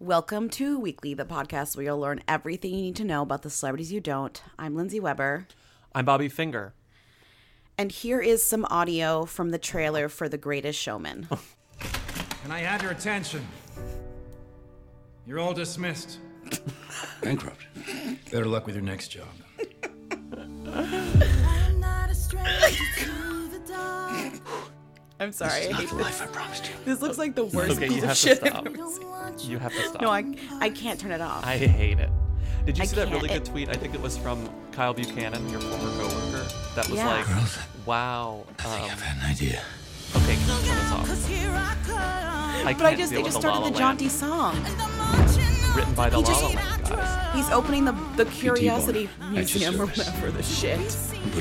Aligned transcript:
Welcome 0.00 0.48
to 0.50 0.78
Weekly, 0.78 1.12
the 1.14 1.24
podcast 1.24 1.76
where 1.76 1.84
you'll 1.86 1.98
learn 1.98 2.20
everything 2.28 2.70
you 2.72 2.82
need 2.82 2.96
to 2.96 3.04
know 3.04 3.22
about 3.22 3.42
the 3.42 3.50
celebrities 3.50 3.90
you 3.92 4.00
don't. 4.00 4.40
I'm 4.58 4.76
Lindsay 4.76 5.00
Weber, 5.00 5.48
I'm 5.94 6.04
Bobby 6.04 6.28
Finger. 6.28 6.72
and 7.76 7.90
here 7.90 8.20
is 8.20 8.44
some 8.46 8.64
audio 8.66 9.24
from 9.24 9.50
the 9.50 9.58
trailer 9.58 10.08
for 10.08 10.28
The 10.28 10.38
Greatest 10.38 10.78
Showman. 10.78 11.28
Can 11.80 12.52
I 12.52 12.60
have 12.60 12.82
your 12.82 12.92
attention? 12.92 13.44
You're 15.26 15.40
all 15.40 15.52
dismissed. 15.52 16.18
Bankrupt. 17.20 17.66
Better 18.30 18.46
luck 18.46 18.66
with 18.66 18.76
your 18.76 18.84
next 18.84 19.08
job. 19.08 19.26
I'm 25.20 25.32
sorry. 25.32 25.66
I 25.66 25.70
Not 25.70 25.80
hate 25.80 25.88
the 25.90 25.96
this. 25.96 26.04
life 26.04 26.22
I 26.22 26.26
promised 26.32 26.68
you. 26.68 26.74
This 26.84 27.00
looks 27.00 27.18
like 27.18 27.34
the 27.34 27.44
worst 27.44 27.76
Okay, 27.76 27.88
piece 27.88 28.04
of 28.04 28.16
shit 28.16 28.40
I've 28.42 28.50
stop. 28.50 28.66
ever 28.66 28.76
seen. 29.36 29.50
You 29.50 29.58
have 29.58 29.72
to 29.74 29.82
stop. 29.88 30.00
No, 30.02 30.10
I, 30.10 30.24
I 30.60 30.70
can't 30.70 30.98
turn 30.98 31.12
it 31.12 31.20
off. 31.20 31.44
I 31.46 31.56
hate 31.56 31.98
it. 31.98 32.10
Did 32.66 32.76
you 32.78 32.82
I 32.82 32.86
see 32.86 32.96
that 32.96 33.10
really 33.10 33.28
good 33.28 33.44
tweet? 33.44 33.68
I 33.68 33.74
think 33.74 33.94
it 33.94 34.00
was 34.00 34.16
from 34.16 34.48
Kyle 34.72 34.92
Buchanan, 34.94 35.48
your 35.48 35.60
former 35.60 35.90
coworker. 36.08 36.46
That 36.74 36.88
was 36.88 36.98
Yeah. 36.98 37.06
like, 37.08 37.26
Girls, 37.26 37.58
wow. 37.86 38.44
Um, 38.48 38.54
I've 38.66 39.00
had 39.02 39.16
an 39.24 39.30
idea. 39.30 39.62
okay, 40.16 40.36
can 40.36 40.40
you 40.40 40.66
turn 40.66 40.76
this 40.76 40.92
off? 40.92 41.08
I 42.66 42.74
but 42.76 42.84
I 42.86 42.88
can't 42.90 42.98
just 42.98 43.12
they 43.12 43.18
with 43.18 43.26
just 43.32 43.40
the 43.40 43.48
La 43.48 43.54
started 43.54 43.60
La 43.64 43.70
the 43.70 43.78
jaunty 43.78 44.08
song. 44.08 44.54
written 45.74 45.94
by 45.94 46.10
the 46.10 46.16
He 46.18 46.22
La 46.22 46.28
just- 46.28 46.42
La 46.42 46.48
Land 46.50 46.77
guys. 46.88 47.34
He's 47.34 47.50
opening 47.50 47.84
the 47.84 47.92
the 48.16 48.24
Curiosity 48.26 49.08
Museum 49.30 49.80
or 49.80 49.86
whatever 49.86 50.30
the 50.30 50.42
shit. 50.42 50.78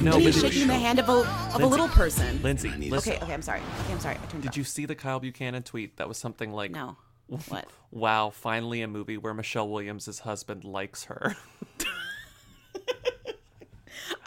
No, 0.02 0.17
he's 0.17 0.40
shaking 0.40 0.67
the 0.67 0.73
hand 0.76 1.00
of 1.00 1.09
a 1.09 1.14
of 1.56 1.62
a 1.62 1.66
little 1.66 1.88
person. 1.88 2.42
Lindsay, 2.42 2.70
listen. 2.70 3.14
Okay, 3.14 3.23
okay, 3.23 3.34
I'm 3.34 3.42
sorry. 3.42 3.62
Okay, 3.84 3.94
I'm 3.94 4.00
sorry. 4.00 4.16
I 4.22 4.25
turned 4.28 4.44
Did 4.44 4.50
off. 4.50 4.58
you 4.58 4.64
see 4.64 4.86
the 4.86 4.95
Kyle 4.95 5.20
Buchanan 5.20 5.64
tweet? 5.64 5.98
That 5.98 6.08
was 6.08 6.18
something 6.18 6.52
like, 6.52 6.72
No. 6.72 6.98
What? 7.50 7.66
wow, 7.92 8.30
finally 8.30 8.81
a 8.81 8.88
movie 8.88 9.18
where 9.18 9.34
Michelle 9.34 9.68
Williams' 9.68 10.20
husband 10.20 10.64
likes 10.64 11.06
her. 11.06 11.36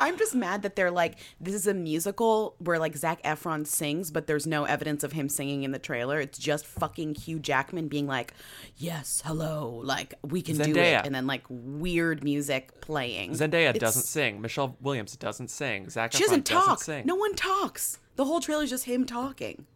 I'm 0.00 0.16
just 0.18 0.34
mad 0.34 0.62
that 0.62 0.74
they're 0.76 0.90
like, 0.90 1.18
this 1.40 1.54
is 1.54 1.66
a 1.66 1.74
musical 1.74 2.54
where 2.58 2.78
like 2.78 2.96
Zac 2.96 3.22
Efron 3.22 3.66
sings, 3.66 4.10
but 4.10 4.26
there's 4.26 4.46
no 4.46 4.64
evidence 4.64 5.04
of 5.04 5.12
him 5.12 5.28
singing 5.28 5.62
in 5.62 5.70
the 5.72 5.78
trailer. 5.78 6.18
It's 6.20 6.38
just 6.38 6.66
fucking 6.66 7.14
Hugh 7.16 7.38
Jackman 7.38 7.88
being 7.88 8.06
like, 8.06 8.34
yes, 8.76 9.22
hello, 9.24 9.80
like 9.84 10.14
we 10.22 10.42
can 10.42 10.56
do 10.56 10.74
it, 10.76 11.04
and 11.06 11.14
then 11.14 11.26
like 11.26 11.44
weird 11.48 12.24
music 12.24 12.80
playing. 12.80 13.32
Zendaya 13.32 13.68
It's- 13.70 13.78
doesn't 13.80 14.02
sing. 14.02 14.40
Michelle 14.40 14.76
Williams 14.80 15.14
doesn't 15.16 15.48
sing. 15.48 15.90
Zac 15.90 16.12
She 16.12 16.18
Efron 16.24 16.26
doesn't 16.26 16.44
doesn't 16.46 16.66
talk. 16.66 16.82
sing. 16.82 17.06
No 17.06 17.14
one 17.16 17.34
talks. 17.34 17.98
The 18.16 18.24
whole 18.24 18.40
trailer 18.40 18.64
is 18.64 18.70
just 18.70 18.84
him 18.86 19.04
talking. 19.06 19.66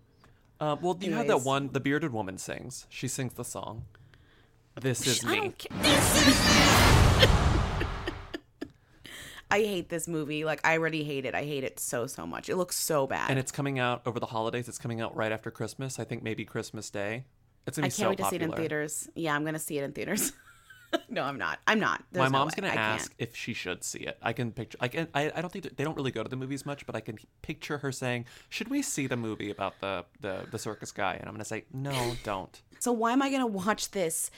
Uh, 0.60 0.76
well, 0.80 0.96
you 1.00 1.12
have 1.12 1.26
that 1.26 1.42
one. 1.42 1.68
The 1.72 1.80
bearded 1.80 2.12
woman 2.12 2.38
sings. 2.38 2.86
She 2.88 3.08
sings 3.08 3.34
the 3.34 3.44
song. 3.44 3.84
This 4.80 5.06
is 5.06 5.24
me. 5.24 5.36
don't 5.36 5.58
care. 5.58 6.70
I 9.54 9.58
hate 9.62 9.88
this 9.88 10.08
movie. 10.08 10.44
Like 10.44 10.60
I 10.64 10.76
already 10.76 11.04
hate 11.04 11.24
it. 11.24 11.34
I 11.34 11.44
hate 11.44 11.62
it 11.62 11.78
so 11.78 12.08
so 12.08 12.26
much. 12.26 12.48
It 12.48 12.56
looks 12.56 12.76
so 12.76 13.06
bad. 13.06 13.30
and 13.30 13.38
it's 13.38 13.52
coming 13.52 13.78
out 13.78 14.02
over 14.04 14.18
the 14.18 14.26
holidays. 14.26 14.68
It's 14.68 14.78
coming 14.78 15.00
out 15.00 15.14
right 15.14 15.30
after 15.30 15.50
Christmas. 15.52 16.00
I 16.00 16.04
think 16.04 16.24
maybe 16.24 16.44
Christmas 16.44 16.90
Day. 16.90 17.24
It's 17.66 17.78
gonna 17.78 17.86
be 17.86 17.94
I 17.94 17.96
can't 17.96 17.96
so 17.96 18.08
wait 18.08 18.18
to 18.18 18.24
see 18.30 18.36
it 18.36 18.42
in 18.42 18.52
theaters. 18.52 19.08
Yeah, 19.14 19.36
I'm 19.36 19.44
gonna 19.44 19.60
see 19.60 19.78
it 19.78 19.84
in 19.84 19.92
theaters. 19.92 20.32
no, 21.08 21.22
I'm 21.22 21.38
not. 21.38 21.58
I'm 21.66 21.78
not. 21.80 22.00
My 22.12 22.20
There's 22.20 22.32
no 22.32 22.38
mom's 22.38 22.52
way. 22.56 22.62
gonna 22.68 22.72
I 22.72 22.76
ask 22.76 23.10
can't. 23.16 23.30
if 23.30 23.36
she 23.36 23.54
should 23.54 23.84
see 23.84 24.00
it. 24.00 24.18
I 24.22 24.32
can 24.32 24.52
picture. 24.52 24.78
I 24.80 24.88
can. 24.88 25.08
I, 25.14 25.30
I 25.34 25.40
don't 25.40 25.50
think 25.52 25.64
that- 25.64 25.76
they 25.76 25.84
don't 25.84 25.96
really 25.96 26.10
go 26.10 26.22
to 26.22 26.28
the 26.28 26.36
movies 26.36 26.64
much, 26.66 26.86
but 26.86 26.94
I 26.96 27.00
can 27.00 27.18
picture 27.42 27.78
her 27.78 27.92
saying, 27.92 28.26
"Should 28.48 28.68
we 28.68 28.82
see 28.82 29.06
the 29.06 29.16
movie 29.16 29.50
about 29.50 29.80
the 29.80 30.04
the, 30.20 30.46
the 30.50 30.58
circus 30.58 30.92
guy?" 30.92 31.14
And 31.14 31.26
I'm 31.28 31.34
gonna 31.34 31.44
say, 31.44 31.64
"No, 31.72 32.16
don't." 32.24 32.60
So 32.80 32.92
why 32.92 33.12
am 33.12 33.22
I 33.22 33.30
gonna 33.30 33.46
watch 33.46 33.90
this 33.92 34.30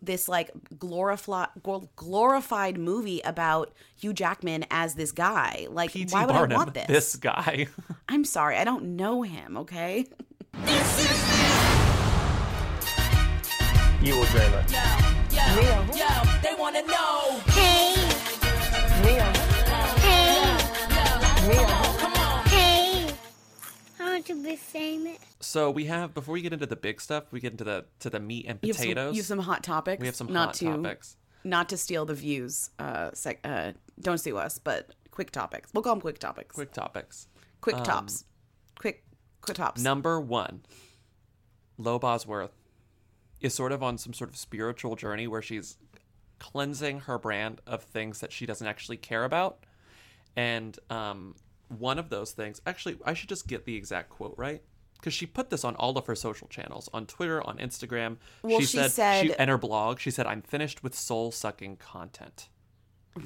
this 0.00 0.28
like 0.28 0.50
glorified 0.78 1.48
glorified 1.96 2.78
movie 2.78 3.20
about 3.20 3.72
Hugh 3.96 4.12
Jackman 4.14 4.64
as 4.70 4.94
this 4.94 5.12
guy? 5.12 5.66
Like, 5.70 5.92
P.T. 5.92 6.12
why 6.12 6.24
would 6.24 6.32
Barnum, 6.32 6.52
I 6.52 6.56
want 6.64 6.74
this? 6.74 6.86
this 6.86 7.16
guy. 7.16 7.66
I'm 8.08 8.24
sorry, 8.24 8.56
I 8.56 8.64
don't 8.64 8.96
know 8.96 9.22
him. 9.22 9.56
Okay. 9.58 10.06
You 14.02 14.16
will 14.16 14.24
dream 14.24 14.52
it. 14.54 14.99
They 15.54 16.54
wanna 16.56 16.82
know. 16.82 17.40
Hey. 17.48 17.94
Real. 19.04 19.24
Hey. 19.98 20.56
Real. 21.48 21.66
Hey. 22.46 23.14
I 23.98 24.04
want 24.04 24.26
to 24.26 24.42
be 24.42 24.54
famous. 24.56 25.18
so 25.40 25.70
we 25.70 25.86
have 25.86 26.14
before 26.14 26.34
we 26.34 26.42
get 26.42 26.52
into 26.52 26.66
the 26.66 26.76
big 26.76 27.00
stuff, 27.00 27.24
we 27.32 27.40
get 27.40 27.52
into 27.52 27.64
the 27.64 27.84
to 27.98 28.10
the 28.10 28.20
meat 28.20 28.46
and 28.46 28.60
You 28.62 28.68
have, 28.68 28.76
some, 28.76 28.82
potatoes. 28.88 29.14
you 29.16 29.20
have 29.20 29.26
some 29.26 29.38
hot 29.40 29.64
topics. 29.64 30.00
we 30.00 30.06
have 30.06 30.14
some 30.14 30.32
not 30.32 30.48
hot 30.48 30.54
to, 30.54 30.64
topics. 30.66 31.16
Not 31.42 31.68
to 31.70 31.76
steal 31.76 32.04
the 32.04 32.14
views. 32.14 32.70
Uh, 32.78 33.10
sec- 33.14 33.40
uh, 33.42 33.72
don't 34.00 34.18
sue 34.18 34.36
us, 34.38 34.58
but 34.58 34.90
quick 35.10 35.32
topics. 35.32 35.70
We'll 35.74 35.82
call 35.82 35.94
them 35.94 36.00
quick 36.00 36.18
topics. 36.20 36.54
Quick 36.54 36.72
topics. 36.72 37.26
quick 37.60 37.76
um, 37.76 37.82
tops. 37.82 38.24
Quick, 38.78 39.04
quick 39.40 39.56
tops. 39.56 39.82
Number 39.82 40.20
one, 40.20 40.62
Lo 41.76 41.98
Bosworth 41.98 42.52
is 43.40 43.54
sort 43.54 43.72
of 43.72 43.82
on 43.82 43.98
some 43.98 44.12
sort 44.12 44.30
of 44.30 44.36
spiritual 44.36 44.96
journey 44.96 45.26
where 45.26 45.42
she's 45.42 45.76
cleansing 46.38 47.00
her 47.00 47.18
brand 47.18 47.60
of 47.66 47.82
things 47.82 48.20
that 48.20 48.32
she 48.32 48.46
doesn't 48.46 48.66
actually 48.66 48.96
care 48.96 49.24
about. 49.24 49.64
And 50.36 50.78
um, 50.90 51.34
one 51.68 51.98
of 51.98 52.08
those 52.10 52.32
things, 52.32 52.60
actually, 52.66 52.98
I 53.04 53.14
should 53.14 53.28
just 53.28 53.46
get 53.46 53.64
the 53.64 53.76
exact 53.76 54.10
quote 54.10 54.34
right. 54.36 54.62
Because 54.94 55.14
she 55.14 55.24
put 55.24 55.48
this 55.48 55.64
on 55.64 55.76
all 55.76 55.96
of 55.96 56.06
her 56.08 56.14
social 56.14 56.46
channels, 56.48 56.90
on 56.92 57.06
Twitter, 57.06 57.42
on 57.46 57.56
Instagram. 57.56 58.18
Well, 58.42 58.60
she, 58.60 58.66
she 58.66 58.76
said, 58.76 58.90
said- 58.90 59.26
she, 59.26 59.34
and 59.36 59.48
her 59.48 59.56
blog, 59.56 59.98
she 59.98 60.10
said, 60.10 60.26
"I'm 60.26 60.42
finished 60.42 60.82
with 60.82 60.94
soul 60.94 61.32
sucking 61.32 61.76
content." 61.76 62.50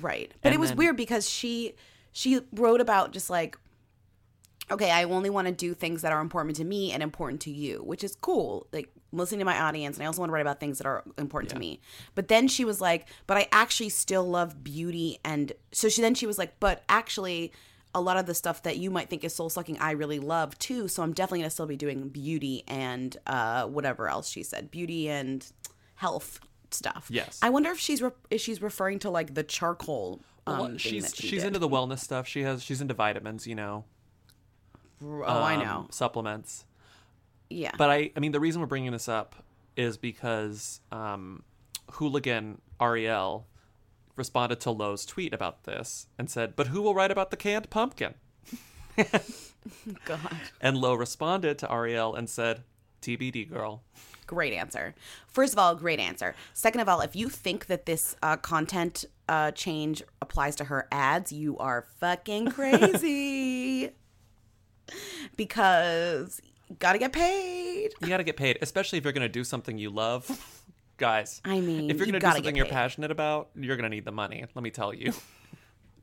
Right. 0.01 0.33
But 0.41 0.49
And 0.51 0.55
it 0.55 0.59
was 0.61 0.71
then- 0.71 0.77
weird 0.79 0.97
because 0.97 1.29
she 1.29 1.75
she 2.13 2.43
wrote 2.53 2.81
about 2.81 3.11
just 3.11 3.29
like 3.29 3.59
okay, 4.71 4.91
I 4.91 5.05
only 5.05 5.31
want 5.31 5.47
to 5.49 5.53
do 5.53 5.75
things 5.75 6.03
that 6.03 6.13
are 6.13 6.21
important 6.21 6.57
to 6.57 6.65
me 6.65 6.93
and 6.93 7.03
important 7.03 7.41
to 7.43 7.51
you, 7.51 7.79
which 7.85 8.03
is 8.05 8.17
cool. 8.21 8.67
Like 8.73 8.91
listening 9.13 9.39
to 9.41 9.45
my 9.45 9.61
audience 9.61 9.97
and 9.97 10.03
I 10.03 10.07
also 10.07 10.21
want 10.21 10.31
to 10.31 10.35
write 10.35 10.41
about 10.41 10.59
things 10.61 10.79
that 10.79 10.87
are 10.87 11.05
important 11.19 11.51
to 11.53 11.59
me. 11.59 11.81
But 12.15 12.29
then 12.29 12.49
she 12.49 12.65
was 12.65 12.81
like, 12.81 13.09
but 13.27 13.37
I 13.37 13.47
actually 13.53 13.91
still 13.91 14.25
love 14.29 14.65
beauty 14.65 15.19
and 15.25 15.53
so 15.73 15.89
she 15.89 16.03
then 16.03 16.15
she 16.15 16.27
was 16.27 16.39
like, 16.39 16.59
but 16.61 16.83
actually 16.89 17.53
a 17.95 18.01
lot 18.01 18.17
of 18.17 18.27
the 18.27 18.35
stuff 18.35 18.65
that 18.65 18.77
you 18.77 18.91
might 18.91 19.09
think 19.09 19.23
is 19.23 19.33
soul 19.35 19.49
sucking, 19.49 19.79
I 19.79 19.93
really 19.93 20.19
love 20.19 20.59
too. 20.59 20.89
So 20.89 21.03
I'm 21.05 21.13
definitely 21.13 21.41
gonna 21.41 21.51
still 21.51 21.67
be 21.67 21.77
doing 21.77 22.09
beauty 22.09 22.65
and 22.67 23.17
uh, 23.27 23.67
whatever 23.67 24.09
else 24.09 24.29
she 24.29 24.43
said, 24.43 24.71
beauty 24.71 25.09
and 25.09 25.47
health 25.95 26.41
stuff. 26.73 27.07
Yes. 27.09 27.39
I 27.41 27.51
wonder 27.51 27.71
if 27.71 27.79
she's 27.79 28.03
re- 28.03 28.11
if 28.31 28.41
she's 28.41 28.61
referring 28.61 28.99
to 29.01 29.11
like 29.11 29.35
the 29.35 29.45
charcoal. 29.45 30.21
Um, 30.47 30.59
Well, 30.59 30.77
she's 30.79 31.15
she 31.15 31.29
she's 31.29 31.43
did. 31.43 31.47
into 31.49 31.61
the 31.61 31.69
wellness 31.69 32.01
stuff. 32.01 32.27
She 32.27 32.43
has 32.43 32.65
she's 32.65 32.81
into 32.81 32.95
vitamins, 32.95 33.47
you 33.47 33.55
know. 33.55 33.85
Oh, 35.05 35.23
I 35.25 35.55
um, 35.55 35.63
know. 35.63 35.87
supplements. 35.91 36.65
Yeah. 37.51 37.73
But 37.77 37.91
I, 37.91 38.11
I 38.17 38.21
mean, 38.21 38.33
the 38.33 38.41
reason 38.41 38.61
we're 38.61 38.67
bringing 38.67 38.93
this 38.93 39.09
up 39.09 39.37
is 39.77 39.97
because 39.97 40.81
um, 40.93 41.43
hooligan 41.93 42.61
Ariel 42.81 43.47
responded 44.17 44.61
to 44.61 44.71
Lo's 44.71 45.05
tweet 45.05 45.33
about 45.33 45.65
this 45.65 46.07
and 46.19 46.31
said, 46.31 46.57
"But 46.57 46.69
who 46.69 46.83
will 46.83 46.95
write 46.95 47.11
about 47.11 47.31
the 47.31 47.37
canned 47.37 47.71
pumpkin?" 47.71 48.15
God. 50.05 50.37
And 50.61 50.77
Lo 50.77 50.95
responded 50.95 51.59
to 51.59 51.73
Ariel 51.73 52.15
and 52.15 52.29
said, 52.29 52.63
TBD, 53.05 53.49
girl. 53.49 53.83
Great 54.27 54.55
answer. 54.55 54.95
First 55.27 55.53
of 55.53 55.59
all, 55.59 55.75
great 55.75 56.01
answer. 56.01 56.35
Second 56.55 56.81
of 56.81 56.89
all, 56.89 57.03
if 57.03 57.15
you 57.15 57.29
think 57.29 57.67
that 57.67 57.85
this 57.85 58.17
uh, 58.23 58.37
content 58.39 59.05
uh, 59.29 59.51
change 59.51 60.03
applies 60.23 60.57
to 60.57 60.65
her 60.65 60.89
ads, 60.91 61.31
you 61.31 61.59
are 61.59 61.85
fucking 62.01 62.51
crazy. 62.51 63.44
Because 65.37 66.41
you 66.69 66.77
gotta 66.79 66.99
get 66.99 67.13
paid. 67.13 67.93
You 68.01 68.09
got 68.09 68.19
to 68.19 68.25
get 68.25 68.37
paid, 68.37 68.59
especially 68.63 68.99
if 68.99 69.05
you're 69.05 69.13
to 69.23 69.29
do 69.29 69.45
something 69.45 69.79
you 69.79 69.91
love. 69.91 70.29
Guys, 70.97 71.41
I 71.45 71.61
mean, 71.61 71.91
if 71.91 71.97
you're 71.97 72.07
going 72.07 72.21
to 72.21 72.21
do 72.21 72.33
something 72.33 72.55
you're 72.55 72.67
passionate 72.67 73.11
about, 73.11 73.51
you're 73.57 73.77
to 73.77 73.89
need 73.89 74.05
the 74.05 74.13
money. 74.13 74.45
Let 74.55 74.63
me 74.63 74.71
tell 74.71 74.95
you. 74.95 75.13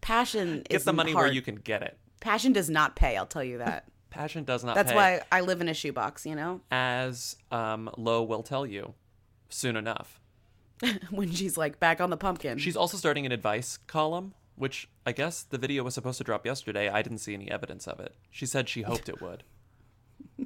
Passion 0.01 0.63
Get 0.69 0.75
is 0.75 0.83
the 0.83 0.91
money 0.91 1.15
where 1.15 1.31
you 1.31 1.41
can 1.41 1.55
get 1.55 1.81
it. 1.81 1.97
Passion 2.19 2.51
does 2.51 2.69
not 2.69 2.97
pay. 2.97 3.15
I'll 3.15 3.25
tell 3.25 3.43
you 3.43 3.59
that. 3.59 3.85
Passion 4.09 4.43
does 4.43 4.65
not 4.65 4.75
That's 4.75 4.91
pay. 4.91 4.97
why 4.97 5.21
I 5.31 5.41
live 5.41 5.61
in 5.61 5.69
a 5.69 5.73
shoebox. 5.73 6.25
You 6.25 6.35
know, 6.35 6.59
as 6.71 7.37
um, 7.51 7.89
Lo 7.97 8.21
will 8.23 8.43
tell 8.43 8.65
you 8.65 8.93
soon 9.47 9.77
enough. 9.77 10.19
when 11.09 11.31
she's 11.31 11.55
like 11.57 11.79
back 11.79 12.01
on 12.01 12.09
the 12.09 12.17
pumpkin. 12.17 12.57
She's 12.57 12.75
also 12.75 12.97
starting 12.97 13.25
an 13.25 13.31
advice 13.31 13.77
column, 13.87 14.33
which 14.55 14.89
I 15.05 15.11
guess 15.11 15.43
the 15.43 15.57
video 15.57 15.83
was 15.83 15.93
supposed 15.93 16.17
to 16.19 16.23
drop 16.23 16.45
yesterday. 16.45 16.89
I 16.89 17.01
didn't 17.01 17.19
see 17.19 17.33
any 17.33 17.49
evidence 17.49 17.87
of 17.87 17.99
it. 17.99 18.15
She 18.29 18.45
said 18.45 18.69
she 18.69 18.81
hoped 18.83 19.09
it 19.09 19.21
would. 19.21 19.43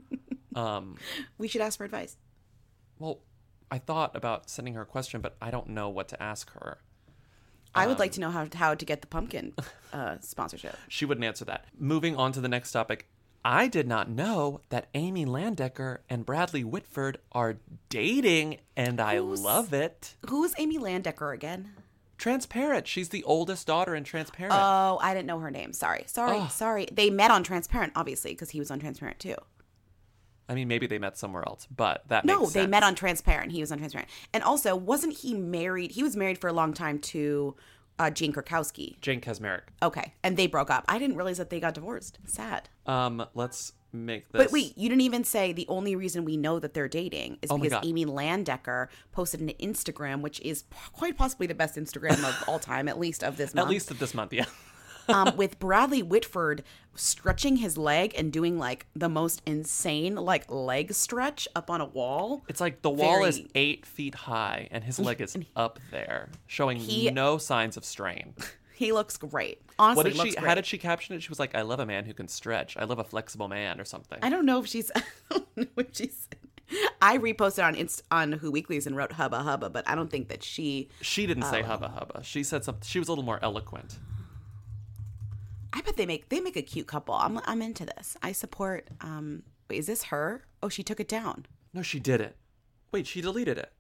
Um, 0.55 0.95
we 1.37 1.49
should 1.49 1.59
ask 1.59 1.77
for 1.77 1.83
advice. 1.83 2.15
well, 2.97 3.19
I 3.69 3.77
thought 3.77 4.15
about 4.15 4.49
sending 4.49 4.73
her 4.75 4.83
a 4.83 4.85
question, 4.85 5.19
but 5.19 5.35
I 5.41 5.51
don't 5.51 5.67
know 5.69 5.89
what 5.89 6.07
to 6.09 6.23
ask 6.23 6.49
her. 6.53 6.77
I 7.73 7.87
would 7.87 7.93
Um, 7.95 7.99
like 7.99 8.13
to 8.13 8.21
know 8.21 8.29
how 8.31 8.47
how 8.53 8.73
to 8.73 8.85
get 8.85 9.01
the 9.01 9.07
pumpkin 9.07 9.53
uh, 9.91 10.15
sponsorship. 10.21 10.77
She 10.87 11.03
wouldn't 11.03 11.25
answer 11.25 11.43
that. 11.45 11.65
Moving 11.77 12.15
on 12.15 12.31
to 12.31 12.39
the 12.39 12.47
next 12.47 12.71
topic. 12.71 13.09
I 13.43 13.67
did 13.67 13.85
not 13.87 14.09
know 14.09 14.61
that 14.69 14.87
Amy 14.93 15.25
Landecker 15.25 15.97
and 16.09 16.25
Bradley 16.25 16.63
Whitford 16.63 17.17
are 17.33 17.57
dating, 17.89 18.59
and 18.77 19.01
I 19.01 19.17
Who's- 19.17 19.41
love 19.41 19.73
it. 19.73 20.15
Who's 20.29 20.53
Amy 20.57 20.77
Landecker 20.79 21.33
again? 21.33 21.71
Transparent. 22.17 22.87
She's 22.87 23.09
the 23.09 23.23
oldest 23.23 23.67
daughter 23.67 23.95
in 23.95 24.03
Transparent. 24.03 24.53
Oh, 24.55 24.97
I 25.01 25.13
didn't 25.13 25.27
know 25.27 25.39
her 25.39 25.51
name. 25.51 25.73
Sorry, 25.73 26.03
sorry, 26.07 26.37
Ugh. 26.37 26.51
sorry. 26.51 26.87
They 26.91 27.09
met 27.09 27.31
on 27.31 27.43
Transparent, 27.43 27.93
obviously, 27.95 28.31
because 28.31 28.51
he 28.51 28.59
was 28.59 28.71
on 28.71 28.79
Transparent 28.79 29.19
too. 29.19 29.35
I 30.47 30.53
mean, 30.53 30.67
maybe 30.67 30.85
they 30.85 30.99
met 30.99 31.17
somewhere 31.17 31.43
else, 31.45 31.67
but 31.75 32.07
that 32.09 32.23
No, 32.23 32.45
they 32.45 32.67
met 32.67 32.83
on 32.83 32.93
Transparent. 32.95 33.51
He 33.51 33.61
was 33.61 33.71
on 33.71 33.79
Transparent, 33.79 34.09
and 34.33 34.43
also 34.43 34.75
wasn't 34.75 35.13
he 35.17 35.33
married? 35.33 35.91
He 35.91 36.03
was 36.03 36.15
married 36.15 36.37
for 36.37 36.47
a 36.47 36.53
long 36.53 36.73
time 36.73 36.99
to 36.99 37.55
uh, 37.97 38.09
Jane 38.11 38.31
Krakowski. 38.31 38.99
Jane 39.01 39.21
Kaczmarek. 39.21 39.61
Okay, 39.81 40.13
and 40.23 40.37
they 40.37 40.47
broke 40.47 40.69
up. 40.69 40.85
I 40.87 40.99
didn't 40.99 41.15
realize 41.15 41.37
that 41.37 41.49
they 41.49 41.59
got 41.59 41.73
divorced. 41.73 42.19
Sad. 42.25 42.69
Um, 42.85 43.25
let's 43.33 43.73
make 43.95 44.31
this. 44.31 44.43
But 44.43 44.51
wait, 44.51 44.77
you 44.77 44.89
didn't 44.89 45.01
even 45.01 45.23
say 45.23 45.53
the 45.53 45.65
only 45.67 45.95
reason 45.95 46.25
we 46.25 46.37
know 46.37 46.59
that 46.59 46.73
they're 46.73 46.87
dating 46.87 47.37
is 47.41 47.49
Oh 47.51 47.57
because 47.57 47.79
Amy 47.85 48.05
Landecker 48.05 48.87
posted 49.11 49.39
an 49.41 49.49
Instagram, 49.59 50.21
which 50.21 50.39
is 50.41 50.63
quite 50.93 51.17
possibly 51.17 51.47
the 51.47 51.55
best 51.55 51.75
Instagram 51.75 52.23
of 52.27 52.43
all 52.47 52.59
time, 52.59 52.87
at 52.87 52.99
least 52.99 53.23
of 53.23 53.37
this 53.37 53.51
At 53.51 53.55
month. 53.55 53.69
least 53.69 53.91
of 53.91 53.99
this 53.99 54.13
month, 54.13 54.33
yeah. 54.33 54.45
um, 55.09 55.33
with 55.37 55.59
Bradley 55.59 56.01
Whitford 56.03 56.63
stretching 56.95 57.57
his 57.57 57.77
leg 57.77 58.13
and 58.17 58.31
doing 58.31 58.57
like 58.57 58.87
the 58.95 59.09
most 59.09 59.41
insane 59.45 60.15
like 60.15 60.49
leg 60.49 60.93
stretch 60.93 61.47
up 61.55 61.69
on 61.69 61.81
a 61.81 61.85
wall. 61.85 62.43
It's 62.47 62.61
like 62.61 62.81
the 62.81 62.89
wall 62.89 63.23
is 63.25 63.41
eight 63.55 63.85
feet 63.85 64.15
high, 64.15 64.67
and 64.71 64.83
his 64.83 64.99
leg 65.07 65.21
is 65.21 65.37
up 65.55 65.79
there, 65.91 66.29
showing 66.47 66.77
He- 66.77 67.09
no 67.11 67.37
signs 67.37 67.77
of 67.77 67.85
strain. 67.85 68.33
He 68.75 68.91
looks 68.91 69.17
great. 69.17 69.61
Honestly, 69.79 69.97
What 69.97 70.03
did 70.09 70.17
looks 70.17 70.29
she? 70.31 70.35
great. 70.35 70.47
How 70.47 70.55
did 70.55 70.65
she 70.65 70.77
caption 70.77 71.15
it? 71.15 71.23
She 71.23 71.29
was 71.29 71.39
like, 71.39 71.55
"I 71.55 71.61
love 71.61 71.79
a 71.79 71.85
man 71.85 72.05
who 72.05 72.13
can 72.13 72.27
stretch. 72.27 72.75
I 72.77 72.83
love 72.83 72.99
a 72.99 73.03
flexible 73.03 73.47
man," 73.47 73.79
or 73.79 73.85
something. 73.85 74.19
I 74.21 74.29
don't 74.29 74.45
know 74.45 74.59
if 74.59 74.67
she's. 74.67 74.91
I 74.95 75.01
don't 75.31 75.57
know 75.57 75.65
if 75.77 75.87
she's. 75.93 76.27
I 77.01 77.17
reposted 77.19 77.63
on 77.63 77.75
Inst- 77.75 78.03
on 78.11 78.31
Who 78.33 78.51
Weeklies 78.51 78.87
and 78.87 78.95
wrote 78.97 79.13
hubba 79.13 79.43
hubba, 79.43 79.69
but 79.69 79.87
I 79.87 79.95
don't 79.95 80.09
think 80.09 80.27
that 80.29 80.43
she. 80.43 80.89
She 81.01 81.25
didn't 81.25 81.43
say 81.43 81.61
Oh. 81.61 81.65
hubba 81.65 81.89
hubba. 81.89 82.23
She 82.23 82.43
said 82.43 82.63
something. 82.65 82.83
She 82.85 82.99
was 82.99 83.07
a 83.07 83.11
little 83.11 83.23
more 83.23 83.39
eloquent. 83.41 83.99
I 85.73 85.81
bet 85.81 85.97
they 85.97 86.05
make 86.05 86.29
they 86.29 86.39
make 86.39 86.55
a 86.55 86.61
cute 86.61 86.87
couple. 86.87 87.15
I'm 87.15 87.39
I'm 87.45 87.61
into 87.61 87.85
this. 87.85 88.17
I 88.23 88.31
support. 88.31 88.87
Um, 89.01 89.43
wait, 89.69 89.77
is 89.79 89.87
this 89.87 90.03
her? 90.05 90.45
Oh, 90.63 90.69
she 90.69 90.83
took 90.83 90.99
it 90.99 91.07
down. 91.07 91.45
No, 91.73 91.81
she 91.81 91.99
didn't. 91.99 92.35
Wait, 92.91 93.07
she 93.07 93.21
deleted 93.21 93.57
it. 93.57 93.71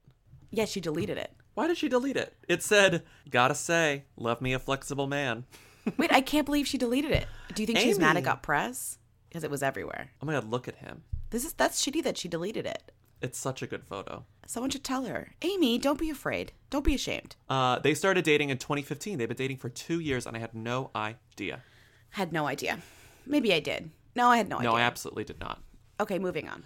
Yeah, 0.51 0.65
she 0.65 0.79
deleted 0.81 1.17
it. 1.17 1.31
Why 1.55 1.67
did 1.67 1.77
she 1.77 1.89
delete 1.89 2.17
it? 2.17 2.35
It 2.47 2.61
said, 2.61 3.03
"Gotta 3.29 3.55
say, 3.55 4.03
love 4.17 4.41
me 4.41 4.53
a 4.53 4.59
flexible 4.59 5.07
man." 5.07 5.45
Wait, 5.97 6.11
I 6.11 6.21
can't 6.21 6.45
believe 6.45 6.67
she 6.67 6.77
deleted 6.77 7.11
it. 7.11 7.27
Do 7.53 7.63
you 7.63 7.67
think 7.67 7.79
she's 7.79 7.99
mad 7.99 8.17
it 8.17 8.23
got 8.23 8.43
press? 8.43 8.97
Because 9.29 9.43
it 9.43 9.51
was 9.51 9.63
everywhere. 9.63 10.11
Oh 10.21 10.25
my 10.25 10.33
god, 10.33 10.49
look 10.49 10.67
at 10.67 10.75
him. 10.75 11.03
This 11.29 11.45
is 11.45 11.53
that's 11.53 11.83
shitty 11.83 12.03
that 12.03 12.17
she 12.17 12.27
deleted 12.27 12.65
it. 12.65 12.91
It's 13.21 13.39
such 13.39 13.61
a 13.61 13.67
good 13.67 13.83
photo. 13.83 14.25
Someone 14.45 14.69
should 14.69 14.83
tell 14.83 15.05
her, 15.05 15.31
Amy, 15.41 15.79
don't 15.79 15.97
be 15.97 16.09
afraid. 16.09 16.51
Don't 16.69 16.83
be 16.83 16.93
ashamed. 16.93 17.35
Uh, 17.49 17.79
they 17.79 17.93
started 17.93 18.23
dating 18.25 18.49
in 18.49 18.57
2015. 18.57 19.17
They've 19.17 19.27
been 19.27 19.37
dating 19.37 19.57
for 19.57 19.69
two 19.69 19.99
years, 19.99 20.27
and 20.27 20.35
I 20.35 20.39
had 20.39 20.53
no 20.53 20.91
idea. 20.95 21.63
Had 22.09 22.33
no 22.33 22.45
idea. 22.45 22.79
Maybe 23.25 23.53
I 23.53 23.59
did. 23.61 23.89
No, 24.15 24.29
I 24.29 24.37
had 24.37 24.49
no, 24.49 24.57
idea. 24.57 24.69
No, 24.69 24.75
I 24.75 24.81
absolutely 24.81 25.23
did 25.23 25.39
not. 25.39 25.61
Okay, 25.99 26.19
moving 26.19 26.47
on. 26.49 26.63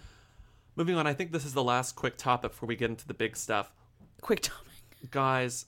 Moving 0.76 0.96
on, 0.96 1.06
I 1.06 1.14
think 1.14 1.32
this 1.32 1.44
is 1.44 1.54
the 1.54 1.64
last 1.64 1.94
quick 1.96 2.16
topic 2.16 2.50
before 2.50 2.66
we 2.66 2.76
get 2.76 2.90
into 2.90 3.06
the 3.06 3.14
big 3.14 3.36
stuff. 3.36 3.72
Quick 4.20 4.40
topic. 4.40 4.69
Guys, 5.10 5.66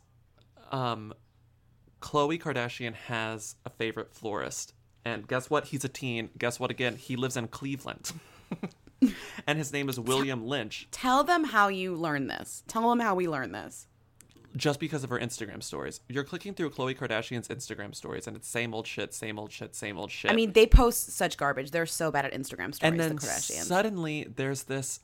um, 0.70 1.14
Khloe 2.00 2.40
Kardashian 2.40 2.94
has 2.94 3.56
a 3.64 3.70
favorite 3.70 4.12
florist. 4.12 4.75
And 5.05 5.26
guess 5.26 5.50
what? 5.50 5.67
He's 5.67 5.84
a 5.84 5.88
teen. 5.88 6.31
Guess 6.38 6.61
what 6.61 6.70
again? 6.70 6.96
He 6.96 7.17
lives 7.17 7.37
in 7.37 7.49
Cleveland. 7.49 8.12
and 9.46 9.58
his 9.58 9.73
name 9.73 9.88
is 9.88 9.99
William 9.99 10.46
Lynch, 10.46 10.87
Tell 10.90 11.25
them 11.25 11.44
how 11.44 11.69
you 11.69 11.94
learn 11.94 12.29
this. 12.29 12.62
Tell 12.69 12.88
them 12.88 13.00
how 13.00 13.14
we 13.17 13.26
learn 13.29 13.50
this. 13.52 13.88
just 14.56 14.79
because 14.79 15.02
of 15.02 15.11
her 15.11 15.19
Instagram 15.19 15.62
stories. 15.62 16.00
You're 16.08 16.23
clicking 16.25 16.55
through 16.55 16.70
Khloe 16.70 16.96
Kardashian's 16.96 17.49
Instagram 17.49 17.94
stories, 17.94 18.26
and 18.29 18.37
it's 18.37 18.46
same 18.46 18.75
old 18.75 18.87
shit, 18.87 19.12
same 19.14 19.38
old 19.38 19.50
shit, 19.50 19.75
same 19.75 19.99
old 19.99 20.11
shit. 20.11 20.31
I 20.31 20.34
mean, 20.34 20.52
they 20.52 20.67
post 20.67 21.11
such 21.17 21.37
garbage. 21.37 21.70
They're 21.73 21.87
so 21.87 22.11
bad 22.12 22.26
at 22.26 22.32
Instagram 22.32 22.75
stories, 22.75 22.82
and 22.82 23.00
then 23.00 23.17
the 23.17 23.23
Kardashians. 23.23 23.64
suddenly 23.64 24.29
there's 24.37 24.64
this 24.64 25.00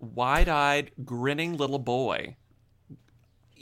wide-eyed 0.00 0.90
grinning 1.04 1.56
little 1.56 1.78
boy 1.78 2.36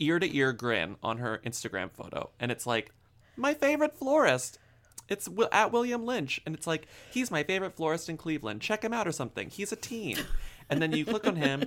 ear 0.01 0.19
to 0.19 0.37
ear 0.37 0.53
grin 0.53 0.97
on 1.03 1.19
her 1.19 1.41
instagram 1.45 1.91
photo 1.91 2.31
and 2.41 2.51
it's 2.51 2.67
like 2.67 2.91
my 3.37 3.55
favorite 3.55 3.95
florist 3.95 4.59
it's 5.09 5.29
at 5.53 5.71
william 5.73 6.05
lynch 6.05 6.41
and 6.45 6.55
it's 6.55 6.67
like 6.67 6.87
he's 7.11 7.31
my 7.31 7.43
favorite 7.43 7.75
florist 7.75 8.09
in 8.09 8.17
cleveland 8.17 8.61
check 8.61 8.83
him 8.83 8.93
out 8.93 9.07
or 9.07 9.13
something 9.13 9.49
he's 9.51 9.71
a 9.73 9.77
teen 9.77 10.17
and 10.69 10.81
then 10.83 10.93
you 10.93 11.05
click 11.05 11.27
on 11.27 11.37
him 11.37 11.65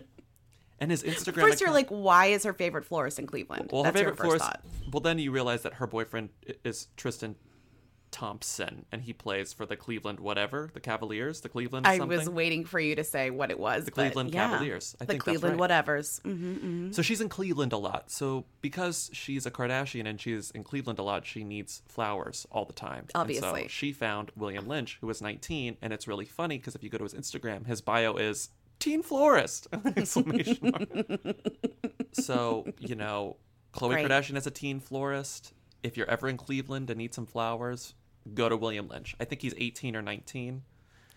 and 0.79 0.91
his 0.91 1.03
instagram 1.03 1.41
First, 1.41 1.61
you're 1.61 1.71
like, 1.71 1.87
why 1.89 2.25
is 2.25 2.43
her 2.43 2.51
favorite 2.51 2.83
florist 2.83 3.17
in 3.19 3.25
Cleveland? 3.27 3.69
well, 3.71 3.83
That's 3.83 3.95
her 3.97 4.03
your 4.07 4.13
favorite 4.15 4.31
first 4.31 4.43
florist. 4.43 4.45
thought. 4.45 4.91
Well, 4.91 4.99
then 5.01 5.17
you 5.19 5.31
realize 5.31 5.61
that 5.61 5.75
her 5.75 5.87
boyfriend 5.87 6.29
is 6.65 6.87
Tristan 6.97 7.35
Thompson, 8.13 8.85
and 8.91 9.01
he 9.01 9.11
plays 9.11 9.51
for 9.51 9.65
the 9.65 9.75
Cleveland 9.75 10.19
whatever, 10.19 10.69
the 10.73 10.79
Cavaliers, 10.79 11.41
the 11.41 11.49
Cleveland. 11.49 11.85
I 11.85 11.97
something. 11.97 12.17
was 12.17 12.29
waiting 12.29 12.63
for 12.63 12.79
you 12.79 12.95
to 12.95 13.03
say 13.03 13.31
what 13.31 13.51
it 13.51 13.59
was. 13.59 13.85
The 13.85 13.91
Cleveland 13.91 14.33
yeah. 14.33 14.47
Cavaliers. 14.47 14.95
I 15.01 15.05
the 15.05 15.13
think 15.13 15.25
that's 15.25 15.39
Cleveland 15.39 15.59
right. 15.59 15.69
whatevers. 15.69 16.21
hmm 16.21 16.53
hmm 16.53 16.91
So 16.91 17.01
she's 17.01 17.19
in 17.19 17.27
Cleveland 17.27 17.73
a 17.73 17.77
lot. 17.77 18.09
So 18.11 18.45
because 18.61 19.09
she's 19.11 19.45
a 19.45 19.51
Kardashian 19.51 20.07
and 20.07 20.21
she's 20.21 20.51
in 20.51 20.63
Cleveland 20.63 20.99
a 20.99 21.03
lot, 21.03 21.25
she 21.25 21.43
needs 21.43 21.81
flowers 21.87 22.47
all 22.51 22.65
the 22.65 22.73
time. 22.73 22.99
And 22.99 23.11
Obviously. 23.15 23.63
so 23.63 23.67
she 23.67 23.91
found 23.91 24.31
William 24.37 24.67
Lynch, 24.67 24.99
who 25.01 25.07
was 25.07 25.21
19, 25.21 25.77
and 25.81 25.91
it's 25.91 26.07
really 26.07 26.25
funny 26.25 26.59
because 26.59 26.75
if 26.75 26.83
you 26.83 26.89
go 26.89 26.99
to 26.99 27.03
his 27.03 27.15
Instagram, 27.15 27.65
his 27.65 27.81
bio 27.81 28.15
is 28.15 28.49
teen 28.79 29.01
florist! 29.01 29.67
Exclamation 29.97 30.71
mark. 30.71 31.35
so 32.13 32.65
you 32.79 32.95
know, 32.95 33.37
Khloe 33.73 34.05
Kardashian 34.05 34.37
is 34.37 34.45
a 34.45 34.51
teen 34.51 34.79
florist. 34.79 35.53
If 35.81 35.97
you're 35.97 36.09
ever 36.09 36.29
in 36.29 36.37
Cleveland 36.37 36.89
and 36.89 36.97
need 36.97 37.13
some 37.13 37.25
flowers, 37.25 37.93
go 38.33 38.49
to 38.49 38.57
William 38.57 38.87
Lynch. 38.87 39.15
I 39.19 39.25
think 39.25 39.41
he's 39.41 39.53
18 39.57 39.95
or 39.95 40.01
19. 40.01 40.63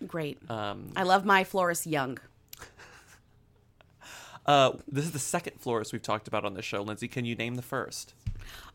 Great. 0.07 0.39
Um, 0.51 0.91
I 0.97 1.03
love 1.05 1.25
my 1.25 1.45
florist 1.45 1.87
young. 1.87 2.19
uh, 4.47 4.73
this 4.89 5.05
is 5.05 5.13
the 5.13 5.19
second 5.19 5.61
florist 5.61 5.93
we've 5.93 6.03
talked 6.03 6.29
about 6.29 6.45
on 6.45 6.55
this 6.55 6.65
show. 6.65 6.83
Lindsay, 6.83 7.09
can 7.09 7.25
you 7.25 7.35
name 7.35 7.55
the 7.55 7.63
first? 7.63 8.15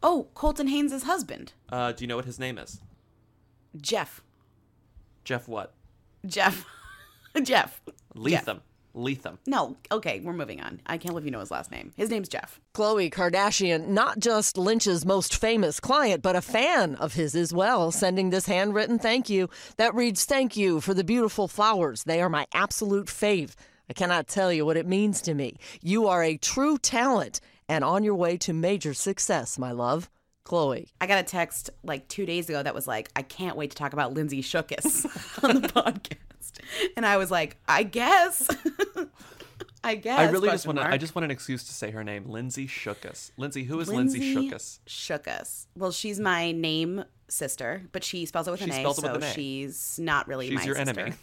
Oh, 0.03 0.27
Colton 0.33 0.67
Haynes' 0.67 1.03
husband, 1.03 1.53
Uh, 1.69 1.91
do 1.91 2.03
you 2.03 2.07
know 2.07 2.15
what 2.15 2.25
his 2.25 2.39
name 2.39 2.57
is? 2.57 2.81
Jeff. 3.79 4.21
Jeff 5.23 5.47
what? 5.47 5.73
Jeff. 6.25 6.65
Jeff. 7.35 7.43
Jeff. 7.43 7.81
Leatham. 8.15 8.61
Leatham. 8.93 9.39
No, 9.45 9.77
okay, 9.91 10.19
we're 10.23 10.33
moving 10.33 10.61
on. 10.61 10.81
I 10.85 10.97
can't 10.97 11.13
believe 11.13 11.25
you 11.25 11.31
know 11.31 11.39
his 11.39 11.51
last 11.51 11.71
name. 11.71 11.91
His 11.95 12.09
name's 12.09 12.29
Jeff. 12.29 12.59
Khloe 12.73 13.11
Kardashian, 13.11 13.87
not 13.87 14.19
just 14.19 14.57
Lynch's 14.57 15.05
most 15.05 15.35
famous 15.35 15.79
client, 15.79 16.21
but 16.21 16.35
a 16.35 16.41
fan 16.41 16.95
of 16.95 17.13
his 17.13 17.35
as 17.35 17.53
well, 17.53 17.91
sending 17.91 18.29
this 18.29 18.45
handwritten 18.45 18.99
thank 18.99 19.29
you 19.29 19.49
that 19.77 19.95
reads 19.95 20.25
Thank 20.25 20.55
you 20.55 20.81
for 20.81 20.93
the 20.93 21.03
beautiful 21.03 21.47
flowers. 21.47 22.03
They 22.03 22.21
are 22.21 22.29
my 22.29 22.47
absolute 22.53 23.07
fave. 23.07 23.55
I 23.89 23.93
cannot 23.93 24.27
tell 24.27 24.53
you 24.53 24.65
what 24.65 24.77
it 24.77 24.87
means 24.87 25.21
to 25.23 25.33
me. 25.33 25.57
You 25.81 26.07
are 26.07 26.23
a 26.23 26.37
true 26.37 26.77
talent 26.77 27.41
and 27.67 27.83
on 27.83 28.03
your 28.03 28.15
way 28.15 28.37
to 28.37 28.53
major 28.53 28.93
success, 28.93 29.59
my 29.59 29.71
love. 29.71 30.09
Chloe. 30.43 30.87
I 30.99 31.07
got 31.07 31.19
a 31.19 31.23
text 31.23 31.69
like 31.83 32.07
two 32.07 32.25
days 32.25 32.49
ago 32.49 32.61
that 32.63 32.73
was 32.73 32.87
like, 32.87 33.09
I 33.15 33.21
can't 33.21 33.55
wait 33.55 33.71
to 33.71 33.75
talk 33.77 33.93
about 33.93 34.13
Lindsay 34.13 34.41
Shookus 34.41 35.05
on 35.43 35.61
the 35.61 35.67
podcast. 35.67 36.50
And 36.97 37.05
I 37.05 37.17
was 37.17 37.29
like, 37.31 37.57
I 37.67 37.83
guess. 37.83 38.47
I 39.83 39.95
guess. 39.95 40.19
I 40.19 40.29
really 40.29 40.49
just 40.49 40.67
want 40.67 40.77
to. 40.79 40.85
I 40.87 40.97
just 40.97 41.15
want 41.15 41.25
an 41.25 41.31
excuse 41.31 41.63
to 41.65 41.73
say 41.73 41.89
her 41.91 42.03
name, 42.03 42.29
Lindsay 42.29 42.67
Shookus. 42.67 43.31
Lindsay, 43.37 43.63
who 43.63 43.79
is 43.79 43.89
Lindsay, 43.89 44.33
Shookus? 44.35 44.79
Shookus. 44.87 45.65
Well, 45.75 45.91
she's 45.91 46.19
my 46.19 46.51
name 46.51 47.03
sister, 47.29 47.83
but 47.91 48.03
she 48.03 48.25
spells 48.25 48.47
it 48.47 48.51
with 48.51 48.59
She 48.59 48.65
an 48.65 48.71
A, 48.71 48.79
spells 48.79 48.99
it 48.99 49.01
so 49.01 49.13
an 49.15 49.23
A. 49.23 49.31
she's 49.33 49.97
not 49.99 50.27
really 50.27 50.49
She's 50.49 50.59
my 50.59 50.63
your 50.65 50.75
sister. 50.75 50.99
enemy. 50.99 51.15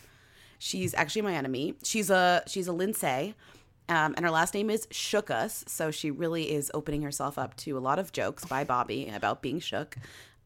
She's 0.59 0.93
actually 0.95 1.23
my 1.23 1.35
enemy. 1.35 1.75
She's 1.85 2.11
a 2.11 2.43
she's 2.49 2.67
a 2.67 2.73
Lindsay, 2.73 3.35
um, 3.89 4.15
and 4.17 4.25
her 4.25 4.31
last 4.31 4.55
name 4.55 4.71
is 4.71 4.87
Shookus, 4.89 5.69
so 5.69 5.93
she 5.93 6.11
really 6.11 6.51
is 6.53 6.69
opening 6.75 7.03
herself 7.03 7.39
up 7.39 7.55
to 7.59 7.79
a 7.79 7.81
lot 7.81 8.01
of 8.01 8.11
jokes 8.13 8.45
by 8.45 8.65
Bobby 8.65 9.09
about 9.15 9.41
being 9.41 9.61
shook. 9.61 9.97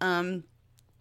Um, 0.03 0.45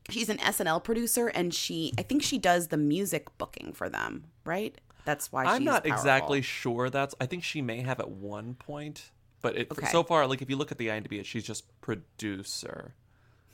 she's 0.10 0.30
an 0.30 0.38
SNL 0.38 0.84
producer, 0.84 1.28
and 1.28 1.54
she 1.54 1.94
I 1.98 2.02
think 2.04 2.24
she 2.24 2.38
does 2.38 2.68
the 2.68 2.78
music 2.78 3.38
booking 3.38 3.74
for 3.74 3.90
them, 3.90 4.26
right? 4.46 4.76
That's 5.06 5.32
why 5.32 5.46
I'm 5.46 5.64
not 5.64 5.84
powerful. 5.84 5.92
exactly 5.92 6.42
sure. 6.42 6.90
That's. 6.90 7.16
I 7.20 7.26
think 7.26 7.44
she 7.44 7.62
may 7.62 7.82
have 7.82 8.00
at 8.00 8.12
one 8.12 8.54
point, 8.56 9.12
but 9.42 9.58
it, 9.58 9.72
Okay. 9.72 9.88
so 9.88 10.04
far, 10.04 10.28
like 10.28 10.42
if 10.42 10.50
you 10.50 10.56
look 10.58 10.72
at 10.72 10.78
the 10.78 10.88
IMDb, 10.88 11.26
she's 11.26 11.44
just 11.44 11.66
producer. 11.82 12.94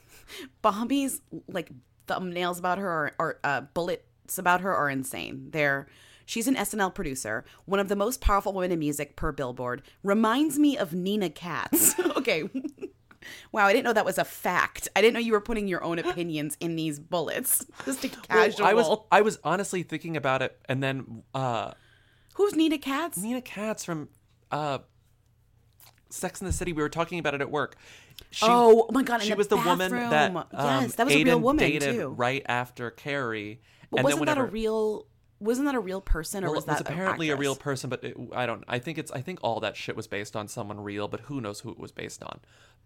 Bobby's 0.62 1.20
like 1.48 1.70
thumbnails 2.06 2.58
about 2.58 2.78
her 2.78 2.88
or, 2.88 3.12
or 3.18 3.38
uh, 3.44 3.62
bullets 3.72 4.38
about 4.38 4.60
her 4.60 4.74
are 4.74 4.90
insane. 4.90 5.48
They're 5.50 5.88
she's 6.26 6.46
an 6.46 6.54
SNL 6.56 6.94
producer, 6.94 7.44
one 7.64 7.80
of 7.80 7.88
the 7.88 7.96
most 7.96 8.20
powerful 8.20 8.52
women 8.52 8.72
in 8.72 8.78
music 8.78 9.16
per 9.16 9.32
Billboard. 9.32 9.82
Reminds 10.02 10.58
me 10.58 10.76
of 10.76 10.92
Nina 10.92 11.30
Katz. 11.30 11.98
okay. 12.16 12.48
Wow, 13.52 13.66
I 13.66 13.72
didn't 13.72 13.84
know 13.84 13.92
that 13.92 14.04
was 14.04 14.18
a 14.18 14.24
fact. 14.24 14.88
I 14.96 15.00
didn't 15.00 15.14
know 15.14 15.20
you 15.20 15.32
were 15.32 15.40
putting 15.40 15.68
your 15.68 15.82
own 15.84 15.98
opinions 15.98 16.56
in 16.60 16.76
these 16.76 16.98
bullets. 16.98 17.64
Just 17.84 18.04
a 18.04 18.08
Well, 18.08 18.22
casual. 18.50 18.66
I 18.66 18.74
was. 18.74 18.98
I 19.12 19.20
was 19.22 19.38
honestly 19.44 19.82
thinking 19.82 20.16
about 20.16 20.42
it, 20.42 20.58
and 20.68 20.82
then 20.82 21.22
uh, 21.34 21.72
Who's 22.34 22.54
Nina 22.54 22.78
Katz? 22.78 23.18
Nina 23.18 23.40
Katz 23.42 23.84
from 23.84 24.08
uh, 24.50 24.78
Sex 26.10 26.40
in 26.40 26.46
the 26.46 26.52
City. 26.52 26.72
We 26.72 26.82
were 26.82 26.88
talking 26.88 27.18
about 27.18 27.34
it 27.34 27.40
at 27.40 27.50
work. 27.50 27.76
She, 28.30 28.46
Oh, 28.48 28.86
oh 28.88 28.92
my 28.92 29.02
God, 29.02 29.22
She 29.22 29.30
the 29.30 29.36
was 29.36 29.48
the 29.48 29.56
woman 29.56 29.90
that 29.92 30.34
um, 30.34 30.44
Yes, 30.52 30.94
that 30.96 31.06
was 31.06 31.14
a 31.14 31.22
real 31.24 31.38
Aiden 31.38 31.42
woman, 31.42 31.64
dated 31.64 31.94
too. 31.94 32.08
right 32.08 32.42
after 32.46 32.90
Carrie. 32.90 33.60
But 33.90 33.98
and 33.98 34.04
wasn't 34.04 34.26
that 34.26 34.38
a 34.38 34.44
real? 34.44 35.06
Wasn't 35.40 35.66
that 35.66 35.74
a 35.76 35.80
real 35.80 36.00
person, 36.00 36.42
or 36.42 36.48
Well, 36.48 36.54
was 36.56 36.64
it 36.64 36.68
was 36.70 36.78
that 36.78 36.90
apparently 36.90 37.30
a 37.30 37.36
real 37.36 37.54
person, 37.54 37.88
but 37.90 38.02
it, 38.02 38.16
I 38.34 38.44
don't. 38.46 38.64
I 38.66 38.78
think 38.80 38.98
it's. 38.98 39.12
I 39.12 39.20
think 39.20 39.38
all 39.42 39.60
that 39.60 39.76
shit 39.76 39.94
was 39.96 40.06
based 40.08 40.34
on 40.34 40.48
someone 40.48 40.80
real, 40.80 41.06
but 41.06 41.20
who 41.20 41.40
knows 41.40 41.60
who 41.60 41.70
it 41.70 41.78
was 41.78 41.92
based 41.92 42.22
on. 42.24 42.40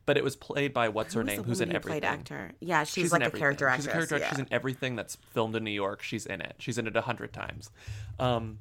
But 0.04 0.16
it 0.18 0.24
was 0.24 0.36
played 0.36 0.74
by 0.74 0.88
what's 0.90 1.14
her 1.14 1.20
Who 1.20 1.26
was 1.26 1.34
name, 1.36 1.44
who's 1.44 1.58
woman 1.60 1.68
in 1.68 1.70
who 1.70 1.76
everything. 1.76 2.00
Played 2.02 2.04
actor. 2.08 2.52
Yeah, 2.60 2.82
she's, 2.84 3.04
She's 3.04 3.12
like 3.12 3.22
a 3.22 3.26
everything. 3.26 3.40
character 3.40 3.68
actress. 3.68 3.84
She's 3.84 3.88
a 3.88 3.92
character. 3.92 4.18
yeah. 4.18 4.28
She's 4.30 4.38
in 4.40 4.48
everything 4.50 4.96
that's 4.96 5.16
filmed 5.32 5.54
in 5.56 5.64
New 5.64 5.70
York. 5.70 6.02
She's 6.02 6.26
in 6.26 6.40
it. 6.40 6.56
She's 6.58 6.76
in 6.76 6.86
it 6.86 6.96
a 6.96 7.00
hundred 7.02 7.32
times. 7.32 7.70
Um, 8.18 8.58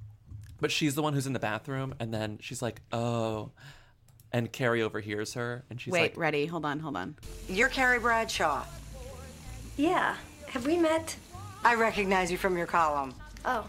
but 0.61 0.71
she's 0.71 0.95
the 0.95 1.01
one 1.01 1.13
who's 1.13 1.25
in 1.27 1.33
the 1.33 1.39
bathroom, 1.39 1.95
and 1.99 2.13
then 2.13 2.37
she's 2.41 2.61
like, 2.61 2.81
"Oh," 2.93 3.49
and 4.31 4.51
Carrie 4.51 4.83
overhears 4.83 5.33
her, 5.33 5.63
and 5.69 5.81
she's 5.81 5.91
like. 5.91 6.01
Wait, 6.01 6.11
like, 6.11 6.17
ready? 6.17 6.45
Hold 6.45 6.63
on, 6.63 6.79
hold 6.79 6.95
on. 6.95 7.15
You're 7.49 7.67
Carrie 7.69 7.99
Bradshaw. 7.99 8.63
Yeah. 9.77 10.15
Have 10.47 10.65
we 10.65 10.77
met? 10.77 11.15
I 11.63 11.75
recognize 11.75 12.31
you 12.31 12.37
from 12.37 12.55
your 12.57 12.67
column. 12.67 13.13
Oh. 13.45 13.65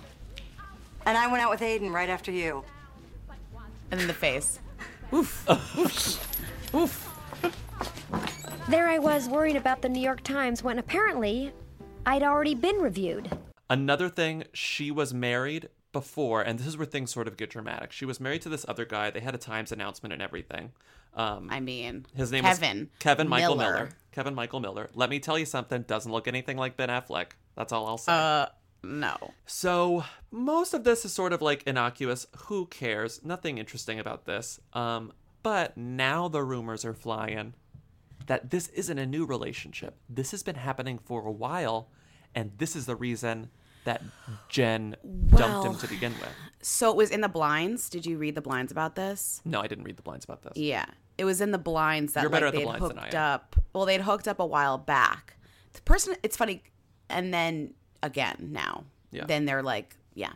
And 1.06 1.18
I 1.18 1.26
went 1.26 1.42
out 1.42 1.50
with 1.50 1.60
Aiden 1.60 1.92
right 1.92 2.08
after 2.08 2.30
you. 2.30 2.64
And 3.90 4.00
then 4.00 4.06
the 4.06 4.14
face. 4.14 4.60
Oof. 5.12 5.48
Oof. 5.78 6.74
Oof. 6.74 7.08
There 8.68 8.88
I 8.88 8.98
was 8.98 9.28
worrying 9.28 9.56
about 9.56 9.82
the 9.82 9.88
New 9.88 10.00
York 10.00 10.22
Times 10.22 10.62
when 10.62 10.78
apparently 10.78 11.52
I'd 12.06 12.22
already 12.22 12.54
been 12.54 12.76
reviewed. 12.76 13.36
Another 13.68 14.08
thing, 14.08 14.44
she 14.52 14.90
was 14.90 15.12
married 15.12 15.68
before, 15.92 16.40
and 16.40 16.58
this 16.58 16.66
is 16.66 16.76
where 16.76 16.86
things 16.86 17.12
sort 17.12 17.28
of 17.28 17.36
get 17.36 17.50
dramatic. 17.50 17.92
She 17.92 18.04
was 18.04 18.20
married 18.20 18.42
to 18.42 18.48
this 18.48 18.64
other 18.68 18.84
guy. 18.84 19.10
They 19.10 19.20
had 19.20 19.34
a 19.34 19.38
Times 19.38 19.72
announcement 19.72 20.12
and 20.12 20.22
everything. 20.22 20.72
Um, 21.14 21.48
I 21.50 21.60
mean, 21.60 22.06
his 22.14 22.32
name 22.32 22.44
Kevin 22.44 22.78
was 22.80 22.88
Kevin 22.98 23.28
Michael 23.28 23.56
Miller. 23.56 23.72
Miller. 23.72 23.88
Kevin 24.12 24.34
Michael 24.34 24.60
Miller. 24.60 24.88
Let 24.94 25.10
me 25.10 25.20
tell 25.20 25.38
you 25.38 25.44
something. 25.44 25.82
Doesn't 25.82 26.10
look 26.10 26.26
anything 26.26 26.56
like 26.56 26.76
Ben 26.76 26.88
Affleck. 26.88 27.32
That's 27.56 27.72
all 27.72 27.86
I'll 27.86 27.98
say. 27.98 28.12
Uh, 28.12 28.46
no. 28.82 29.16
So 29.46 30.04
most 30.30 30.74
of 30.74 30.84
this 30.84 31.04
is 31.04 31.12
sort 31.12 31.32
of 31.32 31.42
like 31.42 31.62
innocuous. 31.66 32.26
Who 32.46 32.66
cares? 32.66 33.20
Nothing 33.24 33.58
interesting 33.58 33.98
about 33.98 34.24
this. 34.24 34.60
Um, 34.72 35.12
but 35.42 35.76
now 35.76 36.28
the 36.28 36.42
rumors 36.42 36.84
are 36.84 36.94
flying 36.94 37.54
that 38.26 38.50
this 38.50 38.68
isn't 38.68 38.98
a 38.98 39.06
new 39.06 39.24
relationship. 39.24 39.96
This 40.08 40.30
has 40.30 40.42
been 40.42 40.54
happening 40.54 40.98
for 40.98 41.26
a 41.26 41.32
while, 41.32 41.88
and 42.34 42.52
this 42.58 42.76
is 42.76 42.86
the 42.86 42.94
reason 42.96 43.50
that 43.84 44.00
Jen 44.48 44.94
dumped 45.28 45.66
him 45.66 45.76
to 45.76 45.88
begin 45.88 46.12
with. 46.12 46.28
So 46.62 46.90
it 46.90 46.96
was 46.96 47.10
in 47.10 47.20
the 47.20 47.28
blinds. 47.28 47.88
Did 47.90 48.06
you 48.06 48.16
read 48.18 48.36
the 48.36 48.40
blinds 48.40 48.70
about 48.70 48.94
this? 48.94 49.42
No, 49.44 49.60
I 49.60 49.66
didn't 49.66 49.84
read 49.84 49.96
the 49.96 50.02
blinds 50.02 50.24
about 50.24 50.42
this. 50.42 50.52
Yeah, 50.56 50.86
it 51.18 51.24
was 51.24 51.40
in 51.40 51.50
the 51.50 51.58
blinds 51.58 52.12
that 52.12 52.22
You're 52.22 52.30
better 52.30 52.46
like 52.46 52.54
at 52.54 52.58
the 52.60 52.64
blinds 52.64 52.88
than 52.88 52.96
hooked 52.96 53.14
I 53.14 53.18
am. 53.18 53.34
up. 53.34 53.56
Well, 53.72 53.84
they'd 53.86 54.00
hooked 54.00 54.28
up 54.28 54.38
a 54.38 54.46
while 54.46 54.78
back. 54.78 55.36
The 55.72 55.80
person, 55.82 56.14
it's 56.22 56.36
funny, 56.36 56.62
and 57.08 57.34
then 57.34 57.74
again 58.02 58.48
now. 58.52 58.84
Yeah. 59.10 59.26
Then 59.26 59.44
they're 59.44 59.62
like, 59.62 59.96
yeah, 60.14 60.32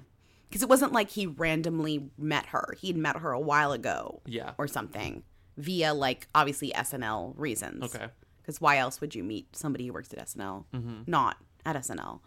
because 0.48 0.62
it 0.62 0.68
wasn't 0.68 0.92
like 0.92 1.10
he 1.10 1.26
randomly 1.26 2.10
met 2.18 2.46
her. 2.46 2.76
He'd 2.78 2.96
met 2.96 3.18
her 3.18 3.32
a 3.32 3.40
while 3.40 3.72
ago. 3.72 4.20
Yeah. 4.26 4.52
or 4.58 4.68
something 4.68 5.22
via 5.56 5.94
like 5.94 6.28
obviously 6.34 6.72
SNL 6.72 7.34
reasons. 7.36 7.84
Okay. 7.84 8.06
Because 8.42 8.60
why 8.60 8.78
else 8.78 9.00
would 9.00 9.14
you 9.14 9.24
meet 9.24 9.56
somebody 9.56 9.86
who 9.86 9.92
works 9.92 10.12
at 10.12 10.24
SNL? 10.26 10.64
Mm-hmm. 10.72 11.02
Not 11.06 11.36
at 11.64 11.76
SNL. 11.76 12.20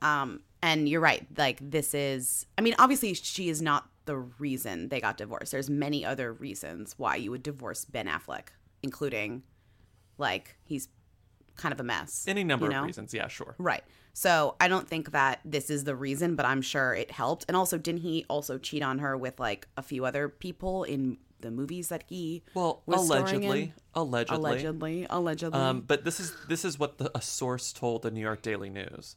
Um, 0.00 0.40
and 0.62 0.88
you're 0.88 1.00
right. 1.00 1.26
Like 1.36 1.58
this 1.60 1.94
is, 1.94 2.46
I 2.56 2.62
mean, 2.62 2.74
obviously 2.78 3.14
she 3.14 3.48
is 3.48 3.60
not 3.60 3.88
the 4.04 4.16
reason 4.16 4.88
they 4.88 5.00
got 5.00 5.16
divorced. 5.16 5.52
There's 5.52 5.70
many 5.70 6.04
other 6.04 6.32
reasons 6.32 6.94
why 6.96 7.16
you 7.16 7.30
would 7.30 7.42
divorce 7.42 7.84
Ben 7.84 8.06
Affleck, 8.06 8.48
including 8.82 9.42
like 10.18 10.56
he's 10.64 10.88
kind 11.56 11.72
of 11.72 11.80
a 11.80 11.84
mess. 11.84 12.24
Any 12.26 12.44
number 12.44 12.66
you 12.66 12.72
know? 12.72 12.80
of 12.80 12.86
reasons. 12.86 13.12
Yeah, 13.12 13.28
sure. 13.28 13.54
Right. 13.58 13.84
So 14.12 14.56
I 14.60 14.68
don't 14.68 14.88
think 14.88 15.12
that 15.12 15.40
this 15.44 15.70
is 15.70 15.84
the 15.84 15.96
reason, 15.96 16.36
but 16.36 16.46
I'm 16.46 16.62
sure 16.62 16.94
it 16.94 17.10
helped. 17.10 17.44
And 17.48 17.56
also, 17.56 17.78
didn't 17.78 18.02
he 18.02 18.24
also 18.28 18.58
cheat 18.58 18.82
on 18.82 18.98
her 18.98 19.16
with 19.16 19.40
like 19.40 19.68
a 19.76 19.82
few 19.82 20.04
other 20.04 20.28
people 20.28 20.84
in 20.84 21.18
the 21.40 21.50
movies 21.50 21.88
that 21.88 22.04
he 22.06 22.42
Well, 22.54 22.82
allegedly, 22.86 23.74
allegedly, 23.94 24.36
allegedly, 24.36 25.06
allegedly. 25.10 25.60
Um, 25.60 25.80
but 25.80 26.04
this 26.04 26.20
is 26.20 26.34
this 26.48 26.64
is 26.64 26.78
what 26.78 26.98
the, 26.98 27.10
a 27.16 27.20
source 27.20 27.72
told 27.72 28.02
the 28.02 28.10
New 28.10 28.20
York 28.20 28.42
Daily 28.42 28.70
News. 28.70 29.16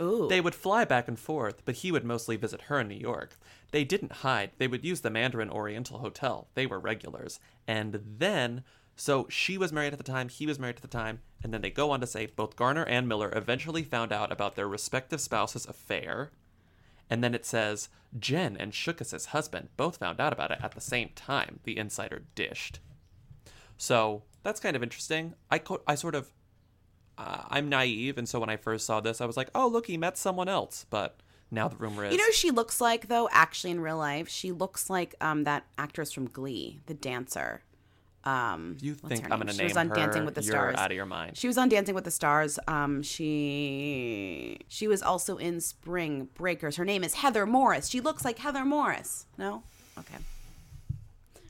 Ooh. 0.00 0.26
They 0.28 0.40
would 0.40 0.54
fly 0.54 0.84
back 0.84 1.06
and 1.08 1.18
forth, 1.18 1.64
but 1.64 1.76
he 1.76 1.92
would 1.92 2.04
mostly 2.04 2.36
visit 2.36 2.62
her 2.62 2.80
in 2.80 2.88
New 2.88 2.96
York. 2.96 3.36
They 3.70 3.84
didn't 3.84 4.12
hide. 4.12 4.50
They 4.58 4.66
would 4.66 4.84
use 4.84 5.02
the 5.02 5.10
Mandarin 5.10 5.50
Oriental 5.50 5.98
Hotel. 5.98 6.48
They 6.54 6.66
were 6.66 6.80
regulars. 6.80 7.38
And 7.66 8.00
then, 8.18 8.64
so 8.96 9.26
she 9.28 9.58
was 9.58 9.72
married 9.72 9.92
at 9.92 9.98
the 9.98 10.04
time, 10.04 10.28
he 10.28 10.46
was 10.46 10.58
married 10.58 10.76
at 10.76 10.82
the 10.82 10.88
time, 10.88 11.20
and 11.42 11.52
then 11.52 11.60
they 11.60 11.70
go 11.70 11.90
on 11.90 12.00
to 12.00 12.06
say 12.06 12.26
both 12.26 12.56
Garner 12.56 12.84
and 12.84 13.08
Miller 13.08 13.32
eventually 13.34 13.82
found 13.82 14.12
out 14.12 14.30
about 14.32 14.56
their 14.56 14.68
respective 14.68 15.20
spouses' 15.20 15.66
affair. 15.66 16.30
And 17.10 17.22
then 17.22 17.34
it 17.34 17.44
says 17.44 17.88
Jen 18.18 18.56
and 18.56 18.72
Shookus's 18.72 19.26
husband 19.26 19.68
both 19.76 19.98
found 19.98 20.20
out 20.20 20.32
about 20.32 20.50
it 20.50 20.58
at 20.62 20.72
the 20.72 20.80
same 20.80 21.10
time, 21.14 21.60
the 21.64 21.76
insider 21.76 22.22
dished. 22.34 22.80
So 23.76 24.22
that's 24.42 24.60
kind 24.60 24.76
of 24.76 24.82
interesting. 24.82 25.34
I, 25.50 25.58
co- 25.58 25.82
I 25.86 25.96
sort 25.96 26.14
of 26.14 26.32
uh, 27.18 27.42
I'm 27.48 27.68
naive, 27.68 28.18
and 28.18 28.28
so 28.28 28.40
when 28.40 28.50
I 28.50 28.56
first 28.56 28.86
saw 28.86 29.00
this, 29.00 29.20
I 29.20 29.26
was 29.26 29.36
like, 29.36 29.48
"Oh, 29.54 29.68
look, 29.68 29.86
he 29.86 29.96
met 29.96 30.18
someone 30.18 30.48
else." 30.48 30.86
But 30.90 31.16
now 31.50 31.68
the 31.68 31.76
rumor 31.76 32.04
is, 32.04 32.12
You 32.12 32.18
know, 32.18 32.24
who 32.24 32.32
she 32.32 32.50
looks 32.50 32.80
like 32.80 33.08
though. 33.08 33.28
Actually, 33.30 33.72
in 33.72 33.80
real 33.80 33.98
life, 33.98 34.28
she 34.28 34.50
looks 34.52 34.90
like 34.90 35.14
um 35.20 35.44
that 35.44 35.64
actress 35.78 36.12
from 36.12 36.26
Glee, 36.28 36.80
the 36.86 36.94
dancer. 36.94 37.62
Um, 38.24 38.76
you 38.80 38.94
think 38.94 39.24
I'm 39.24 39.38
going 39.38 39.46
to 39.48 39.52
name 39.52 39.58
She 39.58 39.64
was 39.64 39.76
on 39.76 39.88
her? 39.90 39.94
Dancing 39.94 40.24
with 40.24 40.34
the 40.34 40.42
You're 40.42 40.52
Stars. 40.52 40.76
out 40.78 40.90
of 40.90 40.96
your 40.96 41.04
mind. 41.06 41.36
She 41.36 41.46
was 41.46 41.58
on 41.58 41.68
Dancing 41.68 41.94
with 41.94 42.04
the 42.04 42.10
Stars. 42.10 42.58
Um, 42.66 43.02
she 43.02 44.58
she 44.68 44.88
was 44.88 45.02
also 45.02 45.36
in 45.36 45.60
Spring 45.60 46.28
Breakers. 46.34 46.76
Her 46.76 46.84
name 46.84 47.04
is 47.04 47.14
Heather 47.14 47.44
Morris. 47.46 47.88
She 47.88 48.00
looks 48.00 48.24
like 48.24 48.38
Heather 48.38 48.64
Morris. 48.64 49.26
No, 49.36 49.62
okay, 49.98 50.16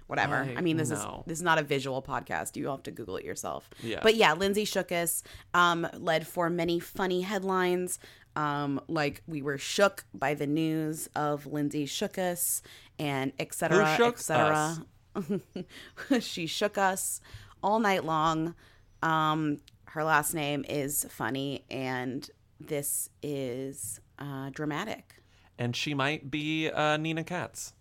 whatever. 0.06 0.34
I, 0.36 0.54
I- 0.56 0.60
mean, 0.60 0.76
this 0.76 0.90
no. 0.90 0.96
is 0.96 1.04
this 1.26 1.38
is 1.38 1.42
not 1.42 1.58
a 1.58 1.62
visual 1.62 2.02
podcast. 2.02 2.56
You 2.56 2.68
have 2.68 2.82
to 2.84 2.90
Google 2.90 3.16
it 3.16 3.24
yourself. 3.24 3.68
Yeah. 3.82 4.00
But 4.02 4.16
yeah, 4.16 4.32
Lindsay 4.34 4.64
Shookus 4.64 5.22
um, 5.54 5.86
led 5.96 6.26
for 6.26 6.50
many 6.50 6.80
funny 6.80 7.22
headlines. 7.22 7.98
Um, 8.36 8.80
like 8.88 9.22
we 9.28 9.42
were 9.42 9.58
shook 9.58 10.04
by 10.12 10.34
the 10.34 10.48
news 10.48 11.08
of 11.14 11.46
Lindsay 11.46 11.86
Shookus 11.86 12.62
and 12.98 13.32
et 13.38 13.54
cetera, 13.54 13.86
et 13.88 14.18
cetera. 14.18 14.76
she 16.20 16.46
shook 16.46 16.78
us 16.78 17.20
all 17.62 17.78
night 17.78 18.04
long. 18.04 18.54
Um, 19.02 19.58
her 19.86 20.04
last 20.04 20.34
name 20.34 20.64
is 20.68 21.06
funny, 21.10 21.64
and 21.70 22.28
this 22.60 23.10
is 23.22 24.00
uh, 24.18 24.50
dramatic. 24.50 25.22
and 25.58 25.74
she 25.76 25.94
might 25.94 26.30
be 26.30 26.68
uh, 26.70 26.96
Nina 26.96 27.22
Katz. 27.24 27.74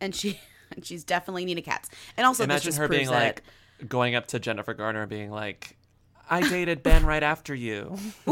And 0.00 0.14
she, 0.14 0.40
she's 0.82 1.04
definitely 1.04 1.44
Nina 1.44 1.62
Katz. 1.62 1.88
And 2.16 2.26
also, 2.26 2.42
this 2.42 2.46
Imagine 2.46 2.64
just 2.66 2.78
her 2.78 2.88
being 2.88 3.08
like 3.08 3.42
going 3.88 4.14
up 4.14 4.26
to 4.28 4.38
Jennifer 4.38 4.74
Garner 4.74 5.02
and 5.02 5.10
being 5.10 5.30
like, 5.30 5.76
"I 6.28 6.40
dated 6.48 6.82
Ben 6.82 7.06
right 7.06 7.22
after 7.22 7.54
you." 7.54 7.96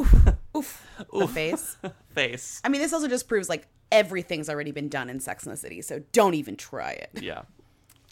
Oof. 0.56 0.86
The 1.12 1.28
face. 1.28 1.76
face. 2.10 2.60
I 2.64 2.68
mean, 2.68 2.80
this 2.80 2.92
also 2.92 3.08
just 3.08 3.28
proves 3.28 3.48
like 3.48 3.66
everything's 3.92 4.50
already 4.50 4.72
been 4.72 4.88
done 4.88 5.08
in 5.08 5.20
Sex 5.20 5.44
and 5.44 5.52
the 5.52 5.56
City, 5.56 5.80
so 5.80 6.00
don't 6.12 6.34
even 6.34 6.56
try 6.56 6.90
it. 6.90 7.10
Yeah. 7.22 7.42